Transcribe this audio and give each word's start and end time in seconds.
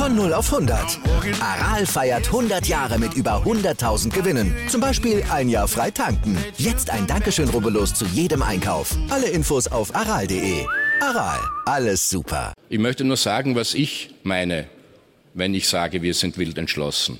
Von 0.00 0.16
0 0.16 0.32
auf 0.32 0.50
100. 0.50 0.98
Aral 1.42 1.84
feiert 1.84 2.28
100 2.28 2.66
Jahre 2.66 2.98
mit 2.98 3.12
über 3.12 3.42
100.000 3.44 4.08
Gewinnen. 4.08 4.56
Zum 4.66 4.80
Beispiel 4.80 5.22
ein 5.30 5.50
Jahr 5.50 5.68
frei 5.68 5.90
tanken. 5.90 6.38
Jetzt 6.56 6.88
ein 6.88 7.06
Dankeschön, 7.06 7.50
rubbellos 7.50 7.92
zu 7.92 8.06
jedem 8.06 8.42
Einkauf. 8.42 8.96
Alle 9.10 9.28
Infos 9.28 9.68
auf 9.68 9.94
aral.de. 9.94 10.64
Aral, 11.02 11.38
alles 11.66 12.08
super. 12.08 12.54
Ich 12.70 12.78
möchte 12.78 13.04
nur 13.04 13.18
sagen, 13.18 13.56
was 13.56 13.74
ich 13.74 14.14
meine, 14.22 14.68
wenn 15.34 15.52
ich 15.52 15.68
sage, 15.68 16.00
wir 16.00 16.14
sind 16.14 16.38
wild 16.38 16.56
entschlossen. 16.56 17.18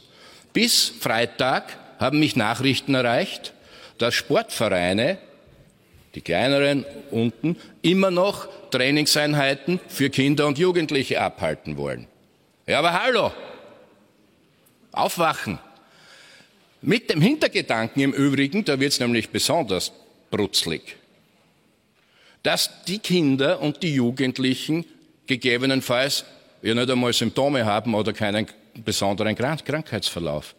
Bis 0.55 0.89
Freitag 0.89 1.77
haben 1.99 2.19
mich 2.19 2.35
Nachrichten 2.35 2.95
erreicht, 2.95 3.53
dass 3.99 4.15
Sportvereine, 4.15 5.19
die 6.15 6.23
kleineren 6.23 6.87
unten, 7.11 7.56
immer 7.83 8.11
noch 8.11 8.48
Trainingseinheiten 8.70 9.81
für 9.87 10.09
Kinder 10.09 10.47
und 10.47 10.56
Jugendliche 10.56 11.20
abhalten 11.20 11.77
wollen. 11.77 12.06
Ja, 12.70 12.79
aber 12.79 12.92
hallo! 12.92 13.33
Aufwachen! 14.92 15.59
Mit 16.80 17.11
dem 17.11 17.20
Hintergedanken 17.20 18.01
im 18.01 18.12
Übrigen, 18.12 18.65
da 18.65 18.78
wird 18.78 18.92
es 18.92 19.01
nämlich 19.01 19.30
besonders 19.30 19.91
brutzlig, 20.30 20.95
dass 22.45 22.84
die 22.84 23.01
Kinder 23.01 23.61
und 23.61 23.83
die 23.83 23.92
Jugendlichen 23.92 24.84
gegebenenfalls 25.27 26.25
ja 26.62 26.73
nicht 26.73 26.88
einmal 26.88 27.12
Symptome 27.12 27.66
haben 27.66 27.92
oder 27.92 28.12
keinen 28.12 28.47
besonderen 28.84 29.34
Krankheitsverlauf. 29.34 30.55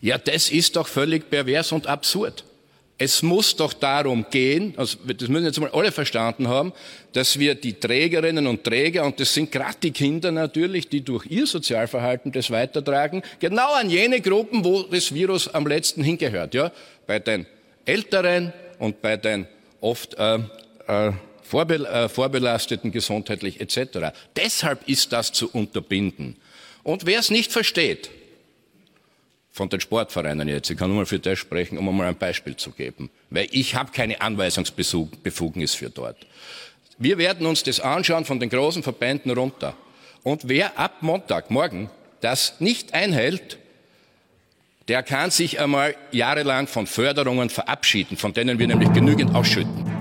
Ja, 0.00 0.18
das 0.18 0.48
ist 0.48 0.76
doch 0.76 0.86
völlig 0.86 1.28
pervers 1.28 1.72
und 1.72 1.88
absurd. 1.88 2.44
Es 2.98 3.22
muss 3.22 3.56
doch 3.56 3.72
darum 3.72 4.26
gehen, 4.30 4.74
also 4.76 4.96
das 5.04 5.28
müssen 5.28 5.46
jetzt 5.46 5.58
mal 5.58 5.70
alle 5.70 5.90
verstanden 5.90 6.46
haben, 6.46 6.72
dass 7.12 7.38
wir 7.38 7.54
die 7.54 7.74
Trägerinnen 7.74 8.46
und 8.46 8.62
Träger, 8.62 9.04
und 9.04 9.18
das 9.18 9.34
sind 9.34 9.50
gerade 9.50 9.76
die 9.82 9.90
Kinder 9.90 10.30
natürlich, 10.30 10.88
die 10.88 11.00
durch 11.00 11.26
ihr 11.26 11.46
Sozialverhalten 11.46 12.30
das 12.30 12.50
weitertragen, 12.50 13.22
genau 13.40 13.72
an 13.72 13.90
jene 13.90 14.20
Gruppen, 14.20 14.64
wo 14.64 14.82
das 14.82 15.12
Virus 15.12 15.48
am 15.52 15.66
letzten 15.66 16.04
hingehört. 16.04 16.54
Ja? 16.54 16.70
Bei 17.06 17.18
den 17.18 17.46
Älteren 17.84 18.52
und 18.78 19.02
bei 19.02 19.16
den 19.16 19.48
oft 19.80 20.14
äh, 20.14 20.38
äh, 20.86 21.12
vorbe 21.42 21.86
äh, 21.86 22.08
vorbelasteten 22.08 22.92
gesundheitlich 22.92 23.60
etc. 23.60 24.14
Deshalb 24.36 24.88
ist 24.88 25.12
das 25.12 25.32
zu 25.32 25.50
unterbinden. 25.50 26.36
Und 26.82 27.04
wer 27.06 27.20
es 27.20 27.30
nicht 27.30 27.52
versteht, 27.52 28.10
von 29.52 29.68
den 29.68 29.80
Sportvereinen 29.80 30.48
jetzt, 30.48 30.70
ich 30.70 30.78
kann 30.78 30.88
nur 30.88 31.00
mal 31.00 31.06
für 31.06 31.18
das 31.18 31.38
sprechen, 31.38 31.76
um 31.76 31.96
mal 31.96 32.08
ein 32.08 32.16
Beispiel 32.16 32.56
zu 32.56 32.70
geben, 32.70 33.10
weil 33.28 33.46
ich 33.50 33.74
habe 33.74 33.92
keine 33.92 34.20
Anweisungsbefugnis 34.20 35.74
für 35.74 35.90
dort. 35.90 36.16
Wir 36.98 37.18
werden 37.18 37.46
uns 37.46 37.62
das 37.62 37.78
anschauen 37.78 38.24
von 38.24 38.40
den 38.40 38.48
großen 38.48 38.82
Verbänden 38.82 39.30
runter. 39.30 39.74
Und 40.22 40.48
wer 40.48 40.78
ab 40.78 41.02
Montag, 41.02 41.50
morgen, 41.50 41.90
das 42.20 42.60
nicht 42.60 42.94
einhält, 42.94 43.58
der 44.88 45.02
kann 45.02 45.30
sich 45.30 45.60
einmal 45.60 45.94
jahrelang 46.12 46.66
von 46.66 46.86
Förderungen 46.86 47.50
verabschieden, 47.50 48.16
von 48.16 48.32
denen 48.32 48.58
wir 48.58 48.66
nämlich 48.66 48.92
genügend 48.92 49.34
ausschütten. 49.34 49.91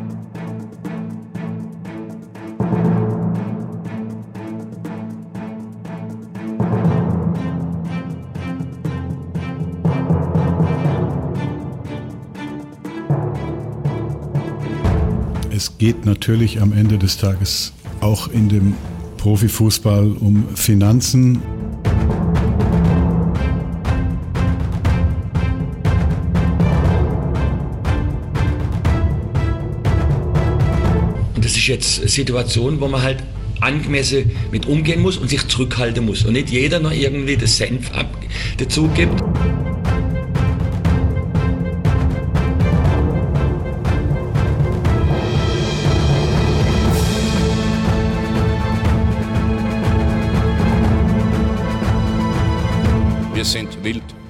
Geht 15.94 16.06
natürlich 16.06 16.62
am 16.62 16.72
Ende 16.72 16.98
des 16.98 17.18
Tages 17.18 17.74
auch 18.00 18.30
in 18.30 18.48
dem 18.48 18.76
Profifußball 19.18 20.14
um 20.22 20.48
Finanzen. 20.56 21.42
Und 31.36 31.44
das 31.44 31.58
ist 31.58 31.68
jetzt 31.68 32.00
eine 32.00 32.08
Situation, 32.08 32.80
wo 32.80 32.88
man 32.88 33.02
halt 33.02 33.22
angemessen 33.60 34.32
mit 34.50 34.68
umgehen 34.68 35.02
muss 35.02 35.18
und 35.18 35.30
sich 35.30 35.46
zurückhalten 35.50 36.06
muss 36.06 36.24
und 36.24 36.32
nicht 36.34 36.50
jeder 36.50 36.80
noch 36.80 36.94
irgendwie 36.94 37.36
das 37.36 37.58
Senf 37.58 37.92
ab 37.92 38.08
dazu 38.58 38.88
gibt. 38.96 39.22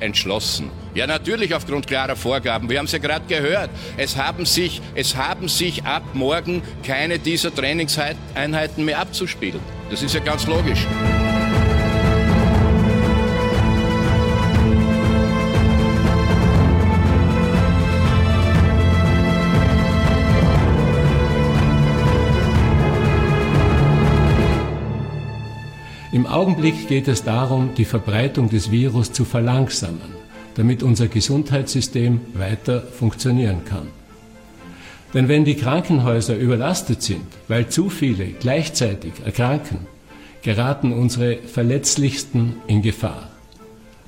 Entschlossen. 0.02 0.70
Ja, 0.94 1.08
natürlich 1.08 1.54
aufgrund 1.56 1.88
klarer 1.88 2.16
Vorgaben. 2.16 2.70
Wir 2.70 2.80
haben 2.80 2.86
es 2.86 2.92
ja 2.92 3.00
gerade 3.00 3.26
gehört. 3.28 3.70
Es 3.98 4.18
haben, 4.18 4.46
sich, 4.46 4.82
es 4.96 5.16
haben 5.16 5.48
sich 5.48 5.84
ab 5.86 6.04
morgen 6.14 6.62
keine 6.84 7.20
dieser 7.20 7.54
Trainingseinheiten 7.54 8.84
mehr 8.84 9.00
abzuspielen. 9.00 9.60
Das 9.90 10.02
ist 10.02 10.14
ja 10.14 10.22
ganz 10.22 10.48
logisch. 10.48 10.86
Im 26.14 26.26
Augenblick 26.26 26.90
geht 26.90 27.08
es 27.08 27.24
darum, 27.24 27.70
die 27.78 27.86
Verbreitung 27.86 28.50
des 28.50 28.70
Virus 28.70 29.14
zu 29.14 29.24
verlangsamen, 29.24 30.14
damit 30.56 30.84
unser 30.84 31.08
Gesundheitssystem 31.08 32.20
weiter 32.34 32.82
funktionieren 32.82 33.64
kann. 33.64 33.88
Denn 35.14 35.30
wenn 35.30 35.46
die 35.46 35.56
Krankenhäuser 35.56 36.36
überlastet 36.36 37.02
sind, 37.02 37.26
weil 37.48 37.70
zu 37.70 37.90
viele 37.90 38.26
gleichzeitig 38.26 39.14
erkranken, 39.24 39.88
geraten 40.42 40.92
unsere 40.92 41.38
Verletzlichsten 41.38 42.56
in 42.68 42.82
Gefahr. 42.82 43.30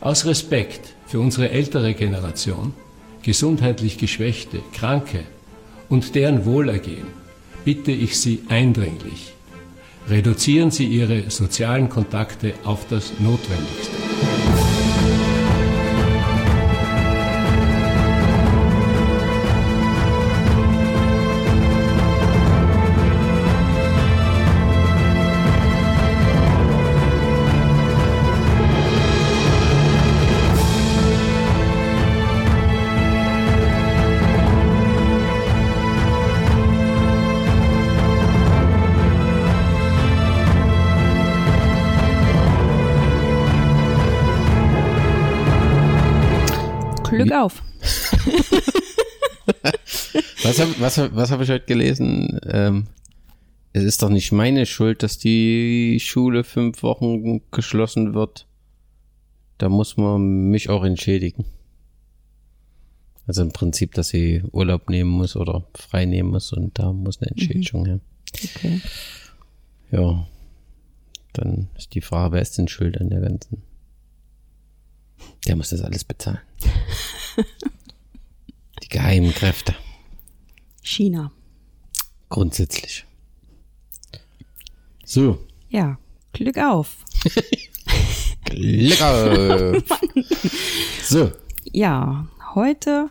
Aus 0.02 0.26
Respekt 0.26 0.96
für 1.06 1.22
unsere 1.22 1.52
ältere 1.52 1.94
Generation, 1.94 2.74
gesundheitlich 3.22 3.98
Geschwächte, 3.98 4.60
Kranke 4.74 5.20
und 5.88 6.16
deren 6.16 6.46
Wohlergehen 6.46 7.08
bitte 7.64 7.94
ich 7.94 8.20
Sie 8.20 8.42
eindringlich, 8.50 9.34
reduzieren 10.10 10.72
Sie 10.72 10.86
Ihre 10.86 11.30
sozialen 11.30 11.90
Kontakte 11.90 12.54
auf 12.64 12.88
das 12.90 13.14
Notwendigste. 13.20 14.13
Was 50.54 50.60
habe 50.60 50.80
was, 50.80 51.16
was 51.16 51.32
hab 51.32 51.42
ich 51.42 51.50
heute 51.50 51.66
gelesen? 51.66 52.40
Ähm, 52.46 52.86
es 53.72 53.84
ist 53.84 54.04
doch 54.04 54.10
nicht 54.10 54.32
meine 54.32 54.68
Schuld, 54.68 55.02
dass 55.02 55.18
die 55.18 56.00
Schule 56.00 56.44
fünf 56.44 56.84
Wochen 56.84 57.42
geschlossen 57.50 58.14
wird. 58.14 58.46
Da 59.58 59.70
muss 59.70 59.98
man 59.98 60.52
mich 60.52 60.70
auch 60.70 60.84
entschädigen. 60.84 61.46
Also 63.26 63.42
im 63.42 63.52
Prinzip, 63.52 63.96
dass 63.96 64.10
sie 64.10 64.44
Urlaub 64.52 64.92
nehmen 64.92 65.10
muss 65.10 65.36
oder 65.36 65.66
frei 65.74 66.06
nehmen 66.06 66.30
muss 66.30 66.54
und 66.54 66.78
da 66.78 66.94
muss 66.94 67.20
eine 67.20 67.32
Entschädigung 67.32 67.88
her. 67.88 68.00
Okay. 68.36 68.80
Ja. 69.90 70.28
Dann 71.32 71.70
ist 71.76 71.96
die 71.96 72.02
Frage, 72.02 72.34
wer 72.34 72.44
ist 72.44 72.60
denn 72.60 72.68
schuld 72.68 73.02
an 73.02 73.10
der 73.10 73.22
ganzen? 73.22 73.64
Der 75.48 75.56
muss 75.56 75.70
das 75.70 75.82
alles 75.82 76.04
bezahlen. 76.04 76.42
die 78.84 78.90
geheimen 78.90 79.34
Kräfte. 79.34 79.74
China. 80.84 81.32
Grundsätzlich. 82.30 83.06
So. 85.06 85.40
Ja, 85.70 85.98
Glück 86.34 86.58
auf. 86.58 86.98
Lecker. 88.52 89.82
so. 91.04 91.32
Ja, 91.72 92.28
heute 92.54 93.10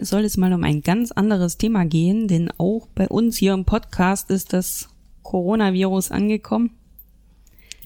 soll 0.00 0.24
es 0.24 0.36
mal 0.36 0.52
um 0.52 0.64
ein 0.64 0.82
ganz 0.82 1.12
anderes 1.12 1.58
Thema 1.58 1.84
gehen, 1.84 2.28
denn 2.28 2.50
auch 2.56 2.86
bei 2.94 3.08
uns 3.08 3.36
hier 3.36 3.52
im 3.52 3.64
Podcast 3.64 4.30
ist 4.30 4.52
das 4.52 4.88
Coronavirus 5.22 6.10
angekommen. 6.10 6.70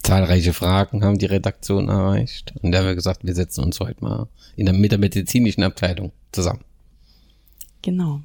zahlreiche 0.03 0.53
Fragen 0.53 1.05
haben 1.05 1.19
die 1.19 1.27
Redaktion 1.27 1.89
erreicht. 1.89 2.55
Und 2.63 2.73
da 2.73 2.79
haben 2.79 2.87
wir 2.87 2.95
gesagt, 2.95 3.25
wir 3.25 3.35
setzen 3.35 3.65
uns 3.65 3.81
heute 3.81 4.03
mal 4.05 4.29
in 4.57 4.67
der, 4.67 4.75
mit 4.75 4.93
der 4.93 4.99
medizinischen 4.99 5.63
Abteilung 5.63 6.13
zusammen. 6.33 6.65
Genau. 7.83 8.21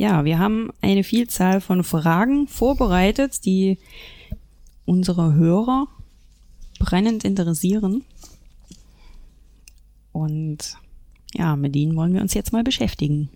Ja, 0.00 0.24
wir 0.24 0.38
haben 0.38 0.70
eine 0.80 1.04
Vielzahl 1.04 1.60
von 1.60 1.84
Fragen 1.84 2.48
vorbereitet, 2.48 3.44
die 3.44 3.76
unsere 4.86 5.34
Hörer 5.34 5.88
brennend 6.78 7.22
interessieren. 7.22 8.02
Und 10.12 10.78
ja, 11.34 11.54
mit 11.54 11.74
denen 11.74 11.96
wollen 11.96 12.14
wir 12.14 12.22
uns 12.22 12.32
jetzt 12.32 12.50
mal 12.50 12.64
beschäftigen. 12.64 13.28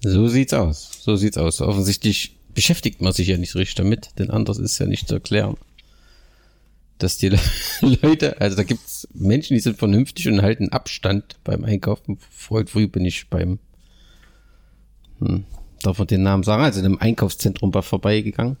So 0.00 0.26
sieht's 0.26 0.52
aus. 0.52 0.98
So 1.00 1.14
sieht's 1.14 1.38
aus. 1.38 1.60
Offensichtlich 1.60 2.36
beschäftigt 2.54 3.00
man 3.00 3.12
sich 3.12 3.28
ja 3.28 3.38
nicht 3.38 3.54
richtig 3.54 3.76
damit, 3.76 4.10
denn 4.18 4.30
anders 4.30 4.58
ist 4.58 4.80
ja 4.80 4.86
nicht 4.86 5.06
zu 5.06 5.14
erklären. 5.14 5.56
Dass 6.98 7.18
die 7.18 7.28
Leute, 7.82 8.40
also 8.40 8.56
da 8.56 8.64
gibt's 8.64 9.06
Menschen, 9.14 9.54
die 9.54 9.60
sind 9.60 9.78
vernünftig 9.78 10.26
und 10.26 10.42
halten 10.42 10.70
Abstand 10.70 11.36
beim 11.44 11.64
Einkaufen. 11.64 12.18
Heute 12.50 12.68
früh 12.68 12.88
bin 12.88 13.04
ich 13.04 13.30
beim, 13.30 13.60
hm, 15.20 15.44
darf 15.82 15.98
man 15.98 16.06
den 16.06 16.22
Namen 16.22 16.42
sagen, 16.42 16.62
also 16.62 16.80
in 16.80 16.86
einem 16.86 16.98
Einkaufszentrum 16.98 17.72
war 17.74 17.82
vorbeigegangen 17.82 18.56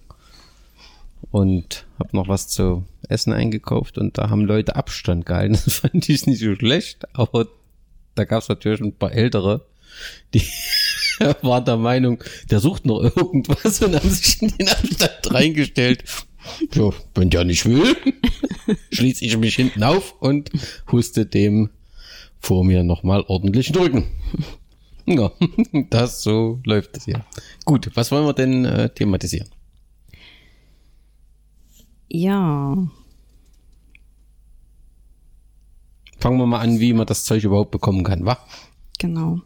und 1.30 1.86
habe 1.98 2.16
noch 2.16 2.28
was 2.28 2.48
zu 2.48 2.84
essen 3.08 3.32
eingekauft 3.32 3.98
und 3.98 4.18
da 4.18 4.30
haben 4.30 4.44
Leute 4.44 4.76
Abstand 4.76 5.26
gehalten. 5.26 5.58
Das 5.64 5.74
fand 5.74 6.08
ich 6.08 6.26
nicht 6.26 6.40
so 6.40 6.54
schlecht, 6.54 7.06
aber 7.14 7.46
da 8.14 8.24
gab 8.24 8.42
es 8.42 8.48
natürlich 8.48 8.80
ein 8.80 8.96
paar 8.96 9.12
ältere, 9.12 9.66
die 10.34 10.42
waren 11.42 11.64
der 11.64 11.76
Meinung, 11.76 12.22
der 12.50 12.60
sucht 12.60 12.86
noch 12.86 13.02
irgendwas 13.02 13.82
und 13.82 13.94
haben 13.94 14.10
sich 14.10 14.40
in 14.42 14.56
den 14.56 14.68
Abstand 14.68 15.34
reingestellt. 15.34 16.04
So, 16.72 16.94
wenn 17.14 17.30
der 17.30 17.44
nicht 17.44 17.66
will, 17.66 17.96
schließe 18.92 19.24
ich 19.24 19.36
mich 19.36 19.56
hinten 19.56 19.82
auf 19.82 20.14
und 20.20 20.50
huste 20.90 21.26
dem 21.26 21.70
vor 22.38 22.64
mir 22.64 22.82
nochmal 22.82 23.22
ordentlich 23.28 23.72
drücken. 23.72 24.06
Ja, 25.06 25.30
das 25.90 26.22
so 26.22 26.60
läuft 26.64 26.96
es 26.96 27.04
hier. 27.04 27.24
Gut, 27.64 27.90
was 27.94 28.10
wollen 28.10 28.26
wir 28.26 28.32
denn 28.32 28.64
äh, 28.64 28.88
thematisieren? 28.90 29.48
Ja, 32.08 32.76
Fangen 36.20 36.36
wir 36.38 36.46
mal 36.46 36.60
an, 36.60 36.80
wie 36.80 36.92
man 36.92 37.06
das 37.06 37.24
Zeug 37.24 37.44
überhaupt 37.44 37.70
bekommen 37.70 38.04
kann, 38.04 38.26
wa? 38.26 38.38
genau. 38.98 39.40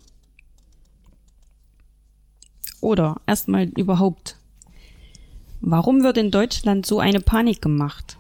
Oder 2.81 3.21
erstmal 3.27 3.69
überhaupt. 3.79 4.37
Warum 5.61 6.03
wird 6.03 6.19
in 6.19 6.31
Deutschland 6.33 6.85
so 6.85 6.99
eine 6.99 7.21
Panik 7.21 7.63
gemacht? 7.63 8.19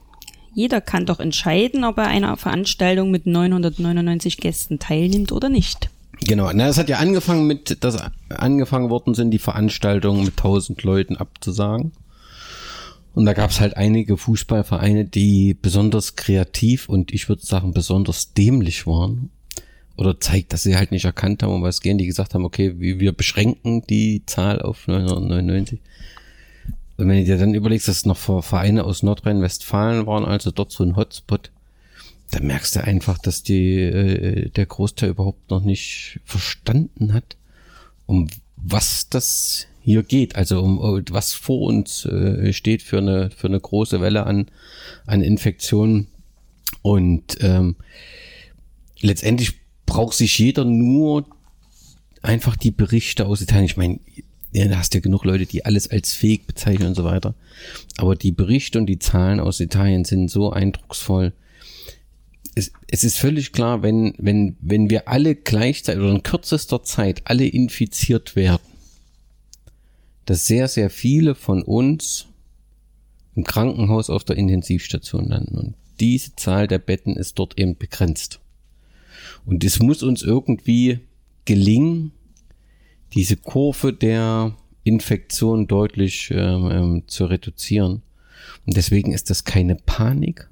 Jeder 0.54 0.80
kann 0.80 1.04
doch 1.04 1.18
entscheiden, 1.18 1.84
ob 1.84 1.98
er 1.98 2.06
einer 2.06 2.36
Veranstaltung 2.36 3.10
mit 3.10 3.26
999 3.26 4.38
Gästen 4.38 4.78
teilnimmt 4.78 5.32
oder 5.32 5.48
nicht. 5.48 5.90
Genau, 6.20 6.50
na, 6.52 6.68
es 6.68 6.78
hat 6.78 6.88
ja 6.88 6.98
angefangen 6.98 7.46
mit, 7.46 7.82
dass 7.82 7.98
angefangen 8.28 8.90
worden 8.90 9.14
sind, 9.14 9.30
die 9.30 9.38
Veranstaltungen 9.38 10.24
mit 10.24 10.38
1000 10.38 10.82
Leuten 10.82 11.16
abzusagen. 11.16 11.92
Und 13.14 13.26
da 13.26 13.32
gab 13.32 13.50
es 13.50 13.60
halt 13.60 13.76
einige 13.76 14.16
Fußballvereine, 14.16 15.04
die 15.04 15.54
besonders 15.54 16.16
kreativ 16.16 16.88
und 16.88 17.12
ich 17.12 17.28
würde 17.28 17.46
sagen 17.46 17.72
besonders 17.72 18.32
dämlich 18.32 18.86
waren. 18.86 19.30
Oder 19.96 20.18
zeigt, 20.18 20.52
dass 20.52 20.64
sie 20.64 20.76
halt 20.76 20.90
nicht 20.90 21.04
erkannt 21.04 21.42
haben, 21.44 21.52
um 21.52 21.62
was 21.62 21.80
gehen, 21.80 21.98
die 21.98 22.06
gesagt 22.06 22.34
haben, 22.34 22.44
okay, 22.44 22.74
wir 22.76 23.12
beschränken 23.12 23.86
die 23.86 24.24
Zahl 24.26 24.60
auf 24.60 24.88
999. 24.88 25.80
Und 26.96 27.08
wenn 27.08 27.18
du 27.18 27.24
dir 27.24 27.38
dann 27.38 27.54
überlegst, 27.54 27.86
dass 27.86 27.98
es 27.98 28.06
noch 28.06 28.16
Vereine 28.16 28.84
aus 28.84 29.04
Nordrhein-Westfalen 29.04 30.06
waren, 30.06 30.24
also 30.24 30.50
dort 30.50 30.72
so 30.72 30.82
ein 30.82 30.96
Hotspot, 30.96 31.52
dann 32.30 32.46
merkst 32.46 32.76
du 32.76 32.84
einfach, 32.84 33.18
dass 33.18 33.42
die, 33.42 33.80
äh, 33.80 34.50
der 34.50 34.66
Großteil 34.66 35.10
überhaupt 35.10 35.50
noch 35.50 35.62
nicht 35.62 36.20
verstanden 36.24 37.12
hat, 37.12 37.36
um 38.06 38.28
was 38.56 39.08
das 39.08 39.66
hier 39.82 40.02
geht, 40.02 40.36
also 40.36 40.60
um 40.62 40.78
um 40.78 41.04
was 41.10 41.34
vor 41.34 41.60
uns 41.62 42.06
äh, 42.06 42.52
steht 42.52 42.82
für 42.82 42.98
eine 42.98 43.30
für 43.30 43.48
eine 43.48 43.60
große 43.60 44.00
Welle 44.00 44.24
an 44.24 44.46
an 45.04 45.20
Infektionen 45.20 46.06
und 46.80 47.36
ähm, 47.40 47.76
letztendlich 49.00 49.54
braucht 49.86 50.16
sich 50.16 50.38
jeder 50.38 50.64
nur 50.64 51.26
einfach 52.22 52.56
die 52.56 52.70
Berichte 52.70 53.26
aus 53.26 53.42
Italien. 53.42 53.66
Ich 53.66 53.76
meine, 53.76 54.00
ja, 54.52 54.66
da 54.68 54.78
hast 54.78 54.94
ja 54.94 55.00
genug 55.00 55.24
Leute, 55.24 55.46
die 55.46 55.64
alles 55.64 55.90
als 55.90 56.14
fake 56.14 56.46
bezeichnen 56.46 56.88
und 56.88 56.94
so 56.94 57.04
weiter. 57.04 57.34
Aber 57.96 58.16
die 58.16 58.32
Berichte 58.32 58.78
und 58.78 58.86
die 58.86 58.98
Zahlen 58.98 59.40
aus 59.40 59.60
Italien 59.60 60.04
sind 60.04 60.30
so 60.30 60.50
eindrucksvoll. 60.50 61.32
Es, 62.54 62.72
es 62.86 63.04
ist 63.04 63.18
völlig 63.18 63.52
klar, 63.52 63.82
wenn, 63.82 64.14
wenn, 64.18 64.56
wenn 64.60 64.90
wir 64.90 65.08
alle 65.08 65.34
gleichzeitig 65.34 66.00
oder 66.00 66.12
in 66.12 66.22
kürzester 66.22 66.82
Zeit 66.82 67.22
alle 67.24 67.46
infiziert 67.46 68.36
werden, 68.36 68.62
dass 70.24 70.46
sehr, 70.46 70.68
sehr 70.68 70.90
viele 70.90 71.34
von 71.34 71.62
uns 71.62 72.26
im 73.34 73.44
Krankenhaus 73.44 74.10
auf 74.10 74.24
der 74.24 74.36
Intensivstation 74.36 75.28
landen. 75.28 75.58
Und 75.58 75.74
diese 76.00 76.36
Zahl 76.36 76.66
der 76.66 76.78
Betten 76.78 77.16
ist 77.16 77.38
dort 77.38 77.58
eben 77.58 77.76
begrenzt. 77.76 78.40
Und 79.44 79.64
es 79.64 79.80
muss 79.80 80.02
uns 80.02 80.22
irgendwie 80.22 81.00
gelingen, 81.44 82.12
diese 83.12 83.36
Kurve 83.36 83.92
der 83.92 84.56
Infektion 84.82 85.66
deutlich 85.66 86.30
ähm, 86.30 86.70
ähm, 86.70 87.02
zu 87.06 87.26
reduzieren. 87.26 88.02
Und 88.66 88.76
deswegen 88.76 89.12
ist 89.12 89.30
das 89.30 89.44
keine 89.44 89.76
Panik, 89.76 90.48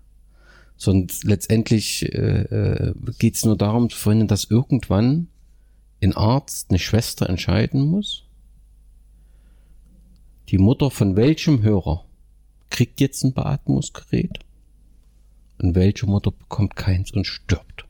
sondern 0.83 1.17
letztendlich 1.23 2.13
äh, 2.13 2.43
äh, 2.43 2.95
geht 3.21 3.37
es 3.37 3.45
nur 3.45 3.57
darum 3.57 3.89
zu 3.89 3.97
verhindern, 3.97 4.27
dass 4.27 4.51
irgendwann 4.51 5.29
ein 6.03 6.13
Arzt, 6.13 6.71
eine 6.71 6.81
Schwester 6.81 7.29
entscheiden 7.29 7.83
muss, 7.83 8.25
die 10.49 10.59
Mutter 10.59 10.91
von 10.91 11.15
welchem 11.15 11.63
Hörer 11.63 12.05
kriegt 12.69 13.01
jetzt 13.01 13.23
ein 13.23 13.33
Beatmungsgerät 13.33 14.41
und 15.59 15.77
welche 15.77 16.07
Mutter 16.07 16.33
bekommt 16.33 16.75
keins 16.75 17.13
und 17.13 17.29
stirbt. 17.29 17.85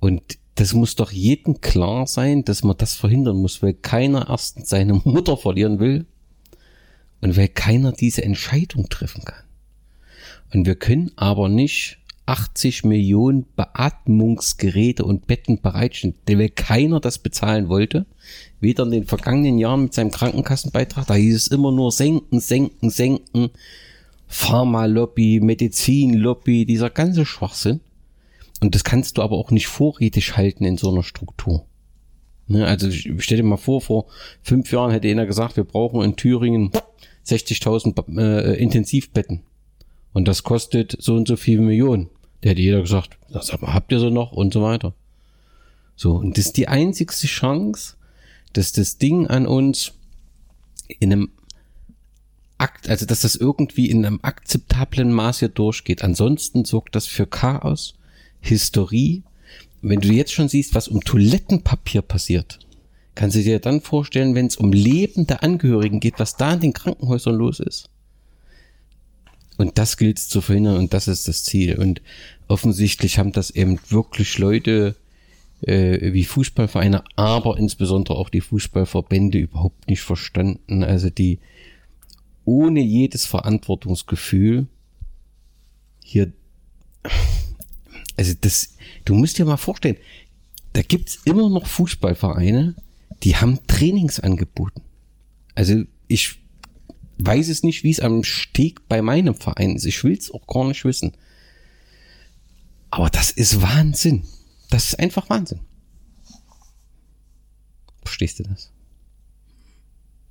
Und 0.00 0.38
das 0.56 0.74
muss 0.74 0.96
doch 0.96 1.12
jedem 1.12 1.62
klar 1.62 2.06
sein, 2.06 2.44
dass 2.44 2.62
man 2.62 2.76
das 2.76 2.94
verhindern 2.94 3.38
muss, 3.38 3.62
weil 3.62 3.72
keiner 3.72 4.28
erstens 4.28 4.68
seine 4.68 5.00
Mutter 5.04 5.38
verlieren 5.38 5.80
will 5.80 6.04
und 7.22 7.38
weil 7.38 7.48
keiner 7.48 7.92
diese 7.92 8.22
Entscheidung 8.22 8.90
treffen 8.90 9.24
kann. 9.24 9.45
Und 10.52 10.66
wir 10.66 10.76
können 10.76 11.12
aber 11.16 11.48
nicht 11.48 11.98
80 12.26 12.84
Millionen 12.84 13.46
Beatmungsgeräte 13.54 15.04
und 15.04 15.26
Betten 15.26 15.60
bereitstellen, 15.60 16.14
weil 16.28 16.48
keiner 16.48 17.00
das 17.00 17.18
bezahlen 17.18 17.68
wollte. 17.68 18.06
Weder 18.60 18.84
in 18.84 18.90
den 18.90 19.06
vergangenen 19.06 19.58
Jahren 19.58 19.84
mit 19.84 19.94
seinem 19.94 20.10
Krankenkassenbeitrag, 20.10 21.06
da 21.06 21.14
hieß 21.14 21.36
es 21.36 21.46
immer 21.48 21.70
nur 21.70 21.92
senken, 21.92 22.40
senken, 22.40 22.90
senken. 22.90 23.50
Pharmalobby, 24.28 25.40
Medizinlobby, 25.40 26.66
dieser 26.66 26.90
ganze 26.90 27.24
Schwachsinn. 27.24 27.80
Und 28.60 28.74
das 28.74 28.82
kannst 28.82 29.18
du 29.18 29.22
aber 29.22 29.36
auch 29.36 29.52
nicht 29.52 29.68
vorrätig 29.68 30.36
halten 30.36 30.64
in 30.64 30.78
so 30.78 30.90
einer 30.90 31.04
Struktur. 31.04 31.64
Ne, 32.48 32.66
also 32.66 32.90
stell 32.90 33.36
dir 33.36 33.42
mal 33.42 33.56
vor, 33.56 33.80
vor 33.80 34.06
fünf 34.42 34.72
Jahren 34.72 34.90
hätte 34.90 35.08
einer 35.08 35.26
gesagt, 35.26 35.56
wir 35.56 35.64
brauchen 35.64 36.02
in 36.02 36.16
Thüringen 36.16 36.70
60.000 37.26 38.18
äh, 38.18 38.54
Intensivbetten. 38.54 39.42
Und 40.16 40.26
das 40.26 40.44
kostet 40.44 40.96
so 40.98 41.14
und 41.14 41.28
so 41.28 41.36
viele 41.36 41.60
Millionen. 41.60 42.08
Der 42.42 42.52
hätte 42.52 42.62
jeder 42.62 42.80
gesagt, 42.80 43.18
das 43.28 43.52
habt 43.52 43.92
ihr 43.92 43.98
so 43.98 44.08
noch 44.08 44.32
und 44.32 44.54
so 44.54 44.62
weiter. 44.62 44.94
So, 45.94 46.14
und 46.14 46.38
das 46.38 46.46
ist 46.46 46.56
die 46.56 46.68
einzigste 46.68 47.26
Chance, 47.26 47.96
dass 48.54 48.72
das 48.72 48.96
Ding 48.96 49.26
an 49.26 49.46
uns 49.46 49.92
in 50.88 51.12
einem 51.12 51.28
Akt, 52.56 52.88
also 52.88 53.04
dass 53.04 53.20
das 53.20 53.36
irgendwie 53.36 53.90
in 53.90 54.06
einem 54.06 54.20
akzeptablen 54.22 55.12
Maß 55.12 55.40
hier 55.40 55.50
durchgeht. 55.50 56.02
Ansonsten 56.02 56.64
sorgt 56.64 56.96
das 56.96 57.04
für 57.04 57.26
Chaos, 57.26 57.92
Hysterie. 58.40 59.22
Wenn 59.82 60.00
du 60.00 60.08
jetzt 60.08 60.32
schon 60.32 60.48
siehst, 60.48 60.74
was 60.74 60.88
um 60.88 61.02
Toilettenpapier 61.02 62.00
passiert, 62.00 62.60
kannst 63.16 63.36
du 63.36 63.42
dir 63.42 63.58
dann 63.58 63.82
vorstellen, 63.82 64.34
wenn 64.34 64.46
es 64.46 64.56
um 64.56 64.72
Leben 64.72 65.26
der 65.26 65.42
Angehörigen 65.42 66.00
geht, 66.00 66.18
was 66.18 66.38
da 66.38 66.54
in 66.54 66.60
den 66.60 66.72
Krankenhäusern 66.72 67.34
los 67.34 67.60
ist. 67.60 67.90
Und 69.56 69.78
das 69.78 69.96
gilt 69.96 70.18
es 70.18 70.28
zu 70.28 70.40
verhindern 70.40 70.76
und 70.76 70.92
das 70.92 71.08
ist 71.08 71.28
das 71.28 71.44
Ziel. 71.44 71.76
Und 71.76 72.02
offensichtlich 72.48 73.18
haben 73.18 73.32
das 73.32 73.50
eben 73.50 73.78
wirklich 73.88 74.38
Leute 74.38 74.96
äh, 75.62 76.12
wie 76.12 76.24
Fußballvereine, 76.24 77.04
aber 77.16 77.56
insbesondere 77.56 78.16
auch 78.16 78.28
die 78.28 78.42
Fußballverbände 78.42 79.38
überhaupt 79.38 79.88
nicht 79.88 80.02
verstanden. 80.02 80.84
Also 80.84 81.10
die 81.10 81.38
ohne 82.44 82.80
jedes 82.80 83.26
Verantwortungsgefühl 83.26 84.66
hier, 86.02 86.32
also 88.16 88.34
das, 88.40 88.76
du 89.04 89.14
musst 89.14 89.38
dir 89.38 89.44
mal 89.44 89.56
vorstellen, 89.56 89.96
da 90.74 90.82
gibt's 90.82 91.18
immer 91.24 91.48
noch 91.48 91.66
Fußballvereine, 91.66 92.76
die 93.22 93.36
haben 93.36 93.58
Trainings 93.66 94.20
angeboten. 94.20 94.82
Also 95.54 95.82
ich 96.06 96.38
weiß 97.18 97.48
es 97.48 97.62
nicht, 97.62 97.82
wie 97.84 97.90
es 97.90 98.00
am 98.00 98.22
Steg 98.24 98.88
bei 98.88 99.02
meinem 99.02 99.34
Verein 99.34 99.76
ist. 99.76 99.84
Ich 99.86 100.02
will 100.04 100.16
es 100.16 100.30
auch 100.30 100.46
gar 100.46 100.66
nicht 100.66 100.84
wissen. 100.84 101.12
Aber 102.90 103.10
das 103.10 103.30
ist 103.30 103.60
Wahnsinn. 103.62 104.24
Das 104.70 104.86
ist 104.86 104.98
einfach 104.98 105.28
Wahnsinn. 105.30 105.60
Verstehst 108.02 108.38
du 108.38 108.44
das? 108.44 108.72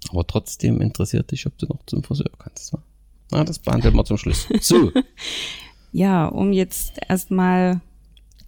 Aber 0.09 0.25
trotzdem 0.27 0.81
interessiert 0.81 1.31
dich, 1.31 1.45
ob 1.47 1.57
du 1.57 1.65
noch 1.67 1.85
zum 1.85 2.03
Friseur 2.03 2.29
kannst. 2.37 2.73
wa? 2.73 2.83
Na, 3.31 3.43
das 3.43 3.59
behandeln 3.59 3.95
wir 3.95 4.05
zum 4.05 4.17
Schluss. 4.17 4.47
So, 4.61 4.91
Ja, 5.91 6.27
um 6.27 6.53
jetzt 6.53 6.99
erstmal 7.07 7.81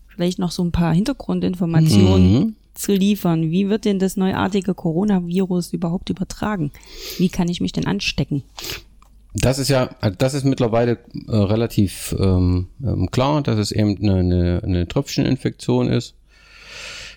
vielleicht 0.08 0.40
noch 0.40 0.52
so 0.52 0.64
ein 0.64 0.72
paar 0.72 0.94
Hintergrundinformationen 0.94 2.34
Mhm. 2.40 2.56
Zu 2.78 2.94
liefern. 2.94 3.52
Wie 3.52 3.70
wird 3.70 3.86
denn 3.86 4.00
das 4.00 4.18
neuartige 4.18 4.74
Coronavirus 4.74 5.74
überhaupt 5.74 6.10
übertragen? 6.10 6.72
Wie 7.18 7.30
kann 7.30 7.50
ich 7.50 7.62
mich 7.62 7.72
denn 7.72 7.88
anstecken? 7.88 8.44
das 9.40 9.60
ist 9.60 9.70
ja, 9.70 9.90
das 10.18 10.34
ist 10.34 10.46
mittlerweile 10.46 10.98
äh, 11.28 11.36
relativ 11.36 12.16
ähm, 12.20 12.68
ähm, 12.84 13.12
klar, 13.12 13.42
dass 13.42 13.60
es 13.60 13.72
eben 13.72 13.98
eine, 13.98 14.16
eine, 14.16 14.62
eine 14.64 14.88
Tröpfcheninfektion 14.88 15.90
ist. 15.90 16.16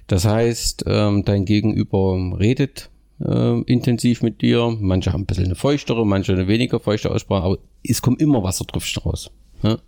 Das 0.06 0.24
heißt, 0.24 0.84
ähm, 0.86 1.24
dein 1.24 1.44
Gegenüber 1.44 2.36
redet 2.38 2.90
äh, 3.20 3.60
intensiv 3.62 4.22
mit 4.22 4.42
dir. 4.42 4.76
Manche 4.78 5.12
haben 5.12 5.22
ein 5.22 5.26
bisschen 5.26 5.46
eine 5.46 5.54
feuchtere, 5.54 6.04
manche 6.04 6.32
eine 6.32 6.48
weniger 6.48 6.80
feuchte 6.80 7.10
Aussprache, 7.10 7.44
aber 7.44 7.58
es 7.82 8.02
kommen 8.02 8.18
immer 8.18 8.42
Wassertröpfchen 8.42 9.02
raus. 9.02 9.30
Ja? 9.62 9.78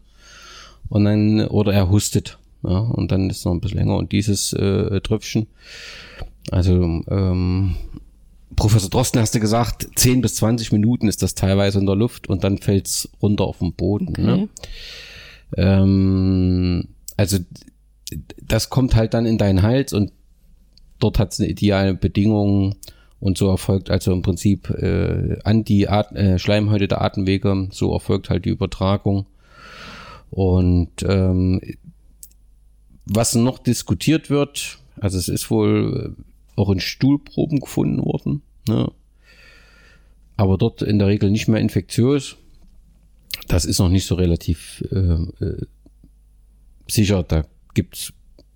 Und 0.88 1.04
dann, 1.04 1.46
oder 1.48 1.74
er 1.74 1.90
hustet. 1.90 2.38
Ja? 2.62 2.78
Und 2.78 3.12
dann 3.12 3.30
ist 3.30 3.38
es 3.38 3.44
noch 3.44 3.52
ein 3.52 3.60
bisschen 3.60 3.78
länger. 3.78 3.96
Und 3.96 4.12
dieses 4.12 4.52
äh, 4.52 5.00
Tröpfchen, 5.00 5.46
also 6.50 7.02
ähm, 7.08 7.76
Professor 8.56 8.90
Drosten 8.90 9.20
hast 9.20 9.34
du 9.34 9.40
gesagt, 9.40 9.88
10 9.96 10.20
bis 10.20 10.36
20 10.36 10.72
Minuten 10.72 11.08
ist 11.08 11.22
das 11.22 11.34
teilweise 11.34 11.78
in 11.78 11.86
der 11.86 11.96
Luft 11.96 12.28
und 12.28 12.44
dann 12.44 12.58
fällt's 12.58 13.08
runter 13.20 13.44
auf 13.44 13.58
den 13.58 13.72
Boden. 13.72 14.12
Ne? 14.18 14.48
Ähm, 15.56 16.88
also 17.16 17.38
das 18.42 18.68
kommt 18.68 18.94
halt 18.94 19.14
dann 19.14 19.26
in 19.26 19.38
deinen 19.38 19.62
Hals 19.62 19.92
und 19.92 20.12
dort 20.98 21.18
hat's 21.18 21.40
eine 21.40 21.48
ideale 21.48 21.94
Bedingung 21.94 22.76
und 23.20 23.38
so 23.38 23.48
erfolgt 23.48 23.90
also 23.90 24.12
im 24.12 24.22
Prinzip 24.22 24.68
äh, 24.70 25.38
an 25.44 25.64
die 25.64 25.88
At 25.88 26.12
äh, 26.12 26.38
Schleimhäute 26.38 26.88
der 26.88 27.02
Atemwege, 27.02 27.68
so 27.70 27.92
erfolgt 27.92 28.30
halt 28.30 28.44
die 28.44 28.50
Übertragung. 28.50 29.26
Und 30.30 30.90
ähm, 31.06 31.60
was 33.04 33.34
noch 33.34 33.58
diskutiert 33.58 34.30
wird, 34.30 34.78
also 35.00 35.18
es 35.18 35.28
ist 35.28 35.50
wohl 35.50 36.16
äh, 36.18 36.60
auch 36.60 36.70
in 36.70 36.80
Stuhlproben 36.80 37.60
gefunden 37.60 38.04
worden, 38.04 38.42
ne? 38.68 38.90
aber 40.36 40.58
dort 40.58 40.82
in 40.82 40.98
der 40.98 41.08
Regel 41.08 41.30
nicht 41.30 41.48
mehr 41.48 41.60
infektiös. 41.60 42.36
Das 43.48 43.64
ist 43.64 43.78
noch 43.78 43.88
nicht 43.88 44.06
so 44.06 44.14
relativ 44.14 44.84
äh, 44.92 45.44
äh, 45.44 45.66
sicher. 46.88 47.22
Da 47.22 47.44
gibt's 47.74 48.12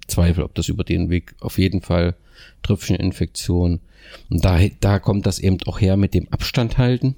Zweifel, 0.07 0.45
ob 0.45 0.55
das 0.55 0.69
über 0.69 0.85
den 0.85 1.11
Weg 1.11 1.35
auf 1.41 1.59
jeden 1.59 1.83
Fall 1.83 2.15
Tröpfcheninfektion. 2.63 3.81
Und 4.31 4.45
da, 4.45 4.61
da 4.81 4.99
kommt 4.99 5.27
das 5.27 5.39
eben 5.39 5.59
auch 5.67 5.81
her 5.81 5.97
mit 5.97 6.15
dem 6.15 6.29
Abstand 6.33 6.79
halten. 6.79 7.17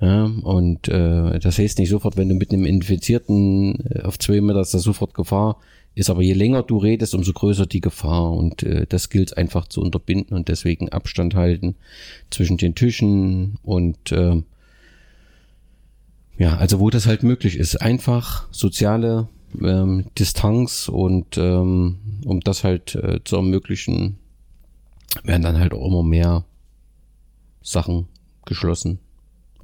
Ja, 0.00 0.24
und 0.24 0.88
äh, 0.88 1.38
das 1.38 1.58
heißt 1.58 1.78
nicht 1.78 1.90
sofort, 1.90 2.16
wenn 2.16 2.28
du 2.28 2.34
mit 2.34 2.52
einem 2.52 2.64
Infizierten 2.64 3.84
äh, 3.90 4.02
auf 4.02 4.18
zwei 4.18 4.40
Meter 4.40 4.60
ist 4.60 4.72
da 4.72 4.78
sofort 4.78 5.12
Gefahr. 5.12 5.58
Ist 5.94 6.10
aber 6.10 6.22
je 6.22 6.34
länger 6.34 6.62
du 6.62 6.78
redest, 6.78 7.14
umso 7.14 7.32
größer 7.32 7.66
die 7.66 7.80
Gefahr. 7.80 8.32
Und 8.32 8.62
äh, 8.62 8.86
das 8.88 9.10
gilt 9.10 9.36
einfach 9.36 9.68
zu 9.68 9.80
unterbinden 9.80 10.36
und 10.36 10.48
deswegen 10.48 10.88
Abstand 10.88 11.34
halten 11.34 11.74
zwischen 12.30 12.56
den 12.56 12.74
Tischen 12.74 13.58
und 13.62 14.12
äh, 14.12 14.42
ja, 16.38 16.56
also 16.56 16.80
wo 16.80 16.88
das 16.88 17.06
halt 17.06 17.22
möglich 17.22 17.56
ist. 17.56 17.76
Einfach 17.82 18.48
soziale 18.50 19.28
ähm, 19.60 20.06
Distanz 20.18 20.88
und 20.88 21.36
ähm, 21.36 21.98
um 22.24 22.40
das 22.40 22.64
halt 22.64 22.94
äh, 22.94 23.20
zu 23.24 23.36
ermöglichen, 23.36 24.18
werden 25.24 25.42
dann 25.42 25.58
halt 25.58 25.74
auch 25.74 25.86
immer 25.86 26.02
mehr 26.02 26.44
Sachen 27.62 28.08
geschlossen. 28.46 29.00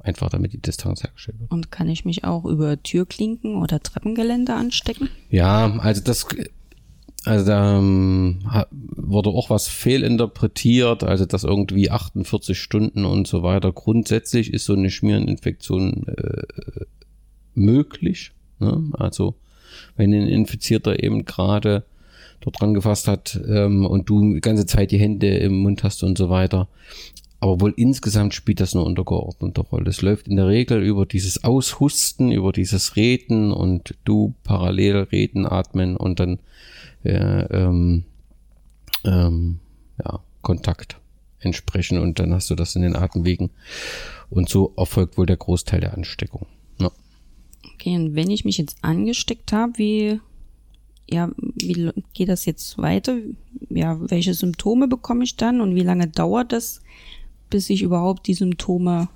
Einfach 0.07 0.29
damit 0.29 0.53
die 0.53 0.61
Distanz 0.61 1.03
hergestellt 1.03 1.39
wird. 1.39 1.51
Und 1.51 1.69
kann 1.69 1.89
ich 1.89 2.05
mich 2.05 2.23
auch 2.23 2.45
über 2.45 2.81
Türklinken 2.81 3.61
oder 3.61 3.81
Treppengeländer 3.81 4.55
anstecken? 4.55 5.09
Ja, 5.29 5.77
also 5.79 6.01
das, 6.01 6.25
also 7.25 7.45
da 7.45 7.77
ähm, 7.77 8.39
wurde 8.71 9.31
auch 9.31 9.49
was 9.49 9.67
fehlinterpretiert, 9.67 11.03
also 11.03 11.25
dass 11.25 11.43
irgendwie 11.43 11.91
48 11.91 12.57
Stunden 12.57 13.03
und 13.03 13.27
so 13.27 13.43
weiter. 13.43 13.73
Grundsätzlich 13.73 14.53
ist 14.53 14.63
so 14.63 14.73
eine 14.73 14.89
Schmiereninfektion 14.89 16.07
äh, 16.07 16.85
möglich. 17.53 18.31
Ne? 18.59 18.91
Also 18.93 19.35
wenn 19.97 20.13
ein 20.13 20.29
Infizierter 20.29 21.03
eben 21.03 21.25
gerade 21.25 21.83
dort 22.39 22.61
dran 22.61 22.73
gefasst 22.73 23.07
hat 23.07 23.39
ähm, 23.47 23.85
und 23.85 24.09
du 24.09 24.35
die 24.35 24.41
ganze 24.41 24.65
Zeit 24.65 24.91
die 24.91 24.99
Hände 24.99 25.27
im 25.37 25.63
Mund 25.63 25.83
hast 25.83 26.03
und 26.03 26.17
so 26.17 26.29
weiter. 26.29 26.67
Aber 27.39 27.61
wohl 27.61 27.73
insgesamt 27.77 28.33
spielt 28.33 28.59
das 28.59 28.73
eine 28.75 28.83
untergeordnete 28.83 29.61
Rolle. 29.61 29.89
Es 29.89 30.01
läuft 30.01 30.27
in 30.27 30.37
der 30.37 30.47
Regel 30.47 30.81
über 30.81 31.05
dieses 31.05 31.43
Aushusten, 31.43 32.31
über 32.31 32.51
dieses 32.51 32.95
Reden 32.95 33.51
und 33.51 33.95
du 34.05 34.33
parallel 34.43 35.07
reden, 35.11 35.45
atmen 35.45 35.95
und 35.97 36.19
dann 36.19 36.39
äh, 37.03 37.43
ähm, 37.43 38.05
ähm, 39.03 39.59
ja, 40.03 40.19
Kontakt 40.41 40.99
entsprechen 41.39 41.99
und 41.99 42.19
dann 42.19 42.33
hast 42.33 42.49
du 42.49 42.55
das 42.55 42.75
in 42.75 42.81
den 42.81 42.95
Atemwegen. 42.95 43.51
Und 44.29 44.49
so 44.49 44.73
erfolgt 44.75 45.17
wohl 45.17 45.25
der 45.25 45.37
Großteil 45.37 45.79
der 45.79 45.93
Ansteckung. 45.93 46.47
Ja. 46.79 46.91
Okay, 47.73 47.95
und 47.95 48.15
wenn 48.15 48.31
ich 48.31 48.45
mich 48.45 48.57
jetzt 48.57 48.77
angesteckt 48.81 49.53
habe, 49.53 49.77
wie, 49.77 50.19
ja, 51.09 51.31
wie 51.37 51.91
geht 52.13 52.29
das 52.29 52.45
jetzt 52.45 52.77
weiter? 52.77 53.17
Ja, 53.69 53.97
welche 54.09 54.33
Symptome 54.33 54.87
bekomme 54.87 55.23
ich 55.23 55.37
dann 55.37 55.61
und 55.61 55.75
wie 55.75 55.83
lange 55.83 56.07
dauert 56.07 56.51
das, 56.51 56.81
bis 57.49 57.69
ich 57.69 57.81
überhaupt 57.81 58.27
die 58.27 58.33
Symptome, 58.33 59.09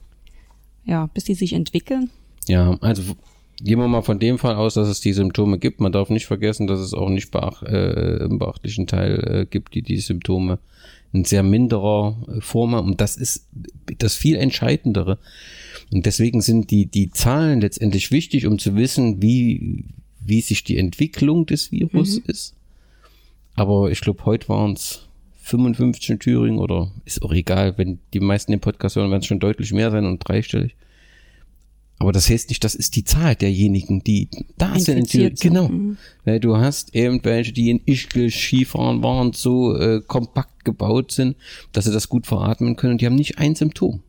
ja, 0.86 1.08
bis 1.08 1.26
die 1.26 1.36
sich 1.36 1.54
entwickeln? 1.54 2.10
Ja, 2.48 2.78
also 2.82 3.16
gehen 3.64 3.80
wir 3.80 3.88
mal 3.88 4.02
von 4.02 4.20
dem 4.20 4.38
Fall 4.38 4.56
aus, 4.56 4.74
dass 4.74 4.88
es 4.88 5.02
die 5.02 5.14
Symptome 5.14 5.60
gibt. 5.60 5.80
Man 5.80 5.92
darf 5.92 6.10
nicht 6.10 6.26
vergessen, 6.26 6.68
dass 6.68 6.80
es 6.80 6.94
auch 6.94 7.10
nicht 7.10 7.32
beach, 7.32 7.62
äh, 7.64 8.24
im 8.24 8.40
beachtlichen 8.40 8.88
Teil 8.88 9.20
äh, 9.24 9.46
gibt, 9.46 9.76
die 9.76 9.82
die 9.82 9.98
Symptome 9.98 10.60
in 11.14 11.26
sehr 11.26 11.44
minderer 11.44 12.18
äh, 12.28 12.42
Form 12.42 12.74
haben. 12.76 12.90
Und 12.90 13.02
das 13.02 13.18
ist 13.18 13.48
das 14.00 14.16
viel 14.16 14.36
Entscheidendere. 14.36 15.20
Und 15.92 16.06
deswegen 16.06 16.42
sind 16.42 16.72
die, 16.72 16.88
die 16.88 17.12
Zahlen 17.12 17.62
letztendlich 17.62 18.12
wichtig, 18.12 18.48
um 18.48 18.58
zu 18.58 18.76
wissen, 18.76 19.22
wie, 19.22 19.86
wie 20.20 20.42
sich 20.42 20.64
die 20.64 20.78
Entwicklung 20.78 21.46
des 21.46 21.72
Virus 21.72 22.18
ist. 22.18 22.56
Aber 23.56 23.92
ich 23.92 24.02
glaube, 24.02 24.26
heute 24.26 24.50
waren 24.50 24.74
es 24.74 25.08
55 25.51 26.10
in 26.10 26.20
Thüringen 26.20 26.60
oder 26.60 26.91
ist 27.05 27.22
auch 27.22 27.34
egal, 27.34 27.77
wenn 27.77 28.00
die 28.13 28.20
meisten 28.20 28.51
den 28.51 28.62
Podcast 28.62 28.96
hören, 28.96 29.12
werden 29.12 29.22
es 29.22 29.27
schon 29.27 29.39
deutlich 29.39 29.72
mehr 29.74 29.91
sein 29.91 30.05
und 30.05 30.20
dreistellig. 30.20 30.75
Aber 32.00 32.12
das 32.12 32.29
heißt 32.29 32.50
nicht, 32.50 32.63
das 32.63 32.74
ist 32.74 32.96
die 32.96 33.03
Zahl 33.03 33.36
derjenigen, 33.36 34.03
die 34.03 34.27
da 34.58 34.77
sind. 34.79 34.98
in 34.98 35.05
Thüringen. 35.05 35.36
Genau. 35.39 35.67
sind, 35.67 35.74
mhm. 35.74 35.98
Weil 36.25 36.39
du 36.39 36.58
hast 36.58 36.96
irgendwelche, 36.96 37.51
die 37.51 37.70
in 37.70 37.81
Ischgl 37.86 38.31
Skifahren 38.31 39.03
waren, 39.03 39.34
so 39.34 39.77
äh, 39.77 40.01
kompakt 40.01 40.65
gebaut 40.65 41.12
sind, 41.12 41.36
dass 41.74 41.86
sie 41.86 41.91
das 41.91 42.10
gut 42.10 42.25
veratmen 42.25 42.75
können 42.75 42.93
und 42.93 43.01
die 43.01 43.05
haben 43.05 43.15
nicht 43.15 43.38
ein 43.38 43.53
Symptom. 43.53 44.01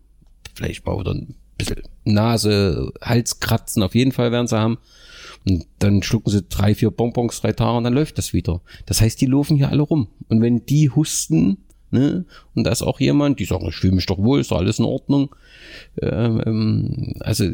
Vielleicht 0.54 0.86
mal 0.86 0.98
wieder 0.98 1.12
ein 1.12 1.34
bisschen 1.58 1.82
Nase, 2.04 2.92
Halskratzen, 3.02 3.82
auf 3.82 3.94
jeden 3.94 4.12
Fall 4.12 4.32
werden 4.32 4.46
sie 4.46 4.58
haben. 4.58 4.78
Und 5.48 5.66
dann 5.78 6.02
schlucken 6.02 6.30
sie 6.30 6.42
drei, 6.42 6.74
vier 6.74 6.90
Bonbons, 6.90 7.40
drei 7.40 7.52
Tage 7.52 7.78
und 7.78 7.84
dann 7.84 7.94
läuft 7.94 8.18
das 8.18 8.32
wieder. 8.32 8.60
Das 8.86 9.00
heißt, 9.00 9.20
die 9.20 9.26
laufen 9.26 9.56
hier 9.56 9.70
alle 9.70 9.82
rum. 9.82 10.08
Und 10.28 10.40
wenn 10.40 10.64
die 10.66 10.90
husten, 10.90 11.58
ne, 11.90 12.24
und 12.54 12.64
da 12.64 12.70
ist 12.70 12.82
auch 12.82 13.00
jemand, 13.00 13.40
die 13.40 13.44
sagen, 13.44 13.66
ich 13.68 13.76
fühle 13.76 13.94
mich 13.94 14.06
doch 14.06 14.18
wohl, 14.18 14.40
ist 14.40 14.50
doch 14.50 14.58
alles 14.58 14.78
in 14.78 14.84
Ordnung. 14.84 15.34
Ähm, 16.00 16.42
ähm, 16.46 17.14
also 17.20 17.44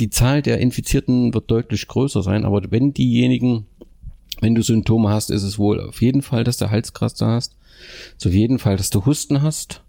die 0.00 0.10
Zahl 0.10 0.42
der 0.42 0.58
Infizierten 0.58 1.34
wird 1.34 1.50
deutlich 1.50 1.86
größer 1.86 2.22
sein, 2.22 2.44
aber 2.44 2.62
wenn 2.70 2.94
diejenigen, 2.94 3.66
wenn 4.40 4.54
du 4.54 4.62
Symptome 4.62 5.10
hast, 5.10 5.30
ist 5.30 5.42
es 5.42 5.58
wohl 5.58 5.80
auf 5.80 6.00
jeden 6.00 6.22
Fall, 6.22 6.44
dass 6.44 6.56
du 6.56 6.70
Halskratzer 6.70 7.26
hast. 7.26 7.56
Ist 8.16 8.26
auf 8.26 8.32
jeden 8.32 8.58
Fall, 8.58 8.76
dass 8.76 8.90
du 8.90 9.04
Husten 9.04 9.42
hast. 9.42 9.82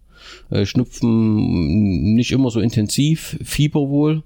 Äh, 0.49 0.65
Schnupfen 0.65 2.15
nicht 2.15 2.31
immer 2.31 2.49
so 2.49 2.59
intensiv, 2.59 3.37
Fieber 3.43 3.89
wohl. 3.89 4.23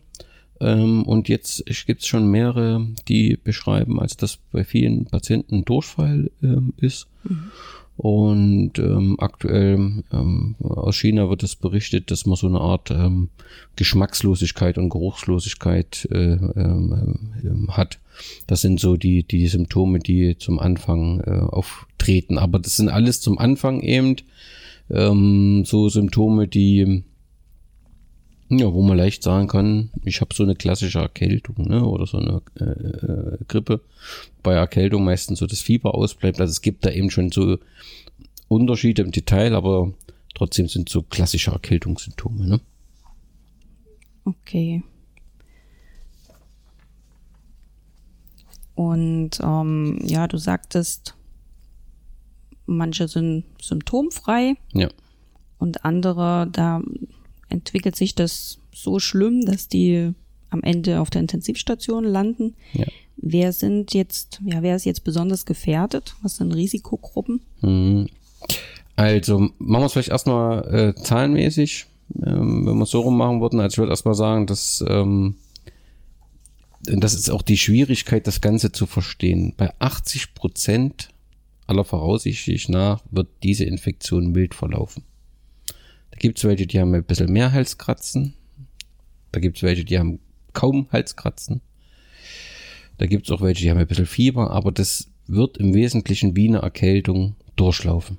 Ähm, 0.59 1.03
und 1.03 1.29
jetzt 1.29 1.65
gibt 1.85 2.01
es 2.01 2.07
schon 2.07 2.29
mehrere, 2.29 2.87
die 3.07 3.37
beschreiben, 3.37 3.99
als 3.99 4.17
dass 4.17 4.37
bei 4.51 4.63
vielen 4.63 5.05
Patienten 5.05 5.65
Durchfall 5.65 6.31
ähm, 6.41 6.73
ist. 6.77 7.07
Und 7.97 8.77
ähm, 8.77 9.15
aktuell 9.19 10.03
ähm, 10.13 10.55
aus 10.59 10.97
China 10.97 11.29
wird 11.29 11.41
es 11.41 11.55
berichtet, 11.55 12.11
dass 12.11 12.27
man 12.27 12.35
so 12.35 12.45
eine 12.45 12.61
Art 12.61 12.91
ähm, 12.91 13.29
Geschmackslosigkeit 13.75 14.77
und 14.77 14.89
Geruchslosigkeit 14.89 16.07
äh, 16.11 16.33
ähm, 16.33 17.31
ähm, 17.43 17.75
hat. 17.75 17.97
Das 18.45 18.61
sind 18.61 18.79
so 18.79 18.97
die, 18.97 19.23
die 19.23 19.47
Symptome, 19.47 19.97
die 19.97 20.37
zum 20.37 20.59
Anfang 20.59 21.21
äh, 21.21 21.39
auftreten. 21.39 22.37
Aber 22.37 22.59
das 22.59 22.77
sind 22.77 22.89
alles 22.89 23.19
zum 23.19 23.39
Anfang 23.39 23.81
eben 23.81 24.17
ähm, 24.91 25.63
so 25.65 25.89
Symptome, 25.89 26.47
die 26.47 27.03
Ja, 28.49 28.71
wo 28.73 28.81
man 28.81 28.97
leicht 28.97 29.23
sagen 29.23 29.47
kann, 29.47 29.89
ich 30.03 30.21
habe 30.21 30.33
so 30.33 30.43
eine 30.43 30.55
klassische 30.55 30.99
Erkältung 30.99 31.67
ne, 31.67 31.83
oder 31.85 32.05
so 32.05 32.17
eine 32.17 32.41
äh, 32.59 32.63
äh, 32.63 33.37
Grippe. 33.47 33.81
Bei 34.41 34.53
Erkältung 34.53 35.03
meistens 35.03 35.39
so 35.39 35.47
das 35.47 35.59
Fieber 35.59 35.93
ausbleibt. 35.95 36.39
Also 36.39 36.51
es 36.51 36.61
gibt 36.61 36.85
da 36.85 36.91
eben 36.91 37.09
schon 37.11 37.31
so 37.31 37.57
Unterschiede 38.47 39.01
im 39.01 39.11
Detail, 39.11 39.53
aber 39.53 39.91
trotzdem 40.33 40.69
sind 40.69 40.87
so 40.87 41.01
klassische 41.01 41.51
Erkältungssymptome. 41.51 42.47
Ne? 42.47 42.61
Okay. 44.23 44.81
Und 48.75 49.39
ähm, 49.41 49.99
ja, 50.03 50.27
du 50.27 50.37
sagtest, 50.37 51.15
manche 52.65 53.07
sind 53.07 53.43
symptomfrei 53.61 54.55
Ja. 54.73 54.87
und 55.57 55.83
andere, 55.83 56.47
da 56.51 56.81
entwickelt 57.49 57.95
sich 57.95 58.15
das 58.15 58.59
so 58.73 58.99
schlimm, 58.99 59.45
dass 59.45 59.67
die 59.67 60.13
am 60.49 60.63
Ende 60.63 61.01
auf 61.01 61.09
der 61.09 61.21
Intensivstation 61.21 62.03
landen. 62.03 62.55
Ja. 62.73 62.85
Wer 63.17 63.51
sind 63.51 63.93
jetzt, 63.93 64.39
ja, 64.45 64.61
wer 64.61 64.75
ist 64.75 64.85
jetzt 64.85 65.03
besonders 65.03 65.45
gefährdet? 65.45 66.15
Was 66.21 66.37
sind 66.37 66.53
Risikogruppen? 66.53 67.41
Mhm. 67.61 68.07
Also 68.95 69.49
machen 69.57 69.81
wir 69.81 69.85
es 69.85 69.93
vielleicht 69.93 70.09
erstmal 70.09 70.73
äh, 70.73 70.95
zahlenmäßig, 70.95 71.85
ähm, 72.23 72.65
wenn 72.65 72.77
wir 72.77 72.83
es 72.83 72.91
so 72.91 73.01
rum 73.01 73.17
machen 73.17 73.41
würden. 73.41 73.59
Also 73.59 73.75
ich 73.75 73.77
würde 73.79 73.91
erstmal 73.91 74.15
sagen, 74.15 74.47
dass 74.47 74.83
ähm, 74.87 75.35
das 76.81 77.13
ist 77.13 77.29
auch 77.29 77.41
die 77.41 77.57
Schwierigkeit, 77.57 78.27
das 78.27 78.41
Ganze 78.41 78.71
zu 78.71 78.85
verstehen. 78.85 79.53
Bei 79.57 79.73
80 79.79 80.33
Prozent 80.35 81.09
aller 81.65 81.83
Voraussicht 81.83 82.69
nach 82.69 83.01
wird 83.11 83.27
diese 83.43 83.65
Infektion 83.65 84.31
mild 84.31 84.53
verlaufen. 84.53 85.03
Da 86.17 86.21
gibt 86.21 86.39
es 86.39 86.45
welche, 86.45 86.65
die 86.65 86.79
haben 86.79 86.95
ein 86.95 87.03
bisschen 87.03 87.31
mehr 87.31 87.51
Halskratzen. 87.51 88.33
Da 89.31 89.39
gibt 89.39 89.57
es 89.57 89.61
welche, 89.63 89.85
die 89.85 89.99
haben 89.99 90.19
kaum 90.51 90.87
Halskratzen. 90.91 91.61
Da 92.97 93.05
gibt 93.05 93.27
es 93.27 93.31
auch 93.31 93.41
welche, 93.41 93.61
die 93.61 93.69
haben 93.69 93.77
ein 93.77 93.85
bisschen 93.85 94.07
Fieber, 94.07 94.49
aber 94.49 94.71
das 94.71 95.11
wird 95.27 95.57
im 95.57 95.75
Wesentlichen 95.75 96.35
wie 96.35 96.47
eine 96.47 96.57
Erkältung 96.57 97.35
durchlaufen. 97.55 98.17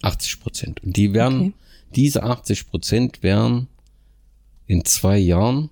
80 0.00 0.40
Prozent. 0.40 0.82
Und 0.82 0.96
die 0.96 1.12
werden, 1.12 1.40
Okay. 1.40 1.52
diese 1.94 2.22
80 2.22 2.70
Prozent 2.70 3.22
werden 3.22 3.68
in 4.66 4.86
zwei 4.86 5.18
Jahren, 5.18 5.68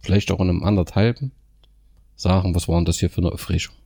vielleicht 0.00 0.32
auch 0.32 0.40
in 0.40 0.48
einem 0.48 0.64
anderthalben, 0.64 1.30
sagen, 2.16 2.56
was 2.56 2.66
war 2.66 2.74
denn 2.74 2.86
das 2.86 2.98
hier 2.98 3.08
für 3.10 3.20
eine 3.20 3.30
Erfrischung? 3.30 3.76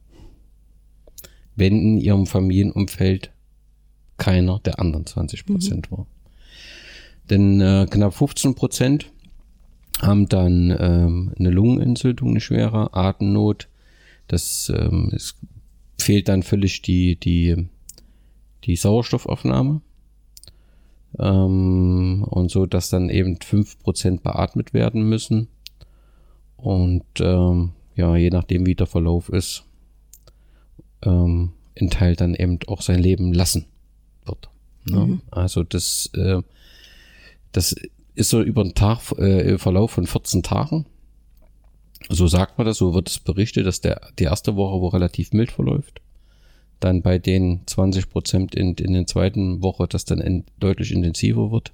Wenn 1.56 1.78
in 1.78 1.98
ihrem 1.98 2.26
Familienumfeld 2.26 3.32
keiner 4.16 4.60
der 4.60 4.78
anderen 4.80 5.04
20 5.04 5.44
Prozent 5.44 5.90
war. 5.90 6.06
Denn 7.30 7.60
äh, 7.60 7.86
knapp 7.90 8.14
15 8.14 8.54
Prozent 8.54 9.10
haben 10.00 10.28
dann 10.28 10.76
ähm, 10.78 11.32
eine 11.38 11.50
Lungenentzündung, 11.50 12.30
eine 12.30 12.40
schwere 12.40 12.94
Atemnot. 12.94 13.68
Das 14.28 14.72
ähm, 14.74 15.10
es 15.14 15.36
fehlt 15.98 16.28
dann 16.28 16.42
völlig 16.42 16.82
die, 16.82 17.16
die, 17.16 17.68
die 18.64 18.76
Sauerstoffaufnahme. 18.76 19.80
Ähm, 21.18 22.24
und 22.28 22.50
so, 22.50 22.66
dass 22.66 22.90
dann 22.90 23.08
eben 23.08 23.36
5% 23.36 24.20
beatmet 24.22 24.74
werden 24.74 25.08
müssen. 25.08 25.48
Und 26.56 27.04
ähm, 27.20 27.72
ja, 27.94 28.16
je 28.16 28.30
nachdem, 28.30 28.66
wie 28.66 28.74
der 28.74 28.86
Verlauf 28.86 29.28
ist, 29.28 29.64
ähm, 31.02 31.52
ein 31.78 31.90
Teil 31.90 32.16
dann 32.16 32.34
eben 32.34 32.58
auch 32.66 32.82
sein 32.82 33.00
Leben 33.00 33.32
lassen 33.32 33.66
wird. 34.24 34.48
Ne? 34.84 35.20
Also 35.30 35.62
das, 35.62 36.10
äh, 36.14 36.42
das 37.54 37.74
ist 38.14 38.30
so 38.30 38.42
über 38.42 38.62
den 38.62 38.74
Tag, 38.74 39.12
äh, 39.18 39.58
Verlauf 39.58 39.92
von 39.92 40.06
14 40.06 40.42
Tagen. 40.42 40.86
So 42.10 42.26
sagt 42.26 42.58
man 42.58 42.66
das, 42.66 42.78
so 42.78 42.94
wird 42.94 43.08
es 43.08 43.18
berichtet, 43.18 43.66
dass 43.66 43.80
der, 43.80 44.00
die 44.18 44.24
erste 44.24 44.56
Woche 44.56 44.80
wo 44.80 44.88
relativ 44.88 45.32
mild 45.32 45.50
verläuft. 45.50 46.00
Dann 46.80 47.00
bei 47.00 47.18
den 47.18 47.60
20 47.66 48.10
Prozent 48.10 48.54
in, 48.54 48.74
in 48.74 48.92
der 48.92 49.06
zweiten 49.06 49.62
Woche, 49.62 49.86
das 49.88 50.04
dann 50.04 50.20
in, 50.20 50.44
deutlich 50.58 50.92
intensiver 50.92 51.50
wird. 51.50 51.72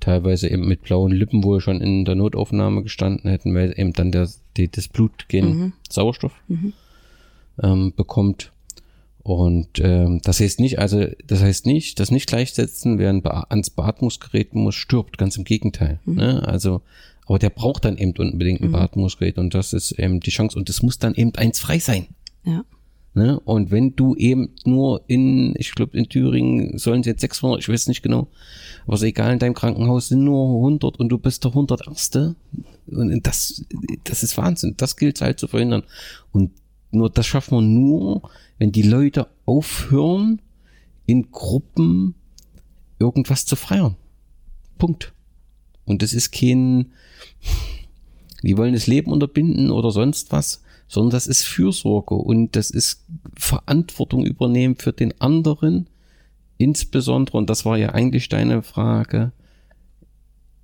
Teilweise 0.00 0.48
eben 0.48 0.66
mit 0.66 0.82
blauen 0.82 1.12
Lippen, 1.12 1.44
wo 1.44 1.52
wir 1.52 1.60
schon 1.60 1.80
in 1.80 2.04
der 2.04 2.16
Notaufnahme 2.16 2.82
gestanden 2.82 3.30
hätten, 3.30 3.54
weil 3.54 3.72
eben 3.78 3.92
dann 3.92 4.10
der, 4.10 4.28
die, 4.56 4.68
das 4.68 4.88
Blut 4.88 5.28
gen 5.28 5.72
Sauerstoff 5.88 6.34
ähm, 7.62 7.92
bekommt. 7.96 8.52
Und 9.24 9.80
ähm, 9.80 10.20
das 10.22 10.38
heißt 10.40 10.60
nicht, 10.60 10.78
also 10.78 11.06
das 11.26 11.40
heißt 11.40 11.64
nicht, 11.64 11.98
das 11.98 12.10
nicht 12.10 12.28
gleichsetzen, 12.28 12.98
wer 12.98 13.08
ans 13.48 13.70
Beatmungsgerät 13.70 14.54
muss, 14.54 14.74
stirbt, 14.74 15.16
ganz 15.16 15.38
im 15.38 15.44
Gegenteil. 15.44 15.98
Ne? 16.04 16.46
Also, 16.46 16.82
aber 17.24 17.38
der 17.38 17.48
braucht 17.48 17.86
dann 17.86 17.96
eben 17.96 18.12
unbedingt 18.18 18.60
ein 18.60 18.70
Beatmungsgerät 18.70 19.38
und 19.38 19.54
das 19.54 19.72
ist 19.72 19.92
eben 19.92 20.20
die 20.20 20.30
Chance 20.30 20.58
und 20.58 20.68
es 20.68 20.82
muss 20.82 20.98
dann 20.98 21.14
eben 21.14 21.34
eins 21.36 21.58
frei 21.58 21.78
sein. 21.78 22.08
Ja. 22.44 22.66
Ne? 23.14 23.40
Und 23.40 23.70
wenn 23.70 23.96
du 23.96 24.14
eben 24.14 24.50
nur 24.66 25.02
in, 25.06 25.54
ich 25.56 25.74
glaube 25.74 25.96
in 25.96 26.08
Thüringen 26.10 26.76
sollen 26.76 27.00
es 27.00 27.06
jetzt 27.06 27.22
600, 27.22 27.60
ich 27.60 27.68
weiß 27.70 27.88
nicht 27.88 28.02
genau, 28.02 28.28
aber 28.86 28.96
ist 28.96 29.02
egal, 29.04 29.32
in 29.32 29.38
deinem 29.38 29.54
Krankenhaus 29.54 30.08
sind 30.08 30.22
nur 30.22 30.56
100 30.56 30.98
und 30.98 31.08
du 31.08 31.16
bist 31.16 31.44
der 31.44 31.52
101. 31.52 32.10
Und 32.88 33.26
das, 33.26 33.64
das 34.04 34.22
ist 34.22 34.36
Wahnsinn. 34.36 34.74
Das 34.76 34.96
gilt 34.96 35.22
halt 35.22 35.38
zu 35.38 35.48
verhindern. 35.48 35.84
Und 36.30 36.50
nur 36.90 37.08
das 37.08 37.26
schaffen 37.26 37.56
wir 37.56 37.62
nur, 37.62 38.30
wenn 38.58 38.72
die 38.72 38.82
Leute 38.82 39.28
aufhören, 39.46 40.40
in 41.06 41.30
Gruppen 41.30 42.14
irgendwas 42.98 43.44
zu 43.46 43.56
feiern. 43.56 43.96
Punkt. 44.78 45.12
Und 45.84 46.02
das 46.02 46.14
ist 46.14 46.32
kein, 46.32 46.92
die 48.42 48.56
wollen 48.56 48.72
das 48.72 48.86
Leben 48.86 49.12
unterbinden 49.12 49.70
oder 49.70 49.90
sonst 49.90 50.32
was, 50.32 50.62
sondern 50.88 51.10
das 51.10 51.26
ist 51.26 51.42
Fürsorge 51.42 52.14
und 52.14 52.56
das 52.56 52.70
ist 52.70 53.04
Verantwortung 53.36 54.24
übernehmen 54.24 54.76
für 54.76 54.92
den 54.92 55.20
anderen, 55.20 55.88
insbesondere, 56.56 57.36
und 57.36 57.50
das 57.50 57.64
war 57.64 57.76
ja 57.76 57.90
eigentlich 57.90 58.28
deine 58.28 58.62
Frage, 58.62 59.32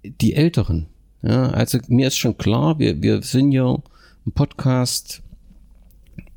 die 0.05 0.35
Älteren. 0.35 0.87
Ja, 1.22 1.50
also 1.50 1.79
mir 1.88 2.07
ist 2.07 2.16
schon 2.16 2.38
klar, 2.38 2.79
wir, 2.79 3.03
wir 3.03 3.22
sind 3.22 3.53
ja 3.53 3.74
ein 4.26 4.33
Podcast, 4.33 5.22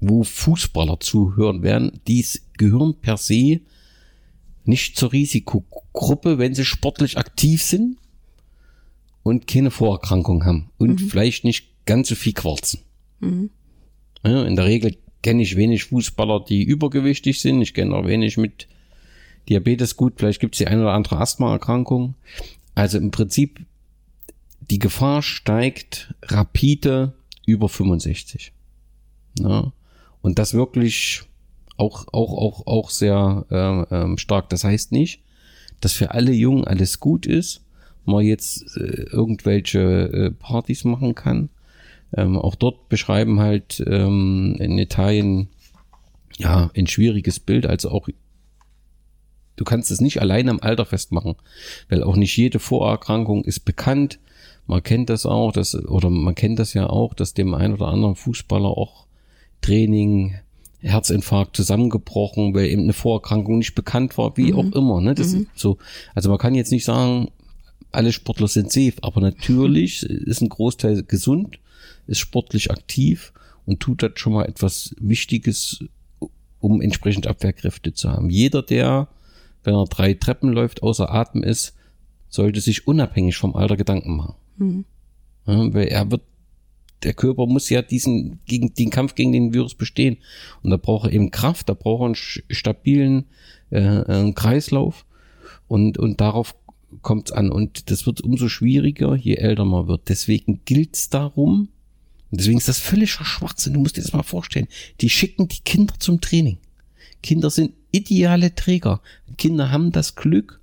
wo 0.10 0.24
Fußballer 0.24 1.00
zuhören 1.00 1.64
werden. 1.64 2.00
Dies 2.08 2.48
gehören 2.58 2.96
per 3.00 3.18
se 3.18 3.62
nicht 4.66 4.98
zur 4.98 5.12
Risikogruppe, 5.12 6.38
wenn 6.38 6.56
sie 6.56 6.66
sportlich 6.66 7.18
aktiv 7.18 7.62
sind 7.62 7.98
und 9.24 9.48
keine 9.48 9.72
Vorerkrankung 9.72 10.46
haben 10.46 10.70
und 10.78 11.02
vielleicht 11.02 11.44
nicht 11.44 11.86
ganz 11.86 12.10
so 12.10 12.16
viel 12.16 12.34
quarzen. 12.34 12.80
Ja, 14.24 14.44
in 14.46 14.56
der 14.56 14.66
Regel 14.66 14.98
kenne 15.22 15.42
ich 15.42 15.56
wenig 15.56 15.86
Fußballer, 15.86 16.42
die 16.42 16.64
übergewichtig 16.64 17.42
sind. 17.42 17.62
Ich 17.62 17.74
kenne 17.74 17.96
auch 17.96 18.06
wenig 18.06 18.38
mit 18.38 18.68
Diabetes. 19.50 19.98
Gut, 19.98 20.14
vielleicht 20.18 20.40
gibt 20.40 20.56
es 20.56 20.60
die 20.60 20.68
eine 20.68 20.82
oder 20.82 20.94
andere 20.94 21.18
Asthmaerkrankung. 21.18 22.16
Also 22.76 22.98
im 22.98 23.12
Prinzip, 23.12 23.66
die 24.62 24.80
Gefahr 24.80 25.22
steigt 25.22 26.14
rapide 26.24 27.14
über 27.46 27.70
65. 27.70 28.52
Ja, 29.40 29.74
und 30.24 30.40
das 30.40 30.56
wirklich 30.56 31.22
auch, 31.78 32.08
auch, 32.12 32.34
auch, 32.34 32.66
auch 32.66 32.90
sehr 32.90 33.46
äh, 33.52 33.96
ähm, 33.96 34.18
stark. 34.18 34.50
Das 34.50 34.64
heißt 34.64 34.92
nicht, 34.92 35.22
dass 35.82 35.94
für 35.94 36.12
alle 36.12 36.32
Jungen 36.32 36.64
alles 36.64 37.00
gut 37.00 37.26
ist, 37.26 37.62
man 38.06 38.26
jetzt 38.26 38.78
äh, 38.78 39.04
irgendwelche 39.12 39.80
äh, 39.80 40.32
Partys 40.32 40.86
machen 40.86 41.14
kann. 41.14 41.50
Ähm, 42.16 42.38
auch 42.38 42.56
dort 42.56 42.90
beschreiben 42.90 43.40
halt 43.40 43.84
ähm, 43.86 44.56
in 44.60 44.78
Italien 44.78 45.50
ja 46.38 46.72
ein 46.76 46.88
schwieriges 46.88 47.40
Bild. 47.40 47.66
Also 47.66 47.92
auch 47.92 48.08
du 49.58 49.64
kannst 49.66 49.92
es 49.92 50.00
nicht 50.00 50.22
allein 50.22 50.48
am 50.48 50.62
Alter 50.62 50.86
festmachen, 50.86 51.36
weil 51.90 52.02
auch 52.02 52.16
nicht 52.16 52.36
jede 52.38 52.60
Vorerkrankung 52.60 53.44
ist 53.44 53.66
bekannt. 53.66 54.20
Man 54.68 54.84
kennt 54.84 55.10
das 55.10 55.26
auch, 55.26 55.52
dass, 55.52 55.76
oder 55.76 56.10
man 56.10 56.36
kennt 56.36 56.60
das 56.60 56.74
ja 56.74 56.88
auch, 56.88 57.14
dass 57.14 57.34
dem 57.34 57.54
einen 57.54 57.74
oder 57.74 57.88
anderen 57.88 58.16
Fußballer 58.16 58.70
auch 58.70 59.08
Training, 59.64 60.36
Herzinfarkt 60.80 61.56
zusammengebrochen, 61.56 62.54
weil 62.54 62.68
eben 62.68 62.84
eine 62.84 62.94
Vorerkrankung 62.94 63.58
nicht 63.58 63.74
bekannt 63.74 64.18
war, 64.18 64.36
wie 64.38 64.54
auch 64.54 64.72
immer. 64.74 65.02
Ne? 65.02 65.16
Das 65.16 65.34
ist 65.34 65.48
so. 65.56 65.78
Also 66.14 66.30
man 66.30 66.38
kann 66.38 66.56
jetzt 66.56 66.72
nicht 66.72 66.84
sagen, 66.84 67.30
alle 67.92 68.12
Sportler 68.12 68.48
sind 68.48 68.72
safe, 68.72 68.96
aber 69.02 69.22
natürlich 69.22 70.04
ist 70.04 70.42
ein 70.42 70.50
Großteil 70.50 71.04
gesund, 71.04 71.60
ist 72.08 72.20
sportlich 72.20 72.70
aktiv 72.70 73.32
und 73.66 73.80
tut 73.80 74.04
das 74.04 74.12
schon 74.16 74.34
mal 74.34 74.46
etwas 74.46 74.94
Wichtiges, 75.00 75.86
um 76.60 76.82
entsprechend 76.82 77.28
Abwehrkräfte 77.28 77.94
zu 77.94 78.10
haben. 78.10 78.30
Jeder, 78.30 78.62
der, 78.62 79.08
wenn 79.64 79.76
er 79.76 79.86
drei 79.86 80.14
Treppen 80.16 80.52
läuft, 80.52 80.84
außer 80.84 81.14
Atem 81.14 81.44
ist, 81.44 81.76
sollte 82.30 82.60
sich 82.60 82.88
unabhängig 82.88 83.38
vom 83.38 83.56
Alter 83.56 83.78
Gedanken 83.78 84.18
machen. 84.18 84.36
Ja, 85.46 85.74
weil 85.74 85.88
er 85.88 86.12
wird, 86.12 86.24
der 87.04 87.14
Körper 87.14 87.46
muss 87.46 87.70
ja 87.70 87.82
diesen, 87.82 88.40
gegen, 88.46 88.74
den 88.74 88.90
Kampf 88.90 89.16
gegen 89.16 89.32
den 89.32 89.54
Virus 89.54 89.76
bestehen. 89.76 90.18
Und 90.62 90.72
da 90.72 90.78
braucht 90.78 91.08
er 91.08 91.14
eben 91.14 91.32
Kraft, 91.32 91.70
da 91.70 91.74
braucht 91.74 92.02
er 92.02 92.06
einen 92.06 92.16
stabilen 92.56 93.26
äh, 93.72 93.80
äh, 93.80 94.32
Kreislauf. 94.34 95.06
Und, 95.68 95.98
und 95.98 96.22
darauf 96.22 96.56
kommt's 97.02 97.32
an. 97.32 97.50
Und 97.50 97.90
das 97.92 98.06
wird 98.06 98.22
umso 98.22 98.50
schwieriger, 98.50 99.16
je 99.16 99.36
älter 99.36 99.66
man 99.66 99.88
wird. 99.88 100.10
Deswegen 100.10 100.62
gilt's 100.66 101.10
darum, 101.10 101.70
und 102.34 102.40
deswegen 102.40 102.58
ist 102.58 102.68
das 102.68 102.80
völliger 102.80 103.24
Schwachsinn. 103.24 103.74
Du 103.74 103.80
musst 103.80 103.96
dir 103.96 104.02
das 104.02 104.12
mal 104.12 104.24
vorstellen. 104.24 104.68
Die 105.02 105.10
schicken 105.12 105.48
die 105.48 105.60
Kinder 105.64 105.94
zum 106.00 106.20
Training. 106.20 106.58
Kinder 107.22 107.52
sind 107.52 107.74
ideale 107.92 108.56
Träger. 108.56 109.02
Kinder 109.38 109.70
haben 109.70 109.92
das 109.92 110.16
Glück, 110.16 110.60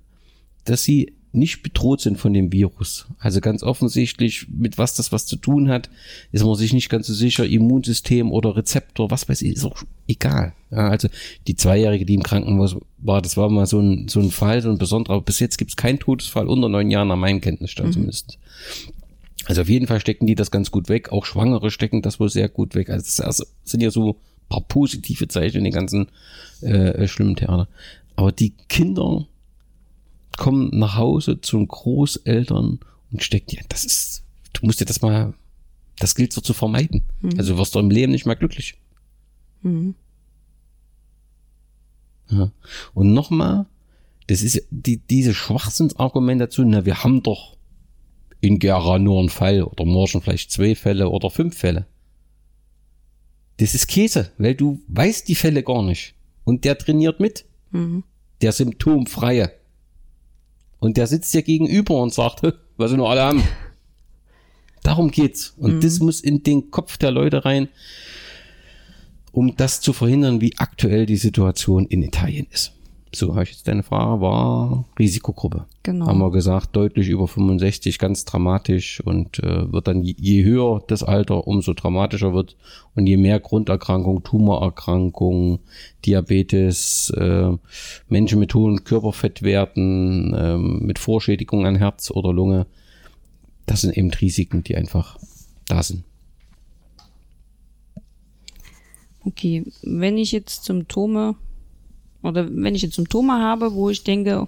dass 0.65 0.83
sie 0.83 1.13
nicht 1.33 1.63
bedroht 1.63 2.01
sind 2.01 2.17
von 2.17 2.33
dem 2.33 2.51
Virus. 2.51 3.07
Also 3.19 3.39
ganz 3.39 3.63
offensichtlich, 3.63 4.47
mit 4.49 4.77
was 4.77 4.95
das 4.95 5.11
was 5.11 5.25
zu 5.25 5.37
tun 5.37 5.69
hat, 5.69 5.89
ist 6.31 6.43
man 6.43 6.55
sich 6.55 6.73
nicht 6.73 6.89
ganz 6.89 7.07
so 7.07 7.13
sicher. 7.13 7.45
Immunsystem 7.45 8.31
oder 8.31 8.55
Rezeptor, 8.55 9.11
was 9.11 9.29
weiß 9.29 9.41
ich, 9.43 9.53
ist 9.55 9.65
auch 9.65 9.83
egal. 10.07 10.53
Ja, 10.71 10.89
also 10.89 11.07
die 11.47 11.55
Zweijährige, 11.55 12.05
die 12.05 12.15
im 12.15 12.23
Krankenhaus 12.23 12.75
war, 12.97 13.21
das 13.21 13.37
war 13.37 13.49
mal 13.49 13.65
so 13.65 13.79
ein, 13.79 14.07
so 14.07 14.19
ein 14.19 14.31
Fall, 14.31 14.61
so 14.61 14.69
ein 14.69 14.77
besonderer. 14.77 15.15
Aber 15.15 15.23
bis 15.23 15.39
jetzt 15.39 15.57
gibt 15.57 15.71
es 15.71 15.77
keinen 15.77 15.99
Todesfall 15.99 16.47
unter 16.47 16.67
neun 16.67 16.91
Jahren 16.91 17.07
nach 17.07 17.15
meinem 17.15 17.39
Kenntnisstand 17.39 17.89
mhm. 17.89 17.93
zumindest. 17.93 18.37
Also 19.45 19.61
auf 19.61 19.69
jeden 19.69 19.87
Fall 19.87 19.99
stecken 19.99 20.27
die 20.27 20.35
das 20.35 20.51
ganz 20.51 20.69
gut 20.69 20.89
weg. 20.89 21.11
Auch 21.11 21.25
Schwangere 21.25 21.71
stecken 21.71 22.01
das 22.01 22.19
wohl 22.19 22.29
sehr 22.29 22.49
gut 22.49 22.75
weg. 22.75 22.89
Also 22.89 23.05
das 23.05 23.21
also, 23.21 23.45
sind 23.63 23.81
ja 23.81 23.89
so 23.89 24.17
paar 24.51 24.61
positive 24.61 25.27
Zeichen 25.27 25.59
in 25.59 25.63
den 25.63 25.73
ganzen 25.73 26.09
äh, 26.61 27.07
schlimmen 27.07 27.35
Theater. 27.35 27.67
Aber 28.15 28.31
die 28.31 28.53
Kinder 28.69 29.25
kommen 30.37 30.69
nach 30.77 30.95
Hause 30.95 31.41
zu 31.41 31.57
den 31.57 31.67
Großeltern 31.67 32.79
und 33.11 33.23
steckt 33.23 33.53
ja, 33.53 33.61
das 33.69 33.85
ist, 33.85 34.23
du 34.53 34.65
musst 34.65 34.79
dir 34.79 34.85
das 34.85 35.01
mal, 35.01 35.33
das 35.97 36.15
gilt 36.15 36.33
so 36.33 36.41
zu 36.41 36.53
vermeiden. 36.53 37.03
Mhm. 37.21 37.37
Also 37.37 37.57
wirst 37.57 37.75
du 37.75 37.79
im 37.79 37.91
Leben 37.91 38.11
nicht 38.11 38.25
mehr 38.25 38.35
glücklich. 38.35 38.77
Mhm. 39.61 39.95
Ja. 42.29 42.51
Und 42.93 43.13
nochmal, 43.13 43.65
das 44.27 44.41
ist 44.41 44.65
die, 44.69 44.97
diese 44.97 45.33
Schwachsinnsargumentation, 45.33 46.69
na, 46.69 46.85
wir 46.85 47.03
haben 47.03 47.21
doch 47.23 47.57
in 48.39 48.59
Gera 48.59 48.97
nur 48.97 49.19
einen 49.19 49.29
Fall 49.29 49.63
oder 49.63 49.85
morgen 49.85 50.21
vielleicht 50.21 50.51
zwei 50.51 50.75
Fälle 50.75 51.09
oder 51.09 51.29
fünf 51.29 51.57
Fälle. 51.57 51.85
Das 53.57 53.75
ist 53.75 53.87
Käse, 53.87 54.31
weil 54.37 54.55
du 54.55 54.81
weißt 54.87 55.27
die 55.27 55.35
Fälle 55.35 55.61
gar 55.61 55.83
nicht. 55.83 56.15
Und 56.43 56.65
der 56.65 56.77
trainiert 56.77 57.19
mit. 57.19 57.45
Mhm. 57.69 58.03
Der 58.41 58.51
Symptomfreie. 58.51 59.51
Und 60.81 60.97
der 60.97 61.05
sitzt 61.05 61.31
dir 61.33 61.43
gegenüber 61.43 62.01
und 62.01 62.11
sagt, 62.11 62.41
was 62.75 62.89
sie 62.89 62.97
nur 62.97 63.09
alle 63.09 63.21
haben. 63.21 63.43
Darum 64.81 65.11
geht's. 65.11 65.53
Und 65.57 65.75
mhm. 65.75 65.81
das 65.81 65.99
muss 65.99 66.21
in 66.21 66.41
den 66.41 66.71
Kopf 66.71 66.97
der 66.97 67.11
Leute 67.11 67.45
rein, 67.45 67.69
um 69.31 69.55
das 69.55 69.79
zu 69.79 69.93
verhindern, 69.93 70.41
wie 70.41 70.57
aktuell 70.57 71.05
die 71.05 71.17
Situation 71.17 71.85
in 71.85 72.01
Italien 72.01 72.47
ist. 72.49 72.73
So, 73.13 73.33
habe 73.33 73.43
ich 73.43 73.51
jetzt 73.51 73.67
deine 73.67 73.83
Frage, 73.83 74.21
war 74.21 74.85
Risikogruppe. 74.97 75.65
Genau. 75.83 76.05
Haben 76.05 76.19
wir 76.19 76.31
gesagt, 76.31 76.73
deutlich 76.77 77.09
über 77.09 77.27
65, 77.27 77.99
ganz 77.99 78.23
dramatisch 78.23 79.01
und 79.01 79.39
äh, 79.39 79.69
wird 79.71 79.87
dann 79.87 80.01
je, 80.01 80.15
je 80.17 80.43
höher 80.45 80.81
das 80.87 81.03
Alter, 81.03 81.45
umso 81.45 81.73
dramatischer 81.73 82.33
wird 82.33 82.55
und 82.95 83.07
je 83.07 83.17
mehr 83.17 83.41
Grunderkrankung, 83.41 84.23
Tumorerkrankung, 84.23 85.59
Diabetes, 86.05 87.09
äh, 87.17 87.51
Menschen 88.07 88.39
mit 88.39 88.53
hohen 88.53 88.85
Körperfettwerten, 88.85 90.33
äh, 90.33 90.57
mit 90.57 90.97
Vorschädigung 90.97 91.65
an 91.65 91.75
Herz 91.75 92.11
oder 92.11 92.31
Lunge, 92.31 92.65
das 93.65 93.81
sind 93.81 93.97
eben 93.97 94.11
Risiken, 94.11 94.63
die 94.63 94.77
einfach 94.77 95.17
da 95.67 95.83
sind. 95.83 96.03
Okay, 99.25 99.65
wenn 99.83 100.17
ich 100.17 100.31
jetzt 100.31 100.63
Symptome 100.63 101.35
oder 102.23 102.47
wenn 102.49 102.75
ich 102.75 102.81
jetzt 102.81 102.95
Symptome 102.95 103.33
habe, 103.33 103.73
wo 103.73 103.89
ich 103.89 104.03
denke, 104.03 104.47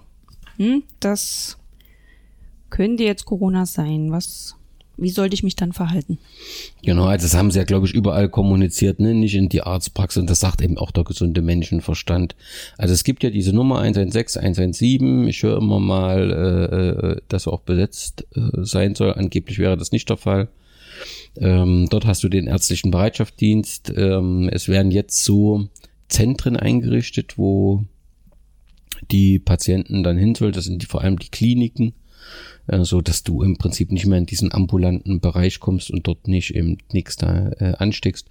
hm, 0.58 0.84
das 1.00 1.58
könnte 2.70 3.04
jetzt 3.04 3.26
Corona 3.26 3.66
sein, 3.66 4.12
was, 4.12 4.56
wie 4.98 5.10
sollte 5.10 5.34
ich 5.34 5.44
mich 5.44 5.56
dann 5.56 5.74
verhalten? 5.74 6.18
Genau, 6.84 7.06
also 7.06 7.26
das 7.26 7.36
haben 7.36 7.52
sie 7.52 7.60
ja, 7.60 7.66
glaube 7.66 7.86
ich, 7.86 7.94
überall 7.94 8.30
kommuniziert, 8.30 9.00
ne? 9.00 9.14
nicht 9.14 9.36
in 9.36 9.50
die 9.50 9.62
Arztpraxis. 9.62 10.22
Und 10.22 10.30
das 10.30 10.40
sagt 10.40 10.62
eben 10.62 10.78
auch 10.78 10.92
der 10.92 11.04
gesunde 11.04 11.42
Menschenverstand. 11.42 12.36
Also 12.78 12.94
es 12.94 13.04
gibt 13.04 13.24
ja 13.24 13.30
diese 13.30 13.54
Nummer 13.54 13.80
116, 13.80 14.42
117. 14.42 15.28
Ich 15.28 15.44
höre 15.44 15.58
immer 15.58 15.80
mal, 15.80 16.32
äh, 16.32 17.08
äh, 17.12 17.22
dass 17.28 17.48
auch 17.48 17.62
besetzt 17.62 18.26
äh, 18.36 18.42
sein 18.64 18.96
soll. 18.96 19.14
Angeblich 19.14 19.60
wäre 19.60 19.78
das 19.78 19.92
nicht 19.92 20.10
der 20.10 20.18
Fall. 20.18 20.50
Ähm, 21.38 21.88
dort 21.90 22.06
hast 22.06 22.24
du 22.24 22.30
den 22.30 22.48
ärztlichen 22.48 22.92
Bereitschaftsdienst. 22.92 23.94
Ähm, 23.96 24.50
es 24.52 24.68
werden 24.68 24.92
jetzt 24.92 25.24
so 25.24 25.68
Zentren 26.14 26.56
eingerichtet, 26.56 27.38
wo 27.38 27.86
die 29.12 29.40
Patienten 29.40 30.04
dann 30.04 30.18
hin 30.18 30.36
sollen. 30.36 30.54
Das 30.54 30.66
sind 30.66 30.82
die, 30.82 30.86
vor 30.86 31.02
allem 31.02 31.18
die 31.18 31.30
Kliniken, 31.30 31.94
äh, 32.68 32.84
so 32.84 33.02
dass 33.02 33.24
du 33.24 33.42
im 33.42 33.58
Prinzip 33.58 33.92
nicht 33.92 34.06
mehr 34.06 34.20
in 34.20 34.28
diesen 34.28 34.54
ambulanten 34.54 35.20
Bereich 35.20 35.60
kommst 35.60 35.90
und 35.92 36.08
dort 36.08 36.28
nicht 36.28 36.56
eben 36.56 36.78
nichts 36.92 37.16
da 37.18 37.52
äh, 37.60 37.74
ansteckst. 37.78 38.28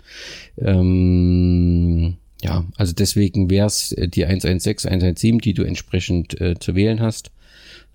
Ähm, 0.59 2.17
ja, 2.41 2.65
also 2.77 2.93
deswegen 2.93 3.51
wäre 3.51 3.67
es 3.67 3.93
äh, 3.93 4.09
die 4.09 4.25
116, 4.25 4.89
117, 4.89 5.39
die 5.39 5.55
du 5.55 5.65
entsprechend 5.65 6.41
äh, 6.41 6.55
zu 6.59 6.75
wählen 6.75 7.01
hast. 7.01 7.33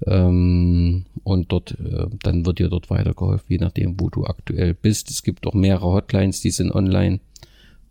Ähm, 0.05 1.05
und 1.23 1.51
dort, 1.51 1.71
äh, 1.71 2.05
dann 2.21 2.45
wird 2.45 2.59
dir 2.59 2.69
dort 2.69 2.89
weitergeholfen, 2.89 3.45
je 3.49 3.57
nachdem, 3.57 3.99
wo 3.99 4.09
du 4.09 4.25
aktuell 4.25 4.73
bist. 4.73 5.09
Es 5.09 5.23
gibt 5.23 5.47
auch 5.47 5.53
mehrere 5.53 5.87
Hotlines, 5.87 6.41
die 6.41 6.51
sind 6.51 6.71
online 6.71 7.19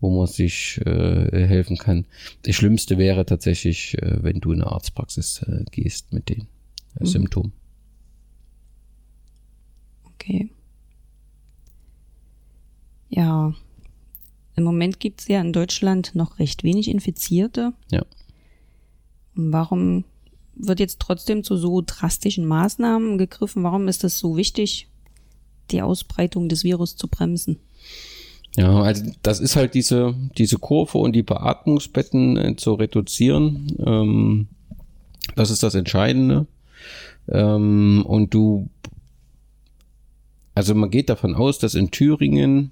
wo 0.00 0.16
man 0.16 0.26
sich 0.26 0.80
äh, 0.84 1.46
helfen 1.46 1.76
kann. 1.76 2.06
Das 2.42 2.54
Schlimmste 2.54 2.98
wäre 2.98 3.24
tatsächlich, 3.26 4.00
äh, 4.02 4.22
wenn 4.22 4.40
du 4.40 4.52
in 4.52 4.62
eine 4.62 4.70
Arztpraxis 4.70 5.42
äh, 5.42 5.64
gehst 5.70 6.12
mit 6.12 6.28
den 6.28 6.42
äh, 6.98 7.00
mhm. 7.00 7.06
Symptomen. 7.06 7.52
Okay. 10.14 10.50
Ja, 13.08 13.54
im 14.56 14.64
Moment 14.64 15.00
gibt 15.00 15.20
es 15.20 15.28
ja 15.28 15.40
in 15.40 15.52
Deutschland 15.52 16.14
noch 16.14 16.38
recht 16.38 16.64
wenig 16.64 16.88
Infizierte. 16.88 17.72
Ja. 17.90 18.04
Warum 19.34 20.04
wird 20.54 20.80
jetzt 20.80 20.98
trotzdem 20.98 21.44
zu 21.44 21.56
so 21.56 21.82
drastischen 21.84 22.46
Maßnahmen 22.46 23.18
gegriffen? 23.18 23.62
Warum 23.62 23.86
ist 23.86 24.02
es 24.02 24.18
so 24.18 24.36
wichtig, 24.36 24.88
die 25.70 25.82
Ausbreitung 25.82 26.48
des 26.48 26.64
Virus 26.64 26.96
zu 26.96 27.06
bremsen? 27.06 27.58
Ja, 28.56 28.80
also 28.80 29.04
das 29.22 29.38
ist 29.40 29.54
halt 29.54 29.74
diese, 29.74 30.14
diese 30.38 30.58
Kurve 30.58 30.98
und 30.98 31.12
die 31.12 31.22
Beatmungsbetten 31.22 32.36
äh, 32.38 32.56
zu 32.56 32.74
reduzieren. 32.74 33.76
Ähm, 33.84 34.48
das 35.34 35.50
ist 35.50 35.62
das 35.62 35.74
Entscheidende. 35.74 36.46
Ähm, 37.28 38.02
und 38.06 38.32
du, 38.32 38.70
also 40.54 40.74
man 40.74 40.90
geht 40.90 41.10
davon 41.10 41.34
aus, 41.34 41.58
dass 41.58 41.74
in 41.74 41.90
Thüringen 41.90 42.70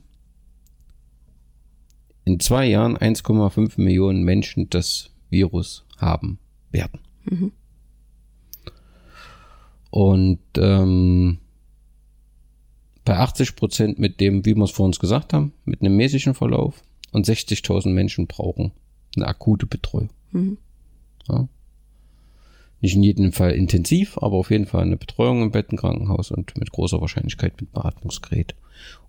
in 2.24 2.40
zwei 2.40 2.66
Jahren 2.66 2.96
1,5 2.96 3.78
Millionen 3.78 4.22
Menschen 4.22 4.70
das 4.70 5.10
Virus 5.28 5.84
haben 5.98 6.38
werden. 6.70 7.00
Mhm. 7.24 7.52
Und 9.90 10.40
ähm, 10.56 11.38
bei 13.04 13.16
80 13.16 13.56
Prozent 13.56 13.98
mit 13.98 14.20
dem, 14.20 14.44
wie 14.44 14.56
wir 14.56 14.64
es 14.64 14.70
vor 14.70 14.86
uns 14.86 14.98
gesagt 14.98 15.32
haben, 15.32 15.52
mit 15.64 15.80
einem 15.80 15.96
mäßigen 15.96 16.34
Verlauf 16.34 16.82
und 17.12 17.26
60.000 17.26 17.90
Menschen 17.90 18.26
brauchen 18.26 18.72
eine 19.16 19.26
akute 19.26 19.66
Betreuung. 19.66 20.10
Mhm. 20.32 20.58
Ja. 21.28 21.48
Nicht 22.80 22.96
in 22.96 23.02
jedem 23.02 23.32
Fall 23.32 23.52
intensiv, 23.52 24.18
aber 24.18 24.36
auf 24.36 24.50
jeden 24.50 24.66
Fall 24.66 24.82
eine 24.82 24.96
Betreuung 24.96 25.42
im 25.42 25.50
Bettenkrankenhaus 25.50 26.30
und 26.30 26.56
mit 26.58 26.70
großer 26.70 27.00
Wahrscheinlichkeit 27.00 27.60
mit 27.60 27.72
Beatmungsgerät. 27.72 28.54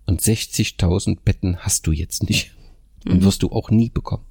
Und 0.06 0.20
60.000 0.22 1.18
Betten 1.24 1.58
hast 1.58 1.86
du 1.86 1.92
jetzt 1.92 2.28
nicht 2.28 2.54
und 3.06 3.20
mhm. 3.20 3.24
wirst 3.24 3.42
du 3.42 3.50
auch 3.50 3.70
nie 3.70 3.90
bekommen. 3.90 4.24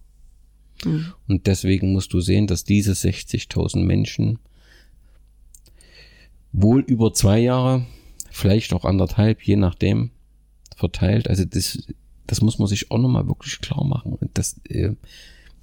Mhm. 0.84 1.14
Und 1.28 1.48
deswegen 1.48 1.92
musst 1.94 2.14
du 2.14 2.22
sehen, 2.22 2.48
dass 2.48 2.64
diese 2.64 2.94
60.000 2.94 3.84
Menschen 3.84 4.40
wohl 6.52 6.82
über 6.82 7.14
zwei 7.14 7.40
Jahre 7.40 7.86
vielleicht 8.36 8.74
auch 8.74 8.84
anderthalb, 8.84 9.42
je 9.44 9.56
nachdem, 9.56 10.12
verteilt. 10.76 11.30
Also 11.30 11.46
das, 11.46 11.88
das 12.28 12.42
muss 12.42 12.60
man 12.60 12.68
sich 12.68 12.92
auch 12.92 12.98
nochmal 12.98 13.28
wirklich 13.28 13.62
klar 13.62 13.86
machen. 13.86 14.18
Das, 14.34 14.60
äh, 14.68 14.92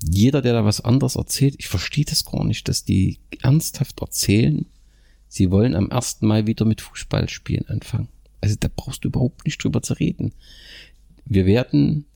jeder, 0.02 0.40
der 0.40 0.54
da 0.54 0.64
was 0.64 0.80
anderes 0.80 1.16
erzählt, 1.16 1.54
ich 1.58 1.68
verstehe 1.68 2.06
das 2.06 2.24
gar 2.24 2.44
nicht, 2.44 2.68
dass 2.68 2.84
die 2.84 3.18
ernsthaft 3.42 4.00
erzählen, 4.00 4.64
sie 5.28 5.50
wollen 5.50 5.74
am 5.74 5.92
1. 5.92 6.22
Mai 6.22 6.46
wieder 6.46 6.64
mit 6.64 6.80
Fußballspielen 6.80 7.68
anfangen. 7.68 8.08
Also 8.40 8.56
da 8.58 8.68
brauchst 8.74 9.04
du 9.04 9.08
überhaupt 9.08 9.44
nicht 9.44 9.62
drüber 9.62 9.82
zu 9.82 9.92
reden. 9.92 10.32
Wir 11.26 11.44
werden 11.44 12.06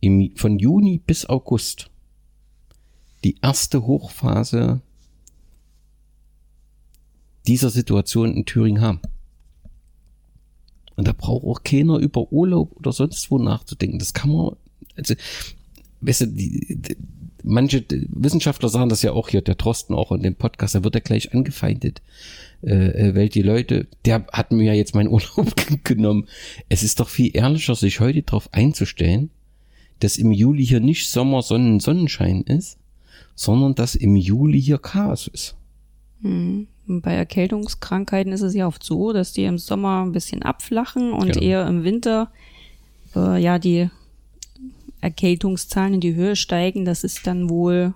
im, 0.00 0.32
von 0.34 0.58
Juni 0.58 0.98
bis 0.98 1.26
August 1.26 1.90
die 3.22 3.36
erste 3.42 3.86
Hochphase 3.86 4.80
dieser 7.46 7.68
Situation 7.68 8.34
in 8.34 8.46
Thüringen 8.46 8.80
haben. 8.80 9.00
Und 10.96 11.08
da 11.08 11.12
braucht 11.12 11.44
auch 11.44 11.62
keiner 11.64 11.98
über 11.98 12.32
Urlaub 12.32 12.76
oder 12.76 12.92
sonst 12.92 13.30
wo 13.30 13.38
nachzudenken. 13.38 13.98
Das 13.98 14.14
kann 14.14 14.30
man, 14.30 14.56
also, 14.96 15.14
weißt 16.00 16.22
du, 16.22 16.26
die, 16.26 16.76
die, 16.78 16.96
manche 17.42 17.84
Wissenschaftler 18.08 18.68
sagen 18.68 18.88
das 18.88 19.02
ja 19.02 19.12
auch 19.12 19.28
hier, 19.28 19.42
der 19.42 19.56
Drosten 19.56 19.94
auch 19.94 20.12
in 20.12 20.22
dem 20.22 20.34
Podcast, 20.34 20.74
da 20.74 20.84
wird 20.84 20.94
er 20.94 21.00
gleich 21.00 21.34
angefeindet. 21.34 22.02
Äh, 22.62 23.08
äh 23.08 23.14
weil 23.14 23.28
die 23.28 23.42
Leute, 23.42 23.86
der 24.04 24.26
hat 24.32 24.52
mir 24.52 24.64
ja 24.64 24.72
jetzt 24.72 24.94
meinen 24.94 25.08
Urlaub 25.12 25.54
genommen. 25.84 26.26
Es 26.68 26.82
ist 26.82 27.00
doch 27.00 27.08
viel 27.08 27.30
ehrlicher, 27.34 27.74
sich 27.74 28.00
heute 28.00 28.22
darauf 28.22 28.52
einzustellen, 28.52 29.30
dass 30.00 30.16
im 30.16 30.32
Juli 30.32 30.66
hier 30.66 30.80
nicht 30.80 31.08
Sommer, 31.08 31.42
Sonnen, 31.42 31.80
Sonnenschein 31.80 32.42
ist, 32.42 32.78
sondern 33.34 33.74
dass 33.74 33.94
im 33.94 34.16
Juli 34.16 34.60
hier 34.60 34.78
Chaos 34.78 35.28
ist. 35.28 35.56
Hm. 36.22 36.68
Bei 36.86 37.14
Erkältungskrankheiten 37.14 38.32
ist 38.32 38.42
es 38.42 38.54
ja 38.54 38.66
oft 38.66 38.84
so, 38.84 39.12
dass 39.12 39.32
die 39.32 39.44
im 39.44 39.58
Sommer 39.58 40.02
ein 40.04 40.12
bisschen 40.12 40.42
abflachen 40.42 41.12
und 41.12 41.32
Genau. 41.32 41.40
eher 41.40 41.66
im 41.66 41.82
Winter 41.84 42.30
äh, 43.16 43.42
ja 43.42 43.58
die 43.58 43.88
Erkältungszahlen 45.00 45.94
in 45.94 46.00
die 46.00 46.14
Höhe 46.14 46.36
steigen. 46.36 46.84
Das 46.84 47.04
ist 47.04 47.26
dann 47.26 47.48
wohl 47.50 47.94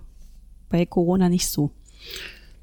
bei 0.68 0.84
Corona 0.86 1.28
nicht 1.28 1.48
so. 1.48 1.70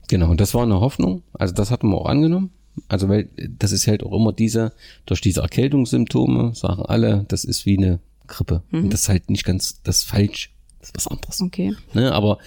Genau, 0.07 0.29
und 0.29 0.39
das 0.39 0.53
war 0.53 0.63
eine 0.63 0.79
Hoffnung. 0.79 1.23
Also 1.33 1.53
das 1.53 1.71
hatten 1.71 1.89
wir 1.89 1.97
auch 1.97 2.05
angenommen. 2.05 2.51
Also 2.87 3.07
weil 3.09 3.29
das 3.57 3.71
ist 3.71 3.87
halt 3.87 4.03
auch 4.03 4.13
immer 4.13 4.33
diese, 4.33 4.73
durch 5.05 5.21
diese 5.21 5.41
Erkältungssymptome 5.41 6.53
sagen 6.55 6.83
alle, 6.83 7.25
das 7.27 7.43
ist 7.45 7.65
wie 7.65 7.77
eine 7.77 7.99
Grippe. 8.27 8.63
Und 8.71 8.91
das 8.91 9.01
ist 9.01 9.09
halt 9.09 9.29
nicht 9.29 9.45
ganz, 9.45 9.81
das 9.83 9.97
ist 9.99 10.03
falsch. 10.03 10.51
Das 10.79 10.89
ist 10.89 10.95
was 10.95 11.07
anderes. 11.07 11.41
Okay. 11.41 11.73
Ne, 11.93 12.11
aber 12.11 12.37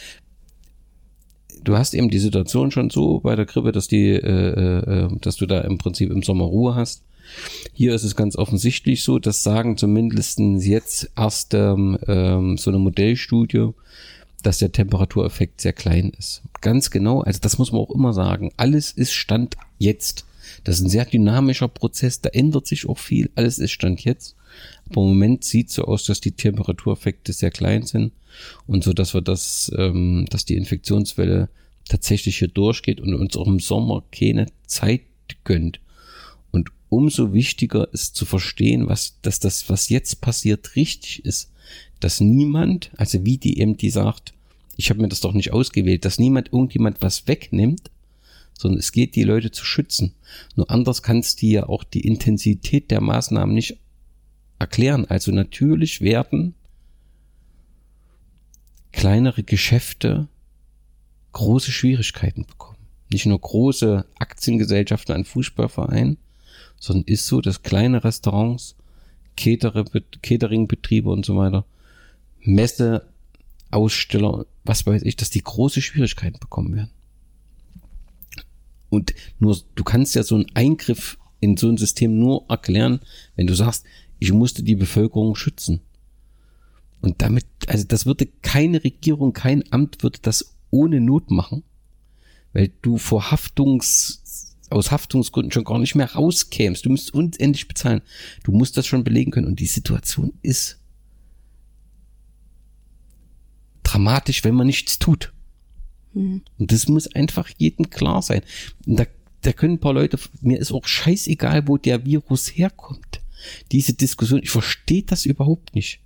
du 1.69 1.77
hast 1.77 1.95
eben 1.95 2.09
die 2.09 2.19
Situation 2.19 2.71
schon 2.71 2.89
so 2.89 3.21
bei 3.21 3.37
der 3.37 3.45
Grippe, 3.45 3.73
dass 3.73 3.89
die, 3.89 4.13
äh, 4.13 5.05
äh, 5.05 5.09
dass 5.21 5.37
du 5.37 5.47
da 5.47 5.61
im 5.61 5.79
Prinzip 5.79 6.11
im 6.11 6.23
Sommer 6.23 6.47
Ruhe 6.47 6.75
hast. 6.75 7.03
Hier 7.75 7.95
ist 7.95 8.05
es 8.05 8.17
ganz 8.17 8.37
offensichtlich 8.37 9.03
so, 9.03 9.19
das 9.19 9.43
sagen 9.43 9.77
zumindest 9.77 10.39
jetzt 10.39 11.11
erst 11.15 11.53
ähm, 11.53 11.99
ähm, 12.07 12.57
so 12.57 12.71
eine 12.71 12.79
Modellstudie, 12.79 13.69
dass 14.43 14.59
der 14.59 14.73
Temperatureffekt 14.73 15.61
sehr 15.61 15.75
klein 15.75 16.11
ist. 16.19 16.43
Ganz 16.63 16.91
genau, 16.91 17.21
also 17.21 17.39
das 17.41 17.59
muss 17.59 17.71
man 17.71 17.83
auch 17.83 17.91
immer 17.91 18.15
sagen. 18.15 18.51
Alles 18.57 18.93
ist 18.93 19.13
Stand 19.13 19.57
jetzt. 19.79 20.25
Das 20.65 20.77
ist 20.77 20.87
ein 20.87 20.91
sehr 20.91 21.05
dynamischer 21.05 21.69
Prozess, 21.69 22.23
da 22.23 22.31
ändert 22.31 22.67
sich 22.67 22.89
auch 22.89 22.99
viel. 22.99 23.31
Alles 23.35 23.59
ist 23.59 23.73
Stand 23.73 24.05
jetzt. 24.05 24.37
Aber 24.89 25.03
im 25.03 25.09
Moment 25.09 25.45
sieht 25.45 25.71
so 25.71 25.85
aus, 25.85 26.05
dass 26.05 26.23
die 26.23 26.33
Temperatureffekte 26.33 27.35
sehr 27.35 27.51
klein 27.51 27.83
sind 27.83 28.13
und 28.67 28.85
so, 28.85 28.93
dass 28.93 29.15
wir 29.15 29.21
das, 29.21 29.73
ähm, 29.77 30.27
dass 30.31 30.45
die 30.45 30.57
Infektionswelle 30.57 31.49
tatsächlich 31.89 32.39
hier 32.39 32.49
durchgeht 32.49 33.01
und 33.01 33.15
uns 33.15 33.37
auch 33.37 33.47
im 33.47 33.61
Sommer 33.61 34.05
keine 34.13 34.47
Zeit 34.67 35.03
gönnt. 35.45 35.81
Und 36.51 36.71
umso 36.89 37.33
wichtiger 37.33 37.93
ist 37.93 38.17
zu 38.17 38.25
verstehen, 38.25 38.89
was, 38.89 39.21
dass 39.23 39.41
das, 39.41 39.69
was 39.69 39.89
jetzt 39.89 40.21
passiert, 40.21 40.77
richtig 40.77 41.25
ist. 41.25 41.51
Dass 42.01 42.21
niemand, 42.21 42.91
also 42.97 43.25
wie 43.25 43.39
die 43.39 43.55
die 43.77 43.91
sagt, 43.91 44.35
ich 44.77 44.91
habe 44.91 45.01
mir 45.01 45.09
das 45.09 45.21
doch 45.21 45.33
nicht 45.33 45.53
ausgewählt, 45.53 46.05
dass 46.05 46.19
niemand 46.19 46.53
irgendjemand 46.53 47.03
was 47.03 47.27
wegnimmt, 47.27 47.91
sondern 48.57 48.79
es 48.79 48.93
geht, 48.93 49.17
die 49.17 49.25
Leute 49.25 49.51
zu 49.51 49.65
schützen. 49.65 50.15
Nur 50.55 50.71
anders 50.71 51.03
kannst 51.03 51.43
du 51.43 51.47
ja 51.47 51.69
auch 51.69 51.85
die 51.85 52.07
Intensität 52.07 52.91
der 52.91 53.01
Maßnahmen 53.01 53.55
nicht 53.55 53.79
erklären. 54.59 55.05
Also 55.07 55.33
natürlich 55.33 56.01
werden 56.01 56.55
kleinere 58.93 59.43
Geschäfte 59.43 60.29
große 61.33 61.71
Schwierigkeiten 61.71 62.47
bekommen. 62.47 62.79
Nicht 63.11 63.27
nur 63.27 63.41
große 63.41 64.05
Aktiengesellschaften 64.19 65.15
an 65.15 65.25
Fußballvereinen, 65.25 66.19
sondern 66.79 67.05
ist 67.05 67.27
so, 67.27 67.41
dass 67.41 67.63
kleine 67.63 68.05
Restaurants, 68.05 68.77
Cateringbetriebe 69.37 71.11
und 71.11 71.25
so 71.25 71.37
weiter, 71.37 71.65
Messe, 72.41 73.07
Aussteller, 73.71 74.47
was 74.65 74.87
weiß 74.87 75.03
ich, 75.03 75.17
dass 75.17 75.31
die 75.31 75.43
große 75.43 75.83
Schwierigkeiten 75.83 76.39
bekommen 76.39 76.75
werden. 76.75 76.91
Und 78.91 79.15
nur, 79.39 79.59
du 79.75 79.85
kannst 79.85 80.15
ja 80.15 80.23
so 80.23 80.37
einen 80.37 80.47
Eingriff 80.55 81.19
in 81.41 81.57
so 81.57 81.69
ein 81.69 81.77
System 81.77 82.19
nur 82.19 82.47
erklären, 82.49 83.01
wenn 83.37 83.47
du 83.47 83.55
sagst, 83.55 83.85
ich 84.19 84.33
musste 84.33 84.63
die 84.63 84.75
Bevölkerung 84.75 85.35
schützen. 85.35 85.81
Und 87.01 87.23
damit, 87.23 87.47
also 87.69 87.85
das 87.85 88.07
würde 88.07 88.27
keine 88.27 88.83
Regierung, 88.83 89.33
kein 89.33 89.65
Amt 89.73 90.03
würde 90.03 90.19
das 90.23 90.57
ohne 90.71 91.01
Not 91.01 91.31
machen, 91.31 91.63
weil 92.53 92.73
du 92.83 92.99
vor 92.99 93.31
Haftungs, 93.31 94.57
aus 94.71 94.91
Haftungsgründen 94.91 95.53
schon 95.53 95.65
gar 95.65 95.79
nicht 95.79 95.95
mehr 95.95 96.13
rauskämst. 96.13 96.85
Du 96.85 96.91
müsst 96.91 97.15
unendlich 97.15 97.69
bezahlen. 97.69 98.03
Du 98.45 98.53
musst 98.53 98.77
das 98.77 98.87
schon 98.87 99.05
belegen 99.05 99.31
können. 99.31 99.47
Und 99.47 99.61
die 99.61 99.67
Situation 99.67 100.35
ist 100.43 100.79
dramatisch, 103.83 104.45
wenn 104.45 104.55
man 104.55 104.67
nichts 104.67 104.99
tut. 104.99 105.33
Und 106.59 106.73
das 106.73 106.89
muss 106.89 107.07
einfach 107.15 107.49
jedem 107.57 107.91
klar 107.91 108.23
sein. 108.23 108.43
Und 108.87 108.99
da, 108.99 109.07
da 109.43 109.53
können 109.53 109.75
ein 109.75 109.81
paar 109.81 109.95
Leute, 109.95 110.19
mir 110.41 110.59
ist 110.59 110.73
auch 110.73 110.87
scheißegal, 110.87 111.69
wo 111.69 111.79
der 111.79 112.05
Virus 112.05 112.49
herkommt. 112.49 113.23
Diese 113.73 113.95
Diskussion, 113.95 114.43
ich 114.43 114.51
verstehe 114.51 115.05
das 115.05 115.25
überhaupt 115.25 115.75
nicht. 115.75 116.01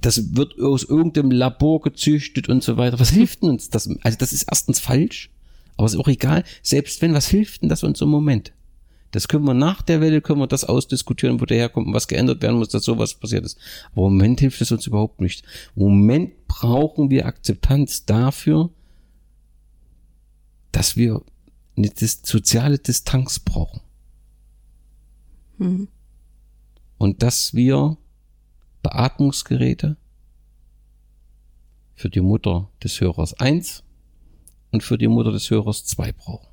Das 0.00 0.34
wird 0.34 0.60
aus 0.60 0.82
irgendeinem 0.82 1.30
Labor 1.30 1.80
gezüchtet 1.80 2.48
und 2.48 2.62
so 2.64 2.76
weiter. 2.76 2.98
Was 2.98 3.10
hilft 3.10 3.42
denn 3.42 3.50
uns 3.50 3.70
das? 3.70 3.88
Also 4.02 4.18
das 4.18 4.32
ist 4.32 4.46
erstens 4.50 4.80
falsch, 4.80 5.30
aber 5.76 5.86
ist 5.86 5.96
auch 5.96 6.08
egal. 6.08 6.42
Selbst 6.62 7.00
wenn, 7.00 7.14
was 7.14 7.28
hilft 7.28 7.62
denn 7.62 7.68
das 7.68 7.84
uns 7.84 8.00
im 8.00 8.08
Moment? 8.08 8.52
Das 9.12 9.28
können 9.28 9.46
wir 9.46 9.54
nach 9.54 9.80
der 9.82 10.00
Welle, 10.00 10.20
können 10.20 10.40
wir 10.40 10.48
das 10.48 10.64
ausdiskutieren, 10.64 11.40
wo 11.40 11.44
der 11.44 11.58
herkommt 11.58 11.86
und 11.86 11.94
was 11.94 12.08
geändert 12.08 12.42
werden 12.42 12.58
muss, 12.58 12.70
dass 12.70 12.82
sowas 12.82 13.14
passiert 13.14 13.44
ist. 13.44 13.56
Aber 13.92 14.08
im 14.08 14.14
Moment 14.14 14.40
hilft 14.40 14.60
es 14.60 14.72
uns 14.72 14.88
überhaupt 14.88 15.20
nicht. 15.20 15.44
Im 15.76 15.84
Moment 15.84 16.48
brauchen 16.48 17.10
wir 17.10 17.26
Akzeptanz 17.26 18.06
dafür, 18.06 18.70
dass 20.72 20.96
wir 20.96 21.22
eine 21.76 21.90
soziale 21.94 22.78
Distanz 22.78 23.38
brauchen. 23.38 23.80
Und 26.98 27.22
dass 27.22 27.54
wir 27.54 27.96
Beatmungsgeräte 28.84 29.96
für 31.96 32.10
die 32.10 32.20
Mutter 32.20 32.70
des 32.82 33.00
Hörers 33.00 33.34
1 33.34 33.82
und 34.70 34.82
für 34.84 34.98
die 34.98 35.08
Mutter 35.08 35.32
des 35.32 35.50
Hörers 35.50 35.84
2 35.86 36.12
brauchen. 36.12 36.48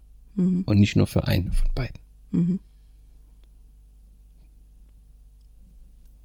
Und 0.65 0.79
nicht 0.79 0.95
nur 0.95 1.07
für 1.07 1.27
eine 1.27 1.51
von 1.51 1.69
beiden. 1.75 1.99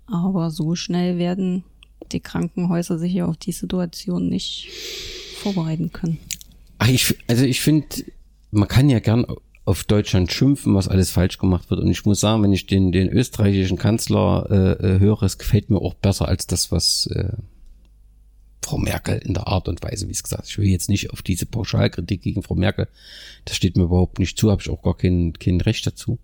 Aber 0.06 0.50
so 0.50 0.74
schnell 0.76 1.18
werden 1.18 1.64
die 2.12 2.20
Krankenhäuser 2.20 2.98
sich 2.98 3.12
ja 3.14 3.26
auf 3.26 3.36
die 3.36 3.52
Situation 3.52 4.28
nicht 4.28 4.68
vorbereiten 5.38 5.92
können. 5.92 6.18
Ach, 6.78 6.88
ich, 6.88 7.16
also 7.26 7.44
ich 7.44 7.60
finde, 7.60 7.86
man 8.52 8.68
kann 8.68 8.88
ja 8.88 9.00
gern 9.00 9.26
auf 9.66 9.82
Deutschland 9.82 10.32
schimpfen, 10.32 10.74
was 10.76 10.86
alles 10.86 11.10
falsch 11.10 11.38
gemacht 11.38 11.70
wird. 11.70 11.80
Und 11.80 11.90
ich 11.90 12.04
muss 12.06 12.20
sagen, 12.20 12.42
wenn 12.42 12.52
ich 12.52 12.66
den, 12.66 12.92
den 12.92 13.08
österreichischen 13.08 13.76
Kanzler 13.76 14.46
äh, 14.48 14.94
äh, 14.94 15.00
höre, 15.00 15.24
es 15.24 15.38
gefällt 15.38 15.70
mir 15.70 15.80
auch 15.80 15.94
besser 15.94 16.28
als 16.28 16.46
das, 16.46 16.70
was 16.70 17.08
äh, 17.08 17.32
Frau 18.62 18.78
Merkel 18.78 19.18
in 19.18 19.34
der 19.34 19.48
Art 19.48 19.68
und 19.68 19.82
Weise, 19.82 20.06
wie 20.06 20.12
es 20.12 20.22
gesagt, 20.22 20.48
ich 20.48 20.56
will 20.56 20.68
jetzt 20.68 20.88
nicht 20.88 21.10
auf 21.10 21.20
diese 21.20 21.46
Pauschalkritik 21.46 22.22
gegen 22.22 22.44
Frau 22.44 22.54
Merkel, 22.54 22.86
das 23.44 23.56
steht 23.56 23.76
mir 23.76 23.84
überhaupt 23.84 24.20
nicht 24.20 24.38
zu, 24.38 24.52
habe 24.52 24.62
ich 24.62 24.70
auch 24.70 24.82
gar 24.82 24.96
kein, 24.96 25.32
kein 25.32 25.60
Recht 25.60 25.84
dazu. 25.84 26.18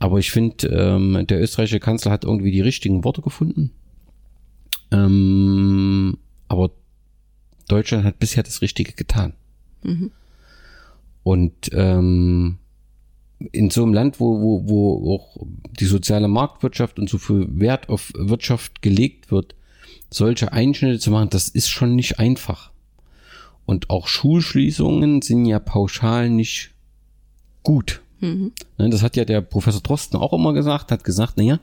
Aber 0.00 0.18
ich 0.18 0.32
finde, 0.32 0.66
ähm, 0.66 1.26
der 1.28 1.40
österreichische 1.40 1.80
Kanzler 1.80 2.10
hat 2.10 2.24
irgendwie 2.24 2.50
die 2.50 2.60
richtigen 2.60 3.04
Worte 3.04 3.22
gefunden. 3.22 3.70
Ähm, 4.90 6.18
aber 6.48 6.72
Deutschland 7.68 8.04
hat 8.04 8.18
bisher 8.18 8.42
das 8.42 8.62
Richtige 8.62 8.92
getan. 8.92 9.32
Und 11.26 11.72
ähm, 11.72 12.58
in 13.50 13.70
so 13.70 13.82
einem 13.82 13.94
Land, 13.94 14.20
wo, 14.20 14.40
wo, 14.40 14.68
wo 14.68 15.16
auch 15.16 15.36
die 15.80 15.86
soziale 15.86 16.28
Marktwirtschaft 16.28 17.00
und 17.00 17.10
so 17.10 17.18
viel 17.18 17.48
Wert 17.50 17.88
auf 17.88 18.12
Wirtschaft 18.14 18.80
gelegt 18.80 19.32
wird, 19.32 19.56
solche 20.08 20.52
Einschnitte 20.52 21.00
zu 21.00 21.10
machen, 21.10 21.30
das 21.30 21.48
ist 21.48 21.68
schon 21.68 21.96
nicht 21.96 22.20
einfach. 22.20 22.70
Und 23.64 23.90
auch 23.90 24.06
Schulschließungen 24.06 25.20
sind 25.20 25.46
ja 25.46 25.58
pauschal 25.58 26.30
nicht 26.30 26.70
gut. 27.64 28.02
Ne, 28.78 28.90
das 28.90 29.02
hat 29.02 29.16
ja 29.16 29.24
der 29.24 29.40
Professor 29.40 29.80
Drosten 29.80 30.20
auch 30.20 30.32
immer 30.32 30.52
gesagt, 30.52 30.92
hat 30.92 31.02
gesagt, 31.02 31.38
naja, 31.38 31.58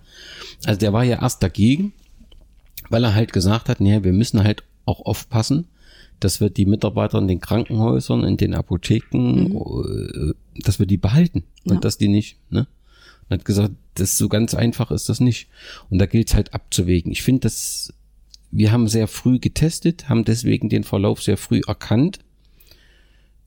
also 0.66 0.78
der 0.78 0.92
war 0.92 1.06
ja 1.06 1.22
erst 1.22 1.42
dagegen, 1.42 1.94
weil 2.90 3.06
er 3.06 3.16
halt 3.16 3.32
gesagt 3.32 3.70
hat, 3.70 3.80
naja, 3.80 4.04
wir 4.04 4.12
müssen 4.12 4.44
halt 4.44 4.66
auch 4.84 5.06
aufpassen, 5.06 5.70
dass 6.24 6.40
wir 6.40 6.50
die 6.50 6.66
Mitarbeiter 6.66 7.18
in 7.20 7.28
den 7.28 7.40
Krankenhäusern, 7.42 8.24
in 8.24 8.38
den 8.38 8.54
Apotheken, 8.54 9.48
äh, 9.52 10.34
dass 10.64 10.80
wir 10.80 10.86
die 10.86 10.98
behalten 10.98 11.44
und 11.66 11.76
Ja. 11.76 11.80
dass 11.80 11.98
die 11.98 12.08
nicht, 12.08 12.38
ne? 12.50 12.68
Und 13.30 13.40
hat 13.40 13.46
gesagt, 13.46 13.72
das 13.96 14.18
so 14.18 14.28
ganz 14.30 14.54
einfach 14.54 14.92
ist 14.92 15.10
das 15.10 15.20
nicht. 15.20 15.48
Und 15.90 16.00
da 16.00 16.06
gilt 16.06 16.30
es 16.30 16.36
halt 16.36 16.54
abzuwägen. 16.54 17.12
Ich 17.12 17.22
finde, 17.24 17.42
dass 17.42 17.94
wir 18.52 18.72
haben 18.72 18.88
sehr 18.88 19.08
früh 19.08 19.40
getestet, 19.40 20.10
haben 20.10 20.26
deswegen 20.26 20.70
den 20.70 20.84
Verlauf 20.84 21.24
sehr 21.24 21.38
früh 21.38 21.62
erkannt. 21.68 22.20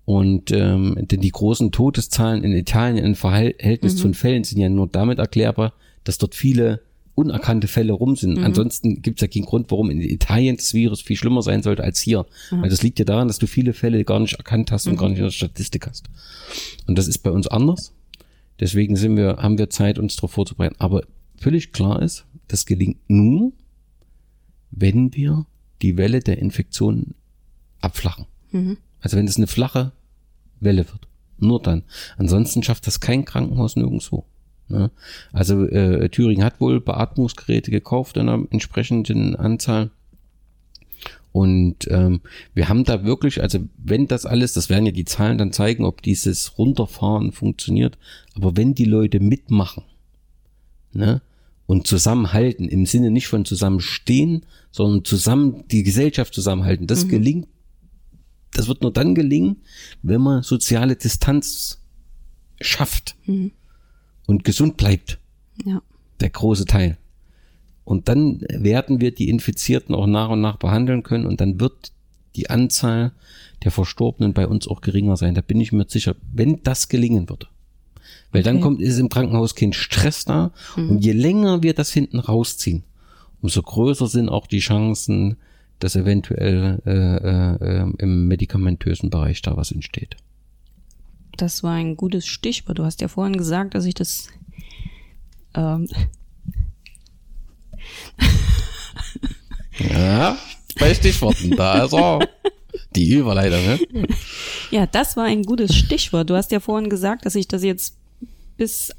Und 0.04 0.50
ähm, 0.52 0.96
denn 1.10 1.20
die 1.20 1.30
großen 1.30 1.72
Todeszahlen 1.72 2.44
in 2.44 2.52
Italien 2.52 3.04
im 3.04 3.14
Verhältnis 3.16 3.96
zu 3.96 4.04
den 4.04 4.14
Fällen 4.14 4.44
sind 4.44 4.60
ja 4.60 4.68
nur 4.68 4.86
damit 4.86 5.18
erklärbar, 5.18 5.72
dass 6.04 6.18
dort 6.18 6.34
viele 6.34 6.80
unerkannte 7.16 7.66
Fälle 7.66 7.92
rum 7.92 8.14
sind. 8.14 8.38
Mhm. 8.38 8.44
Ansonsten 8.44 9.02
gibt 9.02 9.18
es 9.18 9.22
ja 9.22 9.28
keinen 9.28 9.46
Grund, 9.46 9.70
warum 9.72 9.90
in 9.90 10.00
Italien 10.00 10.56
das 10.56 10.72
Virus 10.74 11.00
viel 11.02 11.16
schlimmer 11.16 11.42
sein 11.42 11.62
sollte 11.62 11.82
als 11.82 11.98
hier. 11.98 12.26
Weil 12.50 12.70
das 12.70 12.82
liegt 12.82 12.98
ja 13.00 13.04
daran, 13.04 13.26
dass 13.26 13.38
du 13.38 13.46
viele 13.48 13.72
Fälle 13.72 14.04
gar 14.04 14.20
nicht 14.20 14.34
erkannt 14.34 14.70
hast 14.70 14.86
und 14.86 14.92
Mhm. 14.94 14.98
gar 14.98 15.08
nicht 15.08 15.18
in 15.18 15.24
der 15.24 15.30
Statistik 15.30 15.86
hast. 15.88 16.08
Und 16.86 16.96
das 16.96 17.08
ist 17.08 17.18
bei 17.18 17.30
uns 17.30 17.48
anders. 17.48 17.92
Deswegen 18.60 18.96
sind 18.96 19.16
wir, 19.16 19.38
haben 19.38 19.58
wir 19.58 19.68
Zeit, 19.70 19.98
uns 19.98 20.14
darauf 20.16 20.30
vorzubereiten. 20.32 20.76
Aber 20.78 21.02
völlig 21.38 21.72
klar 21.72 22.00
ist, 22.02 22.24
das 22.48 22.64
gelingt 22.66 22.98
nur, 23.08 23.52
wenn 24.70 25.14
wir 25.14 25.46
die 25.82 25.96
Welle 25.96 26.20
der 26.20 26.38
Infektion 26.38 27.14
abflachen. 27.80 28.26
Also 29.00 29.16
wenn 29.16 29.26
es 29.26 29.36
eine 29.36 29.46
flache 29.46 29.92
Welle 30.60 30.86
wird. 30.86 31.08
Nur 31.38 31.60
dann. 31.60 31.82
Ansonsten 32.16 32.62
schafft 32.62 32.86
das 32.86 33.00
kein 33.00 33.24
Krankenhaus 33.26 33.76
nirgendwo. 33.76 34.24
Ne? 34.68 34.90
Also 35.32 35.64
äh, 35.64 36.08
Thüringen 36.08 36.44
hat 36.44 36.60
wohl 36.60 36.80
Beatmungsgeräte 36.80 37.70
gekauft 37.70 38.16
in 38.16 38.28
einer 38.28 38.46
entsprechenden 38.50 39.36
Anzahl. 39.36 39.90
Und 41.32 41.86
ähm, 41.90 42.22
wir 42.54 42.70
haben 42.70 42.84
da 42.84 43.04
wirklich, 43.04 43.42
also 43.42 43.58
wenn 43.76 44.08
das 44.08 44.24
alles, 44.24 44.54
das 44.54 44.70
werden 44.70 44.86
ja 44.86 44.92
die 44.92 45.04
Zahlen 45.04 45.36
dann 45.36 45.52
zeigen, 45.52 45.84
ob 45.84 46.00
dieses 46.00 46.56
Runterfahren 46.56 47.30
funktioniert, 47.32 47.98
aber 48.34 48.56
wenn 48.56 48.74
die 48.74 48.86
Leute 48.86 49.20
mitmachen 49.20 49.84
ne, 50.94 51.20
und 51.66 51.86
zusammenhalten, 51.86 52.68
im 52.68 52.86
Sinne 52.86 53.10
nicht 53.10 53.28
von 53.28 53.44
zusammenstehen, 53.44 54.46
sondern 54.70 55.04
zusammen 55.04 55.64
die 55.70 55.82
Gesellschaft 55.82 56.32
zusammenhalten, 56.32 56.86
das 56.86 57.06
gelingt, 57.06 57.48
das 58.52 58.66
wird 58.66 58.80
nur 58.80 58.92
dann 58.92 59.14
gelingen, 59.14 59.56
wenn 60.02 60.22
man 60.22 60.42
soziale 60.42 60.96
Distanz 60.96 61.82
schafft 62.62 63.14
und 64.26 64.44
gesund 64.44 64.76
bleibt 64.76 65.18
Ja. 65.64 65.80
der 66.20 66.30
große 66.30 66.64
Teil. 66.66 66.96
Und 67.84 68.08
dann 68.08 68.40
werden 68.48 69.00
wir 69.00 69.14
die 69.14 69.28
Infizierten 69.28 69.94
auch 69.94 70.06
nach 70.06 70.30
und 70.30 70.40
nach 70.40 70.56
behandeln 70.56 71.02
können 71.02 71.26
und 71.26 71.40
dann 71.40 71.60
wird 71.60 71.92
die 72.34 72.50
Anzahl 72.50 73.12
der 73.62 73.70
Verstorbenen 73.70 74.32
bei 74.34 74.46
uns 74.46 74.66
auch 74.68 74.80
geringer 74.80 75.16
sein. 75.16 75.34
Da 75.34 75.40
bin 75.40 75.60
ich 75.60 75.72
mir 75.72 75.86
sicher, 75.88 76.16
wenn 76.32 76.62
das 76.64 76.88
gelingen 76.88 77.28
würde. 77.28 77.46
Weil 78.32 78.42
dann 78.42 78.56
Okay. 78.56 78.62
kommt, 78.64 78.80
ist 78.80 78.98
im 78.98 79.08
Krankenhaus 79.08 79.54
kein 79.54 79.72
Stress 79.72 80.24
da. 80.24 80.52
Und 80.76 81.04
je 81.04 81.12
länger 81.12 81.62
wir 81.62 81.72
das 81.74 81.92
hinten 81.92 82.18
rausziehen, 82.18 82.82
umso 83.40 83.62
größer 83.62 84.08
sind 84.08 84.28
auch 84.28 84.46
die 84.48 84.58
Chancen, 84.58 85.36
dass 85.78 85.94
eventuell 85.96 86.82
äh, 86.86 86.90
äh, 86.90 87.82
äh, 87.82 87.92
im 87.98 88.26
medikamentösen 88.28 89.10
Bereich 89.10 89.42
da 89.42 89.56
was 89.56 89.70
entsteht. 89.70 90.16
Das 91.36 91.62
war 91.62 91.72
ein 91.72 91.96
gutes 91.96 92.26
Stichwort. 92.26 92.78
Du 92.78 92.84
hast 92.84 93.00
ja 93.00 93.08
vorhin 93.08 93.36
gesagt, 93.36 93.74
dass 93.74 93.84
ich 93.84 93.94
das 93.94 94.28
ähm, 95.54 95.88
Ja, 99.78 100.38
bei 100.78 100.94
Stichworten, 100.94 101.50
da 101.56 101.84
ist 101.84 101.92
er. 101.92 102.28
Die 102.94 103.10
Überleitung, 103.10 103.62
ne? 103.64 104.06
Ja, 104.70 104.86
das 104.86 105.16
war 105.16 105.24
ein 105.24 105.42
gutes 105.42 105.74
Stichwort. 105.74 106.30
Du 106.30 106.34
hast 106.34 106.50
ja 106.50 106.60
vorhin 106.60 106.88
gesagt, 106.88 107.26
dass 107.26 107.34
ich 107.34 107.46
das 107.46 107.62
jetzt 107.62 107.96
bis 108.56 108.92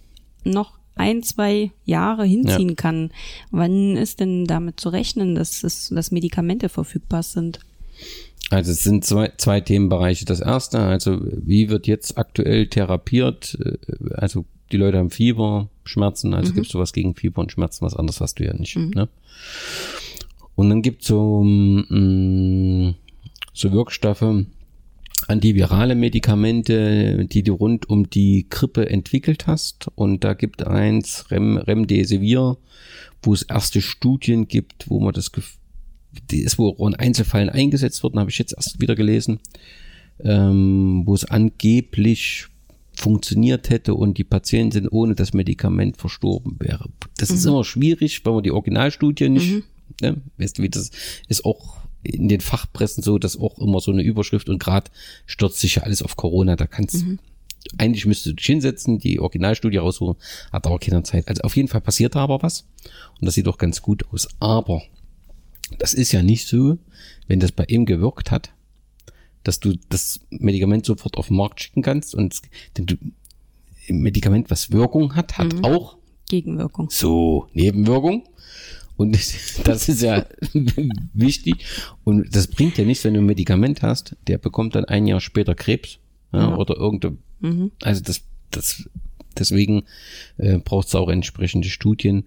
noch 0.44 0.78
ein, 0.96 1.24
zwei 1.24 1.72
Jahre 1.86 2.26
hinziehen 2.26 2.76
kann. 2.76 3.12
Wann 3.52 3.98
ist 3.98 4.20
denn 4.20 4.46
damit 4.46 4.80
zu 4.80 4.90
rechnen, 4.90 5.36
dass, 5.36 5.64
es, 5.64 5.90
dass 5.90 6.12
Medikamente 6.12 6.70
verfügbar 6.70 7.24
sind? 7.24 7.60
Also 8.50 8.72
es 8.72 8.84
sind 8.84 9.04
zwei, 9.04 9.32
zwei 9.38 9.60
Themenbereiche. 9.62 10.26
Das 10.26 10.40
erste, 10.40 10.80
also 10.80 11.20
wie 11.22 11.70
wird 11.70 11.86
jetzt 11.88 12.18
aktuell 12.18 12.68
therapiert? 12.68 13.58
Äh, 13.64 13.78
Also 14.16 14.46
die 14.72 14.78
Leute 14.78 14.98
haben 14.98 15.10
Fieber, 15.12 15.70
Schmerzen, 15.86 16.34
also 16.34 16.50
gibt's 16.56 16.72
sowas 16.72 16.92
gegen 16.94 17.16
Fieber 17.16 17.42
und 17.42 17.52
Schmerzen, 17.52 17.86
was 17.86 17.96
anderes 17.96 18.20
hast 18.22 18.36
du 18.40 18.46
ja 18.46 18.54
nicht. 18.54 18.76
Ne? 18.96 19.08
Und 20.56 20.70
dann 20.70 20.82
gibt's 20.82 21.08
so, 21.08 21.44
mm, 21.44 22.96
so 23.54 23.72
Wirkstoffe, 23.72 24.26
antivirale 25.28 25.96
Medikamente, 25.96 27.26
die 27.26 27.44
du 27.44 27.54
rund 27.54 27.90
um 27.90 28.10
die 28.10 28.48
Grippe 28.50 28.90
entwickelt 28.90 29.48
hast. 29.48 29.88
Und 29.96 30.24
da 30.24 30.34
gibt 30.34 30.66
eins, 30.66 31.30
Rem, 31.32 31.58
Remdesivir, 31.58 32.58
wo 33.24 33.34
es 33.34 33.44
erste 33.44 33.82
Studien 33.82 34.48
gibt, 34.48 34.90
wo 34.90 35.00
man 35.00 35.14
das, 35.14 35.34
gef- 35.34 35.57
die 36.32 36.42
ist 36.42 36.60
auch 36.60 36.88
in 36.88 36.96
Einzelfällen 36.96 37.50
eingesetzt 37.50 38.04
worden, 38.04 38.20
habe 38.20 38.30
ich 38.30 38.38
jetzt 38.38 38.54
erst 38.54 38.82
wieder 38.82 38.96
gelesen, 38.96 39.40
ähm, 40.24 41.04
wo 41.06 41.14
es 41.14 41.26
angeblich 41.26 42.48
funktioniert 42.94 43.70
hätte 43.70 43.94
und 43.94 44.18
die 44.18 44.24
Patientin 44.24 44.88
ohne 44.88 45.14
das 45.14 45.34
Medikament 45.34 45.98
verstorben 45.98 46.56
wäre. 46.60 46.90
Das 47.18 47.30
ist 47.30 47.46
immer 47.46 47.64
schwierig, 47.64 48.26
weil 48.26 48.34
man 48.34 48.44
die 48.44 48.52
Originalstudie 48.52 49.30
nicht, 49.30 49.64
ne, 50.02 50.18
weißt 50.38 50.58
du, 50.58 50.64
wie 50.64 50.70
das 50.70 50.90
ist 51.28 51.46
auch 51.46 51.78
in 52.02 52.28
den 52.28 52.42
Fachpressen 52.42 53.04
so, 53.04 53.20
dass 53.20 53.40
auch 53.40 53.60
immer 53.60 53.82
so 53.82 53.92
eine 53.92 54.02
Überschrift 54.02 54.50
und 54.50 54.60
gerade 54.60 54.90
stürzt 55.26 55.60
sich 55.60 55.76
ja 55.76 55.84
alles 55.84 56.02
auf 56.02 56.16
Corona, 56.16 56.56
da 56.56 56.66
kannst 56.66 57.06
eigentlich 57.78 58.06
müsstest 58.06 58.28
du 58.28 58.34
dich 58.34 58.46
hinsetzen, 58.46 59.00
die 59.00 59.20
Originalstudie 59.20 59.78
raussuchen, 59.78 60.16
hat 60.52 60.66
aber 60.66 60.80
keine 60.80 61.04
Zeit. 61.04 61.28
Also 61.28 61.42
auf 61.42 61.56
jeden 61.56 61.68
Fall 61.68 61.82
passiert 61.82 62.16
da 62.16 62.20
aber 62.20 62.42
was 62.42 62.66
und 63.20 63.26
das 63.26 63.36
sieht 63.36 63.48
doch 63.48 63.58
ganz 63.58 63.82
gut 63.82 64.06
aus. 64.12 64.28
Aber 64.40 64.82
das 65.78 65.94
ist 65.94 66.12
ja 66.12 66.22
nicht 66.22 66.48
so, 66.48 66.78
wenn 67.28 67.40
das 67.40 67.52
bei 67.52 67.66
ihm 67.68 67.86
gewirkt 67.86 68.32
hat, 68.32 68.52
dass 69.44 69.60
du 69.60 69.76
das 69.90 70.20
Medikament 70.30 70.86
sofort 70.86 71.18
auf 71.18 71.28
den 71.28 71.38
Markt 71.38 71.62
schicken 71.62 71.82
kannst 71.82 72.16
und 72.16 72.42
denn 72.78 73.14
Medikament, 73.90 74.50
was 74.50 74.72
Wirkung 74.72 75.16
hat, 75.16 75.38
hat 75.38 75.64
auch 75.64 75.98
Gegenwirkung. 76.30 76.90
so 76.90 77.48
Nebenwirkung. 77.54 78.28
Und 78.98 79.14
das 79.64 79.90
ist 79.90 80.02
ja 80.02 80.26
wichtig. 81.14 81.66
Und 82.04 82.36
das 82.36 82.48
bringt 82.48 82.78
ja 82.78 82.84
nichts, 82.84 83.04
wenn 83.04 83.14
du 83.14 83.22
ein 83.22 83.26
Medikament 83.26 83.82
hast, 83.82 84.16
der 84.28 84.38
bekommt 84.38 84.76
dann 84.76 84.86
ein 84.86 85.08
Jahr 85.08 85.22
später 85.22 85.56
Krebs 85.56 86.00
ja, 86.34 86.56
oder 86.56 86.76
irgendeine. 86.76 87.18
Also 87.82 88.02
das, 88.02 88.24
das 88.52 88.90
deswegen 89.38 89.84
äh, 90.38 90.58
braucht 90.58 90.88
es 90.88 90.96
auch 90.96 91.10
entsprechende 91.10 91.70
Studien. 91.70 92.26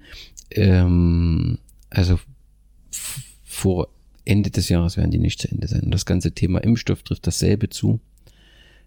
Ähm, 0.53 1.59
also 1.91 2.19
vor 3.61 3.89
Ende 4.25 4.51
des 4.51 4.71
Jahres 4.71 4.97
werden 4.97 5.11
die 5.11 5.19
nicht 5.19 5.41
zu 5.41 5.51
Ende 5.51 5.69
sein. 5.69 5.83
Und 5.83 5.91
das 5.93 6.07
ganze 6.07 6.33
Thema 6.33 6.61
Impfstoff 6.61 7.03
trifft 7.03 7.27
dasselbe 7.27 7.69
zu. 7.69 8.01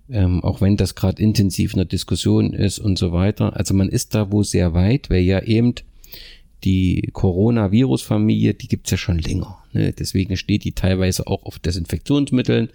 Ähm, 0.09 0.43
auch 0.43 0.61
wenn 0.61 0.77
das 0.77 0.95
gerade 0.95 1.21
intensiv 1.21 1.73
in 1.73 1.77
der 1.77 1.85
Diskussion 1.85 2.53
ist 2.53 2.79
und 2.79 2.97
so 2.97 3.13
weiter. 3.13 3.55
Also 3.55 3.73
man 3.73 3.89
ist 3.89 4.15
da 4.15 4.31
wo 4.31 4.41
sehr 4.43 4.73
weit, 4.73 5.09
weil 5.09 5.21
ja 5.21 5.41
eben 5.43 5.75
die 6.63 7.09
Coronavirus-Familie, 7.13 8.53
die 8.53 8.67
gibt's 8.67 8.89
ja 8.89 8.97
schon 8.97 9.19
länger. 9.19 9.59
Ne? 9.73 9.93
Deswegen 9.93 10.37
steht 10.37 10.63
die 10.63 10.71
teilweise 10.71 11.27
auch 11.27 11.43
auf 11.43 11.59
Desinfektionsmitteln. 11.59 12.69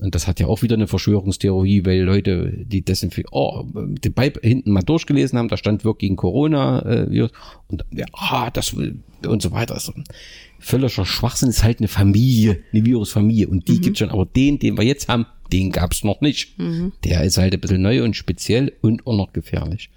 Und 0.00 0.14
das 0.14 0.26
hat 0.26 0.40
ja 0.40 0.46
auch 0.46 0.62
wieder 0.62 0.74
eine 0.74 0.86
Verschwörungstheorie, 0.86 1.84
weil 1.84 2.00
Leute 2.00 2.52
die 2.64 2.82
Desinfektion, 2.82 3.32
oh, 3.32 3.66
den 3.74 4.14
Pipe 4.14 4.40
hinten 4.42 4.72
mal 4.72 4.82
durchgelesen 4.82 5.38
haben, 5.38 5.48
da 5.48 5.56
stand 5.56 5.84
wirklich 5.84 6.08
gegen 6.08 6.16
Corona-Virus. 6.16 7.30
und 7.68 7.84
ja, 7.92 8.06
ah, 8.12 8.50
das 8.50 8.76
will 8.76 9.00
und 9.26 9.42
so 9.42 9.52
weiter. 9.52 9.74
Also, 9.74 9.92
völliger 10.58 11.04
Schwachsinn 11.04 11.48
ist 11.48 11.62
halt 11.62 11.78
eine 11.78 11.88
Familie, 11.88 12.62
eine 12.72 12.84
Virusfamilie. 12.84 13.48
Und 13.48 13.68
die 13.68 13.80
gibt's 13.80 13.98
schon. 14.00 14.10
Aber 14.10 14.26
den, 14.26 14.58
den 14.58 14.76
wir 14.76 14.84
jetzt 14.84 15.08
haben, 15.08 15.26
den 15.52 15.72
gab's 15.72 16.04
noch 16.04 16.20
nicht. 16.20 16.56
Der 17.04 17.24
ist 17.24 17.38
halt 17.38 17.54
ein 17.54 17.60
bisschen 17.60 17.82
neu 17.82 18.04
und 18.04 18.14
speziell 18.16 18.72
und 18.82 19.06
auch 19.06 19.16
noch 19.16 19.32
gefährlich. 19.32 19.90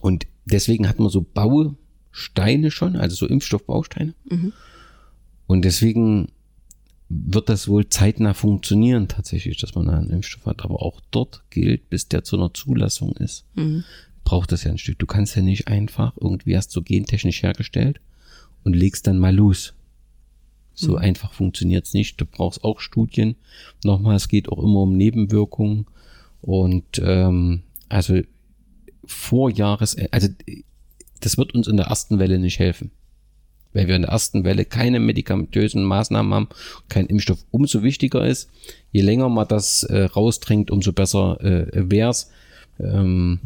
Und 0.00 0.26
deswegen 0.44 0.88
hat 0.88 0.98
man 0.98 1.10
so 1.10 1.22
Bausteine 1.22 2.70
schon, 2.70 2.96
also 2.96 3.14
so 3.14 3.26
Impfstoffbausteine. 3.26 4.14
Und 5.46 5.64
deswegen 5.64 6.28
wird 7.08 7.48
das 7.50 7.68
wohl 7.68 7.88
zeitnah 7.88 8.32
funktionieren 8.32 9.06
tatsächlich, 9.06 9.58
dass 9.58 9.74
man 9.74 9.88
einen 9.90 10.10
Impfstoff 10.10 10.46
hat. 10.46 10.64
Aber 10.64 10.82
auch 10.82 11.00
dort 11.10 11.42
gilt, 11.50 11.90
bis 11.90 12.08
der 12.08 12.24
zu 12.24 12.36
einer 12.36 12.54
Zulassung 12.54 13.12
ist, 13.16 13.44
braucht 14.24 14.52
das 14.52 14.64
ja 14.64 14.70
ein 14.70 14.78
Stück. 14.78 14.98
Du 14.98 15.06
kannst 15.06 15.36
ja 15.36 15.42
nicht 15.42 15.68
einfach 15.68 16.12
irgendwie 16.20 16.52
erst 16.52 16.70
so 16.70 16.82
gentechnisch 16.82 17.42
hergestellt 17.42 18.00
und 18.64 18.74
legst 18.74 19.06
dann 19.06 19.18
mal 19.18 19.34
los. 19.34 19.74
So 20.74 20.96
einfach 20.96 21.32
funktioniert's 21.32 21.94
nicht. 21.94 22.20
Du 22.20 22.24
brauchst 22.24 22.64
auch 22.64 22.80
Studien. 22.80 23.36
Nochmal, 23.84 24.16
es 24.16 24.28
geht 24.28 24.48
auch 24.48 24.58
immer 24.58 24.80
um 24.80 24.96
Nebenwirkungen. 24.96 25.86
Und 26.40 27.00
ähm, 27.04 27.62
also 27.88 28.20
vor 29.04 29.50
Jahres, 29.50 29.96
also 30.10 30.28
das 31.20 31.38
wird 31.38 31.54
uns 31.54 31.68
in 31.68 31.76
der 31.76 31.86
ersten 31.86 32.18
Welle 32.18 32.38
nicht 32.38 32.58
helfen. 32.58 32.90
Weil 33.74 33.88
wir 33.88 33.96
in 33.96 34.02
der 34.02 34.10
ersten 34.10 34.44
Welle 34.44 34.64
keine 34.64 35.00
medikamentösen 35.00 35.82
Maßnahmen 35.84 36.34
haben, 36.34 36.48
kein 36.88 37.06
Impfstoff, 37.06 37.44
umso 37.50 37.82
wichtiger 37.82 38.26
ist, 38.26 38.50
je 38.90 39.02
länger 39.02 39.28
man 39.28 39.48
das 39.48 39.84
äh, 39.84 40.04
rausdrängt, 40.04 40.70
umso 40.70 40.92
besser 40.92 41.40
äh, 41.42 41.90
wär's. 41.90 42.30
Ähm, 42.78 43.40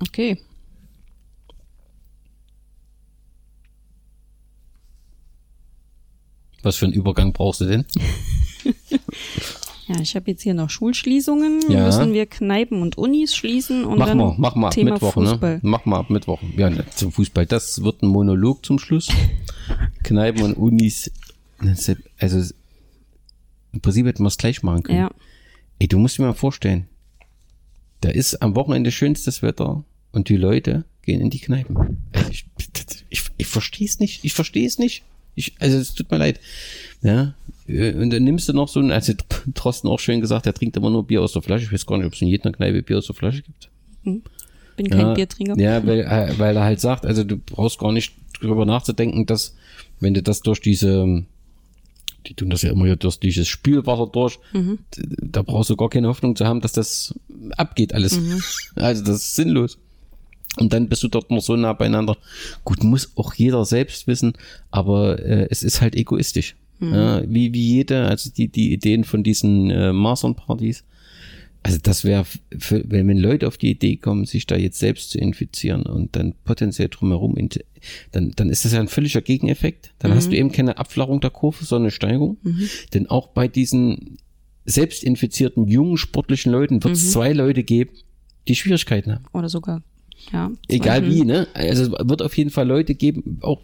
Okay. 0.00 0.38
was 6.66 6.76
für 6.76 6.84
einen 6.84 6.94
Übergang 6.94 7.32
brauchst 7.32 7.62
du 7.62 7.64
denn? 7.64 7.86
Ja, 9.88 10.00
ich 10.00 10.16
habe 10.16 10.32
jetzt 10.32 10.42
hier 10.42 10.52
noch 10.52 10.68
Schulschließungen. 10.68 11.70
Ja. 11.70 11.84
Müssen 11.86 12.12
wir 12.12 12.26
Kneipen 12.26 12.82
und 12.82 12.98
Unis 12.98 13.36
schließen 13.36 13.84
und 13.84 14.00
Mach 14.00 14.08
dann 14.08 14.18
mal, 14.18 14.34
mach 14.36 14.56
mal 14.56 14.66
ab 14.66 14.74
Thema 14.74 14.94
Mittwoch, 14.94 15.12
Fußball. 15.12 15.54
ne? 15.54 15.60
Mach 15.62 15.84
mal 15.84 16.00
ab 16.00 16.10
Mittwoch. 16.10 16.40
Ja, 16.56 16.68
ne, 16.70 16.84
zum 16.92 17.12
Fußball. 17.12 17.46
Das 17.46 17.84
wird 17.84 18.02
ein 18.02 18.08
Monolog 18.08 18.66
zum 18.66 18.80
Schluss. 18.80 19.06
Kneipen 20.02 20.42
und 20.42 20.54
Unis. 20.54 21.12
Also, 22.18 22.52
im 23.72 23.80
Prinzip 23.80 24.06
hätten 24.06 24.24
wir 24.24 24.26
es 24.26 24.38
gleich 24.38 24.64
machen 24.64 24.82
können. 24.82 24.98
Ja. 24.98 25.10
Ey, 25.78 25.86
du 25.86 26.00
musst 26.00 26.18
dir 26.18 26.22
mal 26.22 26.34
vorstellen, 26.34 26.88
da 28.00 28.10
ist 28.10 28.42
am 28.42 28.54
Wochenende 28.56 28.90
schönstes 28.90 29.42
Wetter 29.42 29.84
und 30.12 30.28
die 30.28 30.36
Leute 30.36 30.84
gehen 31.02 31.20
in 31.20 31.30
die 31.30 31.40
Kneipen. 31.40 31.98
Also 32.12 32.30
ich, 32.30 32.46
ich, 33.08 33.22
ich 33.36 33.46
verstehe 33.46 33.86
es 33.86 34.00
nicht. 34.00 34.24
Ich 34.24 34.32
verstehe 34.32 34.66
es 34.66 34.78
nicht. 34.78 35.04
Ich, 35.34 35.54
also 35.60 35.78
es 35.78 35.94
tut 35.94 36.10
mir 36.10 36.18
leid. 36.18 36.40
Ja. 37.02 37.34
Und 37.68 38.10
dann 38.10 38.24
nimmst 38.24 38.48
du 38.48 38.52
noch 38.52 38.68
so 38.68 38.80
ein, 38.80 38.90
also 38.90 39.12
Trosten 39.54 39.90
auch 39.90 40.00
schön 40.00 40.20
gesagt, 40.20 40.46
der 40.46 40.54
trinkt 40.54 40.76
immer 40.76 40.90
nur 40.90 41.06
Bier 41.06 41.22
aus 41.22 41.32
der 41.32 41.42
Flasche. 41.42 41.64
Ich 41.64 41.72
weiß 41.72 41.86
gar 41.86 41.98
nicht, 41.98 42.06
ob 42.06 42.14
es 42.14 42.22
in 42.22 42.28
jeder 42.28 42.52
Kneipe 42.52 42.82
Bier 42.82 42.98
aus 42.98 43.06
der 43.06 43.14
Flasche 43.14 43.42
gibt. 43.42 43.70
Bin 44.02 44.90
kein 44.90 45.00
ja, 45.00 45.14
Biertrinker. 45.14 45.58
Ja, 45.58 45.86
weil, 45.86 46.00
äh, 46.00 46.38
weil 46.38 46.56
er 46.56 46.64
halt 46.64 46.80
sagt, 46.80 47.06
also 47.06 47.24
du 47.24 47.36
brauchst 47.36 47.78
gar 47.78 47.92
nicht 47.92 48.14
drüber 48.40 48.66
nachzudenken, 48.66 49.26
dass 49.26 49.54
wenn 50.00 50.14
du 50.14 50.22
das 50.22 50.40
durch 50.42 50.60
diese, 50.60 51.24
die 52.26 52.34
tun 52.34 52.50
das 52.50 52.62
ja 52.62 52.70
immer 52.72 52.84
hier 52.86 52.96
durch 52.96 53.18
dieses 53.18 53.48
Spülwasser 53.48 54.06
durch, 54.06 54.38
Mhm. 54.52 54.78
da 54.96 55.42
brauchst 55.42 55.70
du 55.70 55.76
gar 55.76 55.88
keine 55.90 56.08
Hoffnung 56.08 56.36
zu 56.36 56.44
haben, 56.44 56.60
dass 56.60 56.72
das 56.72 57.14
abgeht 57.56 57.94
alles. 57.94 58.18
Mhm. 58.20 58.42
Also 58.76 59.04
das 59.04 59.16
ist 59.16 59.36
sinnlos. 59.36 59.78
Und 60.58 60.72
dann 60.72 60.88
bist 60.88 61.02
du 61.02 61.08
dort 61.08 61.30
noch 61.30 61.42
so 61.42 61.54
nah 61.56 61.74
beieinander. 61.74 62.16
Gut, 62.64 62.82
muss 62.82 63.12
auch 63.16 63.34
jeder 63.34 63.64
selbst 63.66 64.06
wissen, 64.06 64.32
aber 64.70 65.18
äh, 65.18 65.46
es 65.50 65.62
ist 65.62 65.80
halt 65.82 65.94
egoistisch. 65.94 66.56
Mhm. 66.78 66.94
Ja, 66.94 67.22
wie, 67.28 67.52
wie 67.52 67.74
jede, 67.74 68.06
also 68.06 68.30
die, 68.30 68.48
die 68.48 68.72
Ideen 68.72 69.04
von 69.04 69.22
diesen 69.22 69.70
äh, 69.70 69.92
Masern-Partys. 69.92 70.84
Also 71.66 71.78
das 71.82 72.04
wäre, 72.04 72.24
wenn, 72.50 73.08
wenn 73.08 73.18
Leute 73.18 73.48
auf 73.48 73.58
die 73.58 73.70
Idee 73.70 73.96
kommen, 73.96 74.24
sich 74.24 74.46
da 74.46 74.56
jetzt 74.56 74.78
selbst 74.78 75.10
zu 75.10 75.18
infizieren 75.18 75.82
und 75.82 76.14
dann 76.14 76.34
potenziell 76.44 76.88
drumherum, 76.88 77.34
dann, 78.12 78.32
dann 78.36 78.50
ist 78.50 78.64
das 78.64 78.72
ja 78.72 78.78
ein 78.78 78.86
völliger 78.86 79.20
Gegeneffekt. 79.20 79.92
Dann 79.98 80.14
hast 80.14 80.30
du 80.30 80.36
eben 80.36 80.52
keine 80.52 80.78
Abflachung 80.78 81.20
der 81.20 81.30
Kurve, 81.30 81.64
sondern 81.64 81.86
eine 81.86 81.90
Steigerung. 81.90 82.36
Denn 82.94 83.08
auch 83.08 83.28
bei 83.28 83.48
diesen 83.48 84.18
selbstinfizierten 84.64 85.66
jungen 85.66 85.96
sportlichen 85.96 86.52
Leuten 86.52 86.84
wird 86.84 86.94
es 86.94 87.10
zwei 87.10 87.32
Leute 87.32 87.64
geben, 87.64 87.90
die 88.46 88.54
Schwierigkeiten 88.54 89.12
haben. 89.12 89.24
Oder 89.32 89.48
sogar, 89.48 89.82
ja. 90.32 90.52
Egal 90.68 91.10
wie, 91.10 91.24
ne? 91.24 91.48
Also 91.54 91.84
es 91.96 92.08
wird 92.08 92.22
auf 92.22 92.36
jeden 92.36 92.50
Fall 92.50 92.68
Leute 92.68 92.94
geben, 92.94 93.38
auch 93.42 93.60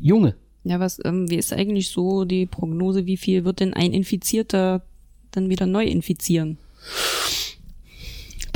junge. 0.00 0.34
Ja, 0.64 0.80
was, 0.80 1.00
ähm, 1.04 1.30
wie 1.30 1.36
ist 1.36 1.52
eigentlich 1.52 1.90
so 1.90 2.24
die 2.24 2.46
Prognose, 2.46 3.06
wie 3.06 3.16
viel 3.16 3.44
wird 3.44 3.60
denn 3.60 3.74
ein 3.74 3.92
Infizierter 3.92 4.82
dann 5.30 5.50
wieder 5.50 5.66
neu 5.66 5.84
infizieren? 5.84 6.58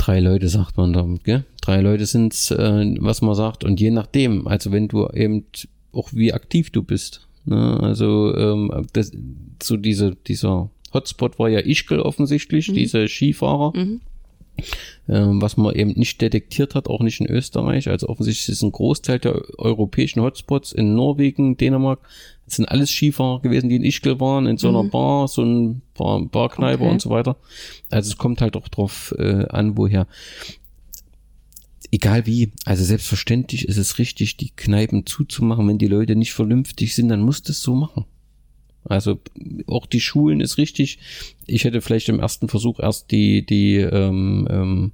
Drei 0.09 0.21
Leute 0.21 0.49
sagt 0.49 0.75
man 0.75 0.91
damit, 0.91 1.23
gell? 1.23 1.43
Drei 1.61 1.81
Leute 1.81 2.07
sind's, 2.07 2.49
äh, 2.49 2.95
was 2.99 3.21
man 3.21 3.35
sagt. 3.35 3.63
Und 3.63 3.79
je 3.79 3.91
nachdem, 3.91 4.47
also 4.47 4.71
wenn 4.71 4.87
du 4.87 5.07
eben 5.09 5.45
auch 5.91 6.09
wie 6.13 6.33
aktiv 6.33 6.71
du 6.71 6.81
bist. 6.81 7.27
Ne? 7.45 7.79
Also 7.79 8.35
ähm, 8.35 8.87
das, 8.93 9.11
so 9.61 9.77
diese, 9.77 10.15
dieser 10.15 10.71
Hotspot 10.95 11.37
war 11.37 11.47
ja 11.47 11.59
Ischgl 11.59 11.99
offensichtlich, 11.99 12.73
diese 12.73 13.07
Skifahrer. 13.07 13.71
Ähm, 13.75 14.01
was 15.07 15.57
man 15.57 15.75
eben 15.75 15.91
nicht 15.91 16.21
detektiert 16.21 16.75
hat, 16.75 16.87
auch 16.87 17.01
nicht 17.01 17.19
in 17.19 17.27
Österreich. 17.27 17.89
Also 17.89 18.09
offensichtlich 18.09 18.49
ist 18.49 18.61
ein 18.61 18.71
Großteil 18.71 19.19
der 19.19 19.41
europäischen 19.57 20.21
Hotspots 20.21 20.71
in 20.71 20.95
Norwegen, 20.95 21.57
Dänemark, 21.57 21.99
das 22.45 22.55
sind 22.55 22.65
alles 22.65 22.89
Skifahrer 22.89 23.41
gewesen, 23.41 23.69
die 23.69 23.75
in 23.75 23.83
Ischgl 23.83 24.19
waren, 24.19 24.47
in 24.47 24.57
so 24.57 24.69
einer 24.69 24.83
Bar, 24.83 25.27
so 25.27 25.43
ein 25.43 25.83
Bar, 25.95 26.25
Barkneipe 26.25 26.81
Okay. 26.83 26.91
und 26.91 27.01
so 27.01 27.11
weiter. 27.11 27.37
Also 27.91 28.09
es 28.09 28.17
kommt 28.17 28.41
halt 28.41 28.57
auch 28.57 28.67
drauf 28.67 29.13
äh, 29.19 29.45
an, 29.49 29.77
woher. 29.77 30.07
Egal 31.91 32.25
wie, 32.25 32.51
also 32.65 32.83
selbstverständlich 32.83 33.67
ist 33.67 33.77
es 33.77 33.99
richtig, 33.99 34.37
die 34.37 34.49
Kneipen 34.55 35.05
zuzumachen. 35.05 35.67
Wenn 35.67 35.77
die 35.77 35.87
Leute 35.87 36.15
nicht 36.15 36.33
vernünftig 36.33 36.95
sind, 36.95 37.09
dann 37.09 37.21
muss 37.21 37.43
das 37.43 37.61
so 37.61 37.75
machen. 37.75 38.05
Also 38.83 39.19
auch 39.67 39.85
die 39.85 39.99
Schulen 39.99 40.41
ist 40.41 40.57
richtig. 40.57 40.99
Ich 41.45 41.63
hätte 41.63 41.81
vielleicht 41.81 42.09
im 42.09 42.19
ersten 42.19 42.47
Versuch 42.47 42.79
erst 42.79 43.11
die, 43.11 43.45
die, 43.45 43.77
ähm, 43.77 44.47
ähm, 44.49 44.91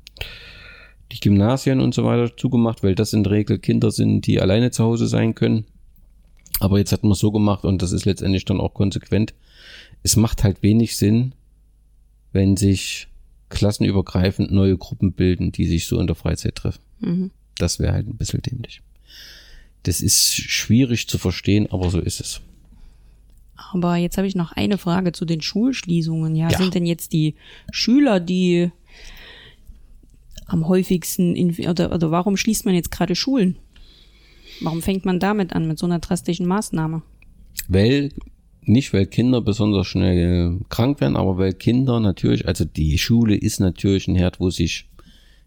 die 1.11 1.19
Gymnasien 1.19 1.79
und 1.79 1.93
so 1.93 2.03
weiter 2.03 2.35
zugemacht, 2.35 2.83
weil 2.83 2.95
das 2.95 3.13
in 3.13 3.23
der 3.23 3.33
Regel 3.33 3.59
Kinder 3.59 3.91
sind, 3.91 4.25
die 4.27 4.41
alleine 4.41 4.71
zu 4.71 4.83
Hause 4.83 5.07
sein 5.07 5.35
können. 5.35 5.65
Aber 6.59 6.79
jetzt 6.79 6.91
hat 6.91 7.03
man 7.03 7.11
es 7.11 7.19
so 7.19 7.31
gemacht 7.31 7.63
und 7.65 7.81
das 7.81 7.91
ist 7.91 8.05
letztendlich 8.05 8.45
dann 8.45 8.59
auch 8.59 8.73
konsequent. 8.73 9.33
Es 10.03 10.15
macht 10.15 10.43
halt 10.43 10.63
wenig 10.63 10.97
Sinn, 10.97 11.33
wenn 12.31 12.57
sich 12.57 13.07
klassenübergreifend 13.49 14.51
neue 14.51 14.77
Gruppen 14.77 15.13
bilden, 15.13 15.51
die 15.51 15.67
sich 15.67 15.85
so 15.85 15.99
in 15.99 16.07
der 16.07 16.15
Freizeit 16.15 16.55
treffen. 16.55 16.81
Das 17.57 17.79
wäre 17.79 17.93
halt 17.93 18.07
ein 18.07 18.17
bisschen 18.17 18.41
dämlich. 18.41 18.81
Das 19.83 20.01
ist 20.01 20.33
schwierig 20.33 21.07
zu 21.07 21.17
verstehen, 21.17 21.71
aber 21.71 21.89
so 21.89 21.99
ist 21.99 22.19
es. 22.19 22.41
Aber 23.55 23.95
jetzt 23.95 24.17
habe 24.17 24.27
ich 24.27 24.35
noch 24.35 24.51
eine 24.51 24.77
Frage 24.77 25.11
zu 25.11 25.25
den 25.25 25.41
Schulschließungen. 25.41 26.35
Ja, 26.35 26.49
Ja. 26.49 26.57
sind 26.57 26.75
denn 26.75 26.85
jetzt 26.85 27.13
die 27.13 27.35
Schüler, 27.71 28.19
die 28.19 28.71
am 30.47 30.67
häufigsten, 30.67 31.35
in, 31.35 31.55
oder, 31.67 31.93
oder 31.93 32.11
warum 32.11 32.37
schließt 32.37 32.65
man 32.65 32.75
jetzt 32.75 32.91
gerade 32.91 33.15
Schulen? 33.15 33.57
Warum 34.61 34.81
fängt 34.81 35.05
man 35.05 35.19
damit 35.19 35.53
an, 35.53 35.67
mit 35.67 35.79
so 35.79 35.85
einer 35.85 35.99
drastischen 35.99 36.45
Maßnahme? 36.45 37.01
Weil, 37.67 38.11
nicht 38.61 38.93
weil 38.93 39.05
Kinder 39.05 39.41
besonders 39.41 39.87
schnell 39.87 40.59
krank 40.69 41.01
werden, 41.01 41.15
aber 41.15 41.37
weil 41.37 41.53
Kinder 41.53 41.99
natürlich, 41.99 42.47
also 42.47 42.63
die 42.65 42.97
Schule 42.97 43.35
ist 43.35 43.59
natürlich 43.59 44.07
ein 44.07 44.15
Herd, 44.15 44.39
wo 44.39 44.49
sich 44.49 44.87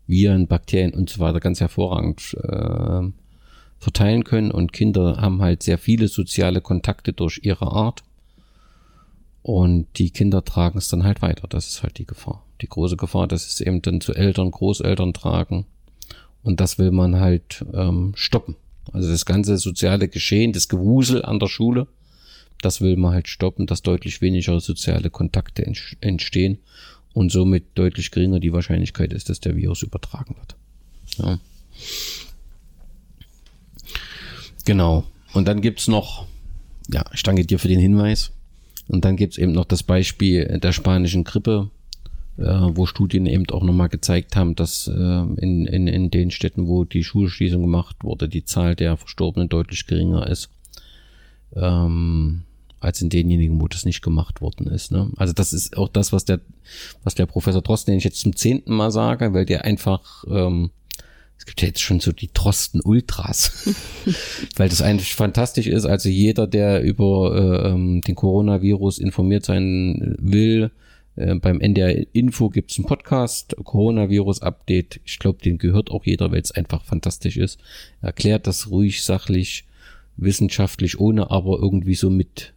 Viren, 0.06 0.46
Bakterien 0.46 0.94
und 0.94 1.10
so 1.10 1.20
weiter 1.20 1.38
ganz 1.40 1.60
hervorragend 1.60 2.36
äh, 2.42 3.02
verteilen 3.78 4.24
können 4.24 4.50
und 4.50 4.72
Kinder 4.72 5.18
haben 5.20 5.40
halt 5.40 5.62
sehr 5.62 5.78
viele 5.78 6.08
soziale 6.08 6.60
Kontakte 6.60 7.12
durch 7.12 7.40
ihre 7.42 7.72
Art 7.72 8.02
und 9.42 9.86
die 9.96 10.10
Kinder 10.10 10.44
tragen 10.44 10.78
es 10.78 10.88
dann 10.88 11.04
halt 11.04 11.22
weiter. 11.22 11.46
Das 11.48 11.68
ist 11.68 11.82
halt 11.82 11.98
die 11.98 12.06
Gefahr. 12.06 12.44
Die 12.60 12.68
große 12.68 12.96
Gefahr, 12.96 13.28
dass 13.28 13.46
es 13.46 13.60
eben 13.60 13.80
dann 13.82 14.00
zu 14.00 14.14
Eltern, 14.14 14.50
Großeltern 14.50 15.14
tragen 15.14 15.66
und 16.42 16.60
das 16.60 16.78
will 16.78 16.90
man 16.90 17.20
halt 17.20 17.64
ähm, 17.72 18.12
stoppen. 18.16 18.56
Also 18.92 19.10
das 19.10 19.26
ganze 19.26 19.58
soziale 19.58 20.08
Geschehen, 20.08 20.52
das 20.52 20.68
Gewusel 20.68 21.24
an 21.24 21.38
der 21.38 21.48
Schule, 21.48 21.86
das 22.60 22.80
will 22.80 22.96
man 22.96 23.12
halt 23.12 23.28
stoppen, 23.28 23.66
dass 23.66 23.82
deutlich 23.82 24.20
weniger 24.20 24.58
soziale 24.58 25.10
Kontakte 25.10 25.64
ents- 25.64 25.96
entstehen 26.00 26.58
und 27.12 27.30
somit 27.30 27.64
deutlich 27.76 28.10
geringer 28.10 28.40
die 28.40 28.52
Wahrscheinlichkeit 28.52 29.12
ist, 29.12 29.28
dass 29.28 29.40
der 29.40 29.56
Virus 29.56 29.82
übertragen 29.82 30.34
wird. 30.36 30.56
Ja. 31.18 31.38
Genau. 34.68 35.04
Und 35.32 35.48
dann 35.48 35.62
gibt's 35.62 35.88
noch, 35.88 36.26
ja, 36.92 37.02
ich 37.14 37.22
danke 37.22 37.46
dir 37.46 37.58
für 37.58 37.68
den 37.68 37.80
Hinweis. 37.80 38.32
Und 38.86 39.06
dann 39.06 39.16
gibt's 39.16 39.38
eben 39.38 39.52
noch 39.52 39.64
das 39.64 39.82
Beispiel 39.82 40.58
der 40.62 40.72
spanischen 40.72 41.24
Grippe, 41.24 41.70
äh, 42.36 42.42
wo 42.44 42.84
Studien 42.84 43.24
eben 43.24 43.48
auch 43.48 43.62
nochmal 43.62 43.88
gezeigt 43.88 44.36
haben, 44.36 44.56
dass 44.56 44.86
äh, 44.86 44.92
in, 44.92 45.64
in, 45.64 45.86
in 45.86 46.10
den 46.10 46.30
Städten, 46.30 46.66
wo 46.66 46.84
die 46.84 47.02
Schulschließung 47.02 47.62
gemacht 47.62 47.96
wurde, 48.02 48.28
die 48.28 48.44
Zahl 48.44 48.76
der 48.76 48.98
Verstorbenen 48.98 49.48
deutlich 49.48 49.86
geringer 49.86 50.26
ist 50.26 50.50
ähm, 51.56 52.42
als 52.78 53.00
in 53.00 53.08
denjenigen, 53.08 53.58
wo 53.62 53.68
das 53.68 53.86
nicht 53.86 54.02
gemacht 54.02 54.42
worden 54.42 54.66
ist. 54.66 54.92
Ne? 54.92 55.10
Also 55.16 55.32
das 55.32 55.54
ist 55.54 55.78
auch 55.78 55.88
das, 55.88 56.12
was 56.12 56.26
der, 56.26 56.40
was 57.04 57.14
der 57.14 57.24
Professor 57.24 57.62
Drosten, 57.62 57.92
den 57.92 57.98
ich 57.98 58.04
jetzt 58.04 58.20
zum 58.20 58.36
zehnten 58.36 58.74
Mal 58.74 58.90
sage, 58.90 59.32
weil 59.32 59.46
der 59.46 59.64
einfach, 59.64 60.24
ähm, 60.28 60.72
es 61.38 61.46
gibt 61.46 61.62
ja 61.62 61.68
jetzt 61.68 61.80
schon 61.80 62.00
so 62.00 62.12
die 62.12 62.30
Drosten 62.32 62.80
Ultras, 62.80 63.68
weil 64.56 64.68
das 64.68 64.82
eigentlich 64.82 65.14
fantastisch 65.14 65.68
ist. 65.68 65.86
Also 65.86 66.08
jeder, 66.08 66.46
der 66.46 66.82
über 66.82 67.34
äh, 67.34 67.68
ähm, 67.68 68.00
den 68.00 68.16
Coronavirus 68.16 68.98
informiert 68.98 69.44
sein 69.44 70.16
will, 70.18 70.72
äh, 71.14 71.34
beim 71.36 71.60
NDR 71.60 72.06
Info 72.12 72.48
gibt's 72.48 72.76
einen 72.78 72.86
Podcast, 72.86 73.56
Coronavirus 73.62 74.42
Update. 74.42 75.00
Ich 75.04 75.18
glaube, 75.18 75.40
den 75.40 75.58
gehört 75.58 75.90
auch 75.90 76.04
jeder, 76.04 76.32
weil 76.32 76.40
es 76.40 76.50
einfach 76.50 76.84
fantastisch 76.84 77.36
ist. 77.36 77.58
Erklärt 78.02 78.46
das 78.46 78.70
ruhig, 78.70 79.04
sachlich, 79.04 79.64
wissenschaftlich, 80.16 80.98
ohne 80.98 81.30
aber 81.30 81.58
irgendwie 81.58 81.94
so 81.94 82.10
mit, 82.10 82.52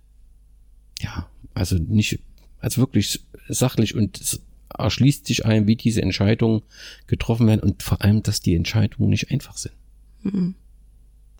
ja, 0.99 1.27
also 1.53 1.77
nicht, 1.77 2.19
also 2.59 2.81
wirklich 2.81 3.19
sachlich 3.47 3.95
und 3.95 4.41
erschließt 4.77 5.25
sich 5.25 5.45
ein, 5.45 5.67
wie 5.67 5.75
diese 5.75 6.01
Entscheidungen 6.01 6.61
getroffen 7.07 7.47
werden 7.47 7.61
und 7.61 7.83
vor 7.83 8.01
allem, 8.01 8.23
dass 8.23 8.41
die 8.41 8.55
Entscheidungen 8.55 9.09
nicht 9.09 9.31
einfach 9.31 9.57
sind. 9.57 9.75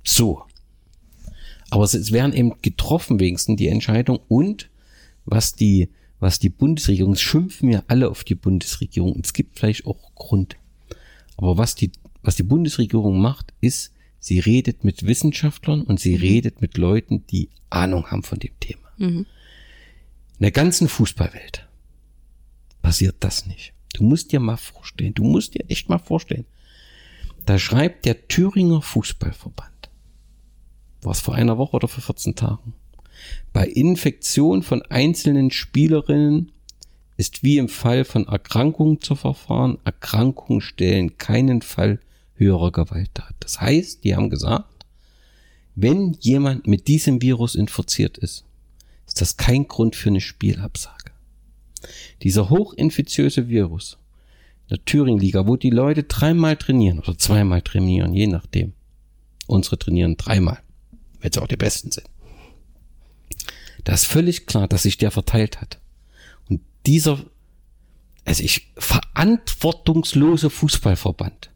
So. 0.03 0.43
Aber 1.69 1.83
es, 1.83 1.93
es 1.93 2.11
werden 2.11 2.33
eben 2.33 2.53
getroffen 2.61 3.19
wenigstens 3.19 3.57
die 3.57 3.67
Entscheidung 3.67 4.19
und 4.27 4.69
was 5.25 5.55
die, 5.55 5.89
was 6.19 6.39
die 6.39 6.49
Bundesregierung, 6.49 7.13
es 7.13 7.21
schimpfen 7.21 7.69
ja 7.69 7.83
alle 7.87 8.09
auf 8.09 8.23
die 8.23 8.35
Bundesregierung, 8.35 9.13
und 9.13 9.25
es 9.25 9.33
gibt 9.33 9.57
vielleicht 9.59 9.85
auch 9.85 10.13
Grund. 10.15 10.57
Aber 11.37 11.57
was 11.57 11.75
die, 11.75 11.91
was 12.21 12.35
die 12.35 12.43
Bundesregierung 12.43 13.19
macht, 13.19 13.53
ist, 13.61 13.93
sie 14.19 14.39
redet 14.39 14.83
mit 14.83 15.05
Wissenschaftlern 15.07 15.81
und 15.81 15.99
sie 15.99 16.15
redet 16.15 16.61
mit 16.61 16.77
Leuten, 16.77 17.25
die 17.27 17.49
Ahnung 17.69 18.07
haben 18.11 18.23
von 18.23 18.39
dem 18.39 18.51
Thema. 18.59 18.87
In 19.17 19.25
der 20.39 20.51
ganzen 20.51 20.87
Fußballwelt 20.87 21.67
passiert 22.81 23.17
das 23.19 23.45
nicht. 23.45 23.73
Du 23.93 24.03
musst 24.03 24.31
dir 24.31 24.39
mal 24.39 24.57
vorstellen, 24.57 25.13
du 25.13 25.23
musst 25.23 25.53
dir 25.53 25.65
echt 25.69 25.89
mal 25.89 25.99
vorstellen. 25.99 26.45
Da 27.45 27.57
schreibt 27.57 28.05
der 28.05 28.27
Thüringer 28.27 28.81
Fußballverband, 28.81 29.89
war 31.01 31.11
es 31.11 31.19
vor 31.19 31.35
einer 31.35 31.57
Woche 31.57 31.75
oder 31.75 31.87
vor 31.87 32.03
14 32.03 32.35
Tagen, 32.35 32.73
bei 33.53 33.67
Infektion 33.67 34.63
von 34.63 34.81
einzelnen 34.83 35.51
Spielerinnen 35.51 36.51
ist 37.17 37.43
wie 37.43 37.57
im 37.57 37.69
Fall 37.69 38.03
von 38.03 38.27
Erkrankungen 38.27 39.01
zu 39.01 39.15
verfahren. 39.15 39.77
Erkrankungen 39.83 40.61
stellen 40.61 41.17
keinen 41.17 41.61
Fall 41.61 41.99
höherer 42.35 42.71
Gewalt 42.71 43.11
dar. 43.13 43.29
Das 43.39 43.61
heißt, 43.61 44.03
die 44.03 44.15
haben 44.15 44.29
gesagt, 44.29 44.85
wenn 45.75 46.17
jemand 46.19 46.67
mit 46.67 46.87
diesem 46.87 47.21
Virus 47.21 47.55
infiziert 47.55 48.17
ist, 48.17 48.45
ist 49.07 49.21
das 49.21 49.37
kein 49.37 49.67
Grund 49.67 49.95
für 49.95 50.09
eine 50.09 50.21
Spielabsage. 50.21 51.11
Dieser 52.21 52.49
hochinfiziöse 52.49 53.47
Virus 53.49 53.97
der 54.69 54.83
Thüringen-Liga, 54.85 55.47
wo 55.47 55.57
die 55.57 55.69
Leute 55.69 56.03
dreimal 56.03 56.55
trainieren 56.55 56.99
oder 56.99 57.17
zweimal 57.17 57.61
trainieren, 57.61 58.13
je 58.13 58.27
nachdem. 58.27 58.73
Unsere 59.47 59.77
trainieren 59.77 60.15
dreimal, 60.15 60.59
wenn 61.19 61.31
sie 61.31 61.41
auch 61.41 61.47
die 61.47 61.57
Besten 61.57 61.91
sind. 61.91 62.09
Da 63.83 63.93
ist 63.93 64.05
völlig 64.05 64.45
klar, 64.45 64.67
dass 64.67 64.83
sich 64.83 64.97
der 64.97 65.11
verteilt 65.11 65.59
hat. 65.59 65.79
Und 66.49 66.61
dieser, 66.85 67.19
also 68.23 68.43
ich, 68.43 68.71
verantwortungslose 68.77 70.49
Fußballverband 70.49 71.51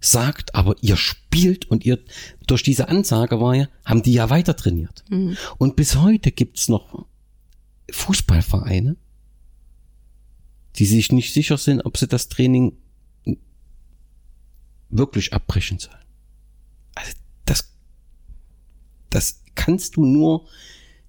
sagt, 0.00 0.54
aber 0.54 0.76
ihr 0.80 0.96
spielt 0.96 1.70
und 1.70 1.84
ihr, 1.84 1.98
durch 2.46 2.62
diese 2.62 2.88
Ansage 2.88 3.40
war 3.40 3.54
ja, 3.54 3.68
haben 3.84 4.02
die 4.02 4.12
ja 4.12 4.30
weiter 4.30 4.56
trainiert. 4.56 5.04
Mhm. 5.08 5.36
Und 5.58 5.76
bis 5.76 5.96
heute 5.96 6.30
gibt's 6.30 6.68
noch 6.68 7.06
Fußballvereine, 7.90 8.96
die 10.76 10.86
sich 10.86 11.12
nicht 11.12 11.32
sicher 11.32 11.58
sind, 11.58 11.84
ob 11.84 11.96
sie 11.96 12.08
das 12.08 12.28
Training 12.28 12.76
wirklich 14.90 15.32
abbrechen 15.32 15.78
sollen. 15.78 15.98
Also 16.94 17.12
das, 17.44 17.72
das 19.10 19.42
kannst 19.54 19.96
du 19.96 20.04
nur 20.04 20.46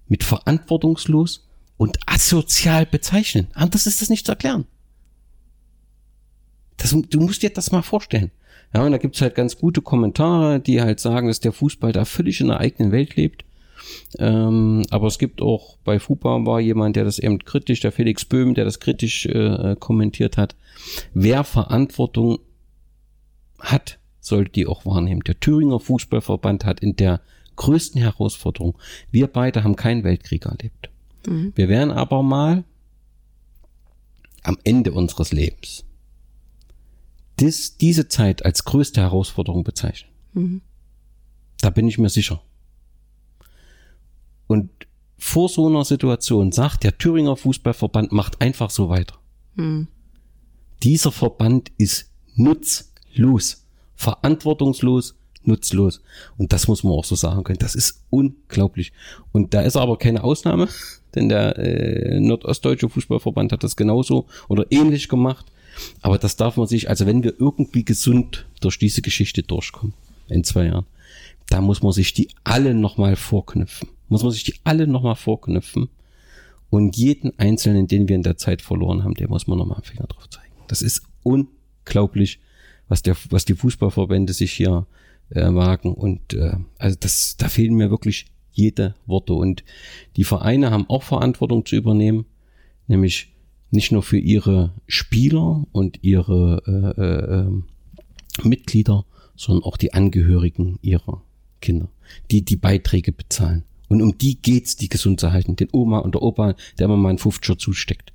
mit 0.08 0.24
verantwortungslos 0.24 1.46
und 1.76 1.98
asozial 2.06 2.86
bezeichnen. 2.86 3.48
Anders 3.54 3.86
ist 3.86 4.00
das 4.02 4.08
nicht 4.10 4.26
zu 4.26 4.32
erklären. 4.32 4.66
Das, 6.76 6.90
du 6.90 7.20
musst 7.20 7.42
dir 7.42 7.50
das 7.50 7.72
mal 7.72 7.82
vorstellen. 7.82 8.30
Ja, 8.74 8.84
und 8.84 8.92
da 8.92 8.98
gibt's 8.98 9.20
halt 9.20 9.34
ganz 9.34 9.56
gute 9.56 9.82
Kommentare, 9.82 10.60
die 10.60 10.80
halt 10.80 11.00
sagen, 11.00 11.28
dass 11.28 11.40
der 11.40 11.52
Fußball 11.52 11.92
da 11.92 12.04
völlig 12.04 12.40
in 12.40 12.50
einer 12.50 12.60
eigenen 12.60 12.92
Welt 12.92 13.16
lebt. 13.16 13.44
Ähm, 14.18 14.82
aber 14.90 15.06
es 15.06 15.18
gibt 15.18 15.42
auch 15.42 15.76
bei 15.84 15.98
FUPA 15.98 16.44
war 16.46 16.60
jemand, 16.60 16.96
der 16.96 17.04
das 17.04 17.18
eben 17.18 17.38
kritisch, 17.38 17.80
der 17.80 17.92
Felix 17.92 18.24
Böhm, 18.24 18.54
der 18.54 18.64
das 18.64 18.80
kritisch 18.80 19.26
äh, 19.26 19.76
kommentiert 19.78 20.36
hat. 20.36 20.56
Wer 21.14 21.44
Verantwortung 21.44 22.38
hat, 23.58 23.98
sollte 24.20 24.52
die 24.52 24.66
auch 24.66 24.84
wahrnehmen. 24.86 25.22
Der 25.22 25.38
Thüringer 25.38 25.80
Fußballverband 25.80 26.64
hat 26.64 26.80
in 26.80 26.96
der 26.96 27.20
größten 27.56 28.00
Herausforderung, 28.00 28.76
wir 29.10 29.28
beide 29.28 29.64
haben 29.64 29.76
keinen 29.76 30.04
Weltkrieg 30.04 30.44
erlebt. 30.46 30.90
Mhm. 31.26 31.52
Wir 31.54 31.68
werden 31.68 31.90
aber 31.90 32.22
mal 32.22 32.64
am 34.42 34.58
Ende 34.64 34.92
unseres 34.92 35.32
Lebens 35.32 35.86
dies, 37.40 37.76
diese 37.76 38.08
Zeit 38.08 38.44
als 38.44 38.64
größte 38.64 39.00
Herausforderung 39.00 39.64
bezeichnen. 39.64 40.10
Mhm. 40.32 40.60
Da 41.60 41.70
bin 41.70 41.88
ich 41.88 41.98
mir 41.98 42.08
sicher. 42.08 42.42
Und 44.46 44.70
vor 45.18 45.48
so 45.48 45.66
einer 45.66 45.84
Situation 45.84 46.52
sagt 46.52 46.84
der 46.84 46.98
Thüringer 46.98 47.36
Fußballverband, 47.36 48.12
macht 48.12 48.40
einfach 48.40 48.70
so 48.70 48.88
weiter. 48.88 49.14
Mhm. 49.54 49.88
Dieser 50.82 51.10
Verband 51.10 51.72
ist 51.78 52.10
nutzlos, 52.34 53.64
verantwortungslos, 53.94 55.16
nutzlos. 55.42 56.02
Und 56.36 56.52
das 56.52 56.68
muss 56.68 56.84
man 56.84 56.92
auch 56.92 57.04
so 57.04 57.14
sagen 57.14 57.44
können. 57.44 57.58
Das 57.58 57.74
ist 57.74 58.04
unglaublich. 58.10 58.92
Und 59.32 59.54
da 59.54 59.62
ist 59.62 59.76
aber 59.76 59.96
keine 59.96 60.22
Ausnahme, 60.22 60.68
denn 61.14 61.28
der 61.28 61.58
äh, 61.58 62.20
Nordostdeutsche 62.20 62.88
Fußballverband 62.88 63.52
hat 63.52 63.64
das 63.64 63.76
genauso 63.76 64.26
oder 64.48 64.66
ähnlich 64.70 65.08
gemacht. 65.08 65.46
Aber 66.00 66.18
das 66.18 66.36
darf 66.36 66.56
man 66.56 66.66
sich, 66.66 66.88
also 66.88 67.06
wenn 67.06 67.22
wir 67.22 67.34
irgendwie 67.38 67.84
gesund 67.84 68.46
durch 68.60 68.78
diese 68.78 69.02
Geschichte 69.02 69.42
durchkommen, 69.42 69.94
in 70.28 70.42
zwei 70.44 70.66
Jahren, 70.66 70.86
da 71.48 71.60
muss 71.60 71.82
man 71.82 71.92
sich 71.92 72.12
die 72.12 72.28
alle 72.44 72.74
nochmal 72.74 73.16
vorknüpfen. 73.16 73.88
Muss 74.08 74.22
man 74.22 74.32
sich 74.32 74.44
die 74.44 74.54
alle 74.64 74.86
nochmal 74.86 75.16
vorknüpfen. 75.16 75.88
Und 76.70 76.96
jeden 76.96 77.38
Einzelnen, 77.38 77.86
den 77.86 78.08
wir 78.08 78.16
in 78.16 78.22
der 78.22 78.36
Zeit 78.36 78.60
verloren 78.62 79.04
haben, 79.04 79.14
der 79.14 79.28
muss 79.28 79.46
man 79.46 79.58
nochmal 79.58 79.76
einen 79.76 79.84
Finger 79.84 80.06
drauf 80.06 80.28
zeigen. 80.28 80.52
Das 80.68 80.82
ist 80.82 81.02
unglaublich, 81.22 82.40
was 82.88 83.02
der, 83.02 83.16
was 83.30 83.44
die 83.44 83.54
Fußballverbände 83.54 84.32
sich 84.32 84.52
hier 84.52 84.86
äh, 85.30 85.52
wagen. 85.54 85.94
Und 85.94 86.34
äh, 86.34 86.56
also 86.78 86.96
das, 86.98 87.36
da 87.36 87.48
fehlen 87.48 87.74
mir 87.74 87.90
wirklich 87.90 88.26
jede 88.52 88.94
Worte. 89.06 89.34
Und 89.34 89.64
die 90.16 90.24
Vereine 90.24 90.70
haben 90.70 90.88
auch 90.88 91.02
Verantwortung 91.02 91.64
zu 91.64 91.76
übernehmen, 91.76 92.26
nämlich 92.88 93.32
nicht 93.70 93.92
nur 93.92 94.02
für 94.02 94.18
ihre 94.18 94.72
Spieler 94.86 95.66
und 95.72 96.02
ihre 96.02 96.62
äh, 96.66 97.00
äh, 97.00 97.40
ähm, 97.40 97.64
Mitglieder, 98.42 99.04
sondern 99.34 99.64
auch 99.64 99.76
die 99.76 99.92
Angehörigen 99.92 100.78
ihrer 100.82 101.22
Kinder, 101.60 101.88
die 102.30 102.44
die 102.44 102.56
Beiträge 102.56 103.12
bezahlen. 103.12 103.64
Und 103.88 104.02
um 104.02 104.18
die 104.18 104.40
geht's, 104.40 104.76
die 104.76 104.88
gesund 104.88 105.20
zu 105.20 105.32
halten. 105.32 105.56
Den 105.56 105.68
Oma 105.72 105.98
und 105.98 106.14
der 106.14 106.22
Opa, 106.22 106.54
der 106.78 106.86
immer 106.86 106.96
mal 106.96 107.10
einen 107.10 107.18
50 107.18 107.58
zusteckt. 107.58 108.12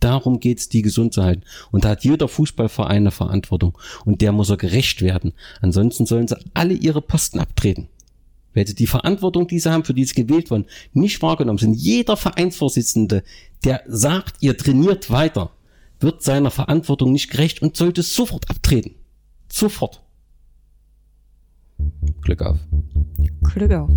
Darum 0.00 0.40
geht's, 0.40 0.68
die 0.68 0.82
gesund 0.82 1.14
zu 1.14 1.22
halten. 1.22 1.44
Und 1.70 1.84
da 1.84 1.90
hat 1.90 2.04
jeder 2.04 2.26
Fußballverein 2.26 2.96
eine 2.96 3.10
Verantwortung. 3.12 3.78
Und 4.04 4.20
der 4.20 4.32
muss 4.32 4.50
er 4.50 4.56
gerecht 4.56 5.00
werden. 5.00 5.32
Ansonsten 5.60 6.06
sollen 6.06 6.26
sie 6.26 6.36
alle 6.54 6.74
ihre 6.74 7.00
Posten 7.00 7.38
abtreten. 7.38 7.88
Weil 8.54 8.66
sie 8.66 8.74
die 8.74 8.88
Verantwortung, 8.88 9.46
die 9.46 9.60
sie 9.60 9.70
haben, 9.70 9.84
für 9.84 9.94
die 9.94 10.04
sie 10.04 10.14
gewählt 10.14 10.50
wurden, 10.50 10.66
nicht 10.92 11.22
wahrgenommen 11.22 11.58
sind. 11.58 11.74
Jeder 11.74 12.16
Vereinsvorsitzende, 12.16 13.22
der 13.64 13.82
sagt, 13.86 14.36
ihr 14.40 14.56
trainiert 14.56 15.10
weiter, 15.10 15.50
wird 16.00 16.22
seiner 16.22 16.50
Verantwortung 16.50 17.12
nicht 17.12 17.30
gerecht 17.30 17.62
und 17.62 17.76
sollte 17.76 18.02
sofort 18.02 18.50
abtreten. 18.50 18.96
Sofort. 19.48 20.02
Glück 22.22 22.42
auf. 22.42 22.58
Glück 23.54 23.72
auf. 23.72 23.90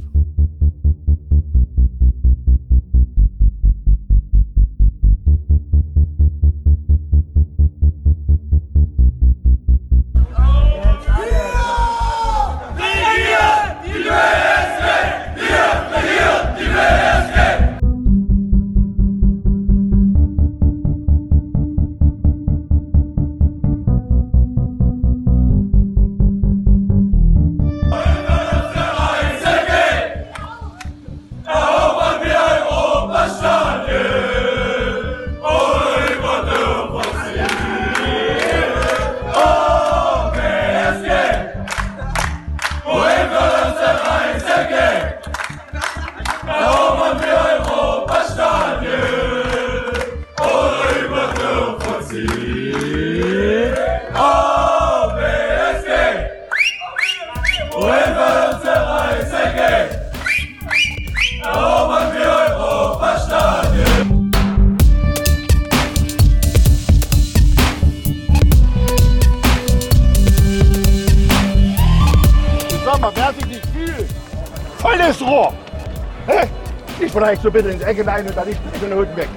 So 77.41 77.51
bitte 77.51 77.69
ins 77.69 77.83
Ecke 77.83 78.05
rein 78.05 78.25
und 78.27 78.35
dann 78.35 78.47
nicht 78.47 78.59
mit 78.65 78.81
den 78.81 78.89
Noten 78.89 79.15
weg. 79.15 79.29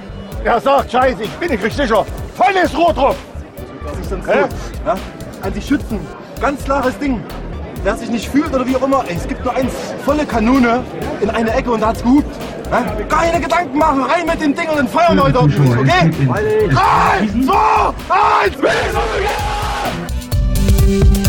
Er 0.43 0.59
sagt, 0.59 0.91
scheiße, 0.91 1.23
ich 1.23 1.31
bin 1.31 1.49
nicht 1.51 1.75
sicher. 1.75 2.05
Volles 2.35 2.77
Rohr 2.77 2.93
drauf. 2.93 3.15
Das 3.85 3.99
ist 3.99 4.11
dann 4.11 4.23
so. 4.23 4.31
Ja? 4.31 4.95
An 5.41 5.53
die 5.53 5.61
Schützen. 5.61 5.99
Ganz 6.41 6.63
klares 6.63 6.97
Ding. 6.99 7.21
Wer 7.83 7.95
sich 7.95 8.09
nicht 8.09 8.27
fühlt 8.29 8.53
oder 8.53 8.65
wie 8.65 8.75
auch 8.75 8.81
immer, 8.81 9.03
ey, 9.07 9.15
es 9.15 9.27
gibt 9.27 9.43
nur 9.45 9.55
eins, 9.55 9.71
volle 10.03 10.25
Kanone 10.25 10.83
in 11.21 11.29
eine 11.29 11.53
Ecke 11.53 11.71
und 11.71 11.81
da 11.81 11.87
hat's 11.87 12.03
gehupt. 12.03 12.35
Ja? 12.71 12.83
Keine 13.07 13.39
Gedanken 13.39 13.77
machen, 13.77 14.03
rein 14.03 14.25
mit 14.25 14.41
dem 14.41 14.53
Ding 14.53 14.69
und 14.69 14.77
dann 14.77 14.87
feuern 14.87 15.15
wir 15.15 15.23
heute 15.23 15.39
ordentlich, 15.39 15.77
okay? 15.77 16.11
Drei, 16.71 17.27
zwei, 17.45 17.93
eins, 18.43 18.55
Von 21.23 21.28